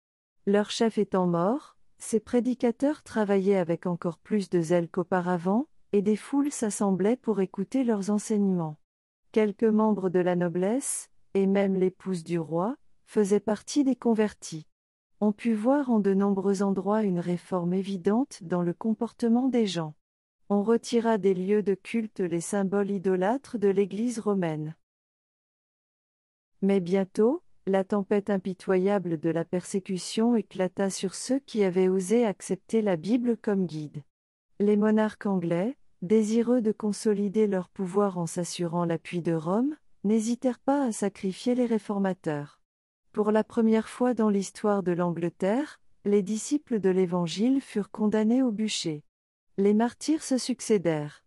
Leur 0.45 0.69
chef 0.69 0.97
étant 0.97 1.27
mort, 1.27 1.77
ces 1.97 2.19
prédicateurs 2.19 3.03
travaillaient 3.03 3.57
avec 3.57 3.85
encore 3.85 4.17
plus 4.17 4.49
de 4.49 4.59
zèle 4.59 4.89
qu'auparavant, 4.89 5.67
et 5.93 6.01
des 6.01 6.15
foules 6.15 6.51
s'assemblaient 6.51 7.17
pour 7.17 7.41
écouter 7.41 7.83
leurs 7.83 8.09
enseignements. 8.09 8.77
Quelques 9.31 9.63
membres 9.63 10.09
de 10.09 10.19
la 10.19 10.35
noblesse, 10.35 11.09
et 11.33 11.47
même 11.47 11.75
l'épouse 11.75 12.23
du 12.23 12.39
roi, 12.39 12.75
faisait 13.05 13.39
partie 13.39 13.83
des 13.83 13.95
convertis. 13.95 14.67
On 15.19 15.31
put 15.31 15.53
voir 15.53 15.91
en 15.91 15.99
de 15.99 16.13
nombreux 16.13 16.63
endroits 16.63 17.03
une 17.03 17.19
réforme 17.19 17.73
évidente 17.73 18.39
dans 18.41 18.63
le 18.63 18.73
comportement 18.73 19.47
des 19.47 19.67
gens. 19.67 19.93
On 20.49 20.63
retira 20.63 21.17
des 21.17 21.33
lieux 21.33 21.61
de 21.61 21.75
culte 21.75 22.19
les 22.19 22.41
symboles 22.41 22.89
idolâtres 22.89 23.59
de 23.59 23.67
l'Église 23.67 24.19
romaine. 24.19 24.75
Mais 26.61 26.79
bientôt, 26.79 27.43
la 27.67 27.83
tempête 27.83 28.29
impitoyable 28.29 29.19
de 29.19 29.29
la 29.29 29.45
persécution 29.45 30.35
éclata 30.35 30.89
sur 30.89 31.15
ceux 31.15 31.39
qui 31.39 31.63
avaient 31.63 31.87
osé 31.87 32.25
accepter 32.25 32.81
la 32.81 32.95
Bible 32.95 33.37
comme 33.37 33.65
guide. 33.65 34.03
Les 34.59 34.77
monarques 34.77 35.25
anglais, 35.25 35.77
désireux 36.01 36.61
de 36.61 36.71
consolider 36.71 37.47
leur 37.47 37.69
pouvoir 37.69 38.17
en 38.17 38.25
s'assurant 38.25 38.85
l'appui 38.85 39.21
de 39.21 39.33
Rome, 39.33 39.75
n'hésitèrent 40.03 40.59
pas 40.59 40.85
à 40.85 40.91
sacrifier 40.91 41.55
les 41.55 41.65
réformateurs. 41.65 42.59
Pour 43.11 43.31
la 43.31 43.43
première 43.43 43.89
fois 43.89 44.13
dans 44.13 44.29
l'histoire 44.29 44.83
de 44.83 44.91
l'Angleterre, 44.91 45.79
les 46.05 46.23
disciples 46.23 46.79
de 46.79 46.89
l'Évangile 46.89 47.61
furent 47.61 47.91
condamnés 47.91 48.41
au 48.41 48.51
bûcher. 48.51 49.03
Les 49.57 49.73
martyrs 49.73 50.23
se 50.23 50.37
succédèrent. 50.37 51.23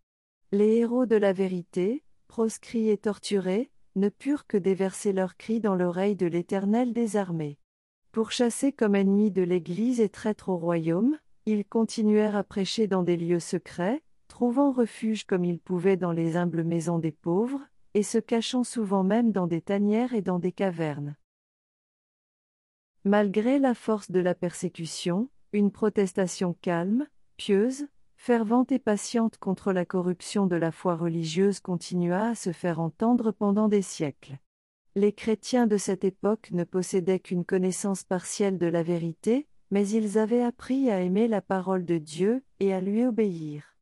Les 0.51 0.77
héros 0.77 1.05
de 1.05 1.15
la 1.15 1.31
vérité, 1.31 2.03
proscrits 2.27 2.89
et 2.89 2.97
torturés, 2.97 3.71
ne 3.95 4.09
purent 4.09 4.47
que 4.47 4.57
déverser 4.57 5.13
leurs 5.13 5.37
cris 5.37 5.59
dans 5.59 5.75
l'oreille 5.75 6.15
de 6.15 6.25
l'Éternel 6.25 6.93
des 6.93 7.15
armées. 7.17 7.57
Pourchassés 8.11 8.71
comme 8.71 8.95
ennemis 8.95 9.31
de 9.31 9.41
l'Église 9.41 9.99
et 9.99 10.09
traîtres 10.09 10.49
au 10.49 10.57
royaume, 10.57 11.17
ils 11.45 11.65
continuèrent 11.65 12.35
à 12.35 12.43
prêcher 12.43 12.87
dans 12.87 13.03
des 13.03 13.17
lieux 13.17 13.39
secrets, 13.39 14.01
trouvant 14.27 14.71
refuge 14.71 15.25
comme 15.25 15.45
ils 15.45 15.59
pouvaient 15.59 15.97
dans 15.97 16.11
les 16.11 16.37
humbles 16.37 16.63
maisons 16.63 16.99
des 16.99 17.11
pauvres, 17.11 17.61
et 17.93 18.03
se 18.03 18.17
cachant 18.17 18.63
souvent 18.63 19.03
même 19.03 19.31
dans 19.31 19.47
des 19.47 19.61
tanières 19.61 20.13
et 20.13 20.21
dans 20.21 20.39
des 20.39 20.51
cavernes. 20.51 21.15
Malgré 23.05 23.59
la 23.59 23.73
force 23.73 24.11
de 24.11 24.19
la 24.19 24.33
persécution, 24.33 25.29
une 25.53 25.71
protestation 25.71 26.55
calme, 26.61 27.07
pieuse, 27.37 27.85
fervente 28.25 28.71
et 28.71 28.79
patiente 28.79 29.37
contre 29.37 29.71
la 29.71 29.85
corruption 29.85 30.47
de 30.47 30.55
la 30.55 30.71
foi 30.71 30.95
religieuse 30.95 31.59
continua 31.59 32.29
à 32.29 32.33
se 32.33 32.51
faire 32.51 32.79
entendre 32.79 33.31
pendant 33.31 33.67
des 33.67 33.83
siècles. 33.83 34.39
Les 34.95 35.13
chrétiens 35.13 35.67
de 35.67 35.77
cette 35.77 36.03
époque 36.03 36.49
ne 36.51 36.63
possédaient 36.63 37.19
qu'une 37.19 37.45
connaissance 37.45 38.03
partielle 38.03 38.57
de 38.57 38.65
la 38.65 38.81
vérité, 38.81 39.47
mais 39.69 39.87
ils 39.87 40.17
avaient 40.17 40.41
appris 40.41 40.89
à 40.89 41.01
aimer 41.01 41.27
la 41.27 41.43
parole 41.43 41.85
de 41.85 41.99
Dieu 41.99 42.43
et 42.59 42.73
à 42.73 42.81
lui 42.81 43.05
obéir. 43.05 43.75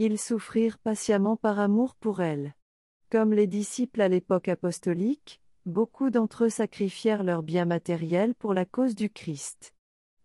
Ils 0.00 0.18
souffrirent 0.18 0.78
patiemment 0.78 1.36
par 1.36 1.60
amour 1.60 1.94
pour 1.94 2.20
elle. 2.20 2.54
Comme 3.12 3.32
les 3.32 3.46
disciples 3.46 4.00
à 4.00 4.08
l'époque 4.08 4.48
apostolique, 4.48 5.40
beaucoup 5.66 6.10
d'entre 6.10 6.46
eux 6.46 6.50
sacrifièrent 6.50 7.22
leurs 7.22 7.44
biens 7.44 7.64
matériels 7.64 8.34
pour 8.34 8.54
la 8.54 8.64
cause 8.64 8.96
du 8.96 9.08
Christ. 9.08 9.72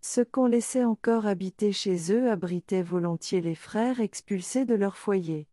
Ce 0.02 0.22
qu'on 0.22 0.46
laissait 0.46 0.86
encore 0.86 1.26
habiter 1.28 1.72
chez 1.72 2.14
eux 2.14 2.32
abritait 2.32 2.82
volontiers 2.82 3.42
les 3.42 3.56
frères 3.56 4.00
expulsés 4.00 4.66
de 4.66 4.76
leur 4.76 4.96
foyer. 4.96 5.48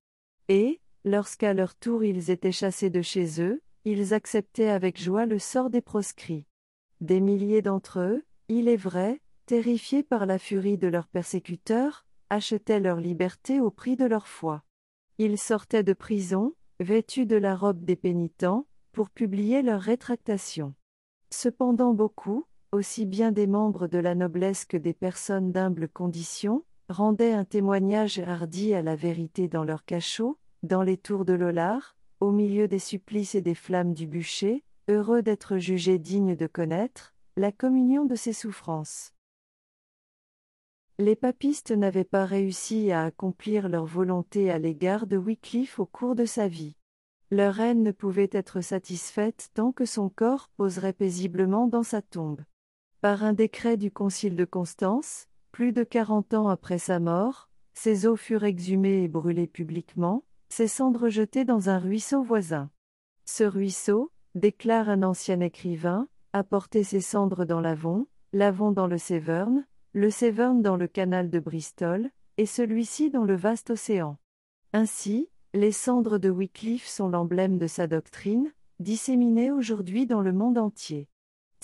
Et, 0.48 0.80
lorsqu'à 1.04 1.52
leur 1.52 1.74
tour 1.74 2.04
ils 2.04 2.30
étaient 2.30 2.52
chassés 2.52 2.90
de 2.90 3.02
chez 3.02 3.40
eux, 3.42 3.62
ils 3.84 4.14
acceptaient 4.14 4.68
avec 4.68 5.00
joie 5.00 5.26
le 5.26 5.38
sort 5.38 5.70
des 5.70 5.80
proscrits. 5.80 6.46
Des 7.00 7.20
milliers 7.20 7.62
d'entre 7.62 8.00
eux, 8.00 8.24
il 8.48 8.68
est 8.68 8.76
vrai, 8.76 9.20
terrifiés 9.46 10.02
par 10.02 10.26
la 10.26 10.38
furie 10.38 10.78
de 10.78 10.88
leurs 10.88 11.08
persécuteurs, 11.08 12.06
achetaient 12.30 12.80
leur 12.80 13.00
liberté 13.00 13.60
au 13.60 13.70
prix 13.70 13.96
de 13.96 14.04
leur 14.04 14.26
foi. 14.26 14.62
Ils 15.18 15.38
sortaient 15.38 15.84
de 15.84 15.92
prison, 15.92 16.54
vêtus 16.80 17.26
de 17.26 17.36
la 17.36 17.54
robe 17.56 17.84
des 17.84 17.96
pénitents, 17.96 18.66
pour 18.92 19.10
publier 19.10 19.62
leur 19.62 19.80
rétractation. 19.80 20.74
Cependant 21.30 21.94
beaucoup, 21.94 22.46
aussi 22.72 23.06
bien 23.06 23.32
des 23.32 23.46
membres 23.46 23.86
de 23.86 23.98
la 23.98 24.14
noblesse 24.14 24.64
que 24.64 24.76
des 24.76 24.92
personnes 24.92 25.52
d'humble 25.52 25.88
condition, 25.88 26.64
rendaient 26.88 27.32
un 27.32 27.44
témoignage 27.44 28.18
hardi 28.18 28.74
à 28.74 28.82
la 28.82 28.96
vérité 28.96 29.48
dans 29.48 29.64
leurs 29.64 29.84
cachots, 29.84 30.38
dans 30.62 30.82
les 30.82 30.96
tours 30.96 31.24
de 31.24 31.32
Lollard, 31.32 31.96
au 32.20 32.30
milieu 32.30 32.68
des 32.68 32.78
supplices 32.78 33.34
et 33.34 33.42
des 33.42 33.54
flammes 33.54 33.94
du 33.94 34.06
bûcher, 34.06 34.64
heureux 34.88 35.22
d'être 35.22 35.58
jugés 35.58 35.98
dignes 35.98 36.36
de 36.36 36.46
connaître 36.46 37.14
la 37.36 37.52
communion 37.52 38.04
de 38.04 38.14
ses 38.14 38.32
souffrances. 38.32 39.12
Les 40.98 41.16
papistes 41.16 41.72
n'avaient 41.72 42.04
pas 42.04 42.24
réussi 42.24 42.90
à 42.90 43.04
accomplir 43.04 43.68
leur 43.68 43.84
volonté 43.84 44.50
à 44.50 44.58
l'égard 44.58 45.06
de 45.06 45.18
Wycliffe 45.18 45.78
au 45.78 45.84
cours 45.84 46.14
de 46.14 46.24
sa 46.24 46.48
vie. 46.48 46.74
Leur 47.30 47.60
haine 47.60 47.82
ne 47.82 47.90
pouvait 47.90 48.30
être 48.32 48.62
satisfaite 48.62 49.50
tant 49.52 49.72
que 49.72 49.84
son 49.84 50.08
corps 50.08 50.48
poserait 50.56 50.94
paisiblement 50.94 51.66
dans 51.66 51.82
sa 51.82 52.00
tombe. 52.00 52.40
Par 53.02 53.24
un 53.24 53.34
décret 53.34 53.76
du 53.76 53.90
Concile 53.90 54.36
de 54.36 54.46
Constance, 54.46 55.28
plus 55.52 55.72
de 55.72 55.84
quarante 55.84 56.32
ans 56.32 56.48
après 56.48 56.78
sa 56.78 56.98
mort, 56.98 57.50
ses 57.74 58.06
os 58.06 58.18
furent 58.18 58.44
exhumés 58.44 59.02
et 59.02 59.08
brûlés 59.08 59.46
publiquement, 59.46 60.24
ses 60.48 60.66
cendres 60.66 61.10
jetées 61.10 61.44
dans 61.44 61.68
un 61.68 61.78
ruisseau 61.78 62.22
voisin. 62.22 62.70
Ce 63.26 63.44
ruisseau, 63.44 64.10
déclare 64.34 64.88
un 64.88 65.02
ancien 65.02 65.40
écrivain, 65.40 66.08
a 66.32 66.42
porté 66.42 66.84
ses 66.84 67.02
cendres 67.02 67.44
dans 67.44 67.60
l'Avon, 67.60 68.06
l'Avon 68.32 68.72
dans 68.72 68.86
le 68.86 68.98
Severn, 68.98 69.66
le 69.92 70.10
Severn 70.10 70.62
dans 70.62 70.76
le 70.76 70.86
canal 70.86 71.28
de 71.28 71.38
Bristol, 71.38 72.10
et 72.38 72.46
celui-ci 72.46 73.10
dans 73.10 73.24
le 73.24 73.36
vaste 73.36 73.70
océan. 73.70 74.16
Ainsi, 74.72 75.28
les 75.52 75.72
cendres 75.72 76.18
de 76.18 76.30
Wycliffe 76.30 76.86
sont 76.86 77.08
l'emblème 77.08 77.58
de 77.58 77.66
sa 77.66 77.86
doctrine, 77.86 78.52
disséminée 78.80 79.50
aujourd'hui 79.50 80.06
dans 80.06 80.20
le 80.22 80.32
monde 80.32 80.58
entier. 80.58 81.08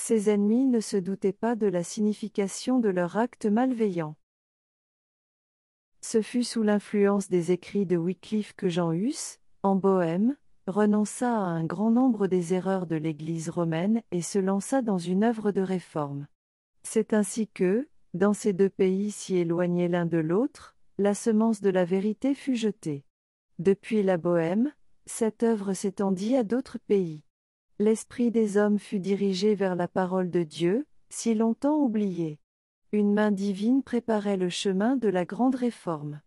Ses 0.05 0.31
ennemis 0.31 0.67
ne 0.67 0.81
se 0.81 0.97
doutaient 0.97 1.33
pas 1.33 1.55
de 1.55 1.69
la 1.69 1.85
signification 1.85 2.81
de 2.81 2.89
leur 2.89 3.19
acte 3.19 3.47
malveillant. 3.47 4.17
Ce 6.01 6.23
fut 6.23 6.43
sous 6.43 6.65
l'influence 6.65 7.29
des 7.29 7.53
écrits 7.53 7.87
de 7.87 7.97
Wycliffe 7.97 8.53
que 8.55 8.69
Jean 8.69 8.91
Hus, 8.91 9.39
en 9.63 9.77
Bohême, 9.77 10.37
renonça 10.67 11.33
à 11.33 11.45
un 11.45 11.65
grand 11.65 11.93
nombre 11.93 12.27
des 12.27 12.53
erreurs 12.53 12.89
de 12.89 12.97
l'Église 12.97 13.49
romaine 13.49 14.03
et 14.11 14.23
se 14.23 14.41
lança 14.41 14.83
dans 14.83 14.99
une 14.99 15.23
œuvre 15.23 15.53
de 15.53 15.61
réforme. 15.61 16.27
C'est 16.83 17.13
ainsi 17.13 17.47
que, 17.47 17.89
dans 18.13 18.33
ces 18.33 18.53
deux 18.53 18.71
pays 18.71 19.13
si 19.13 19.37
éloignés 19.37 19.87
l'un 19.87 20.05
de 20.05 20.19
l'autre, 20.19 20.75
la 20.99 21.15
semence 21.15 21.61
de 21.61 21.71
la 21.71 21.85
vérité 21.85 22.35
fut 22.35 22.57
jetée. 22.57 23.05
Depuis 23.61 24.03
la 24.03 24.17
Bohême, 24.17 24.73
cette 25.07 25.45
œuvre 25.45 25.75
s'étendit 25.75 26.35
à 26.35 26.43
d'autres 26.43 26.79
pays 26.89 27.23
l'esprit 27.83 28.31
des 28.31 28.57
hommes 28.57 28.79
fut 28.79 29.01
dirigé 29.01 29.55
vers 29.55 29.75
la 29.75 29.89
parole 29.89 30.31
de 30.31 30.43
Dieu, 30.43 30.87
si 31.11 31.35
longtemps 31.35 31.77
oubliée. 31.77 32.39
Une 32.93 33.13
main 33.13 33.31
divine 33.31 33.83
préparait 33.83 34.37
le 34.37 34.49
chemin 34.49 34.97
de 34.97 35.09
la 35.09 35.25
grande 35.25 35.57
réforme. 35.57 36.21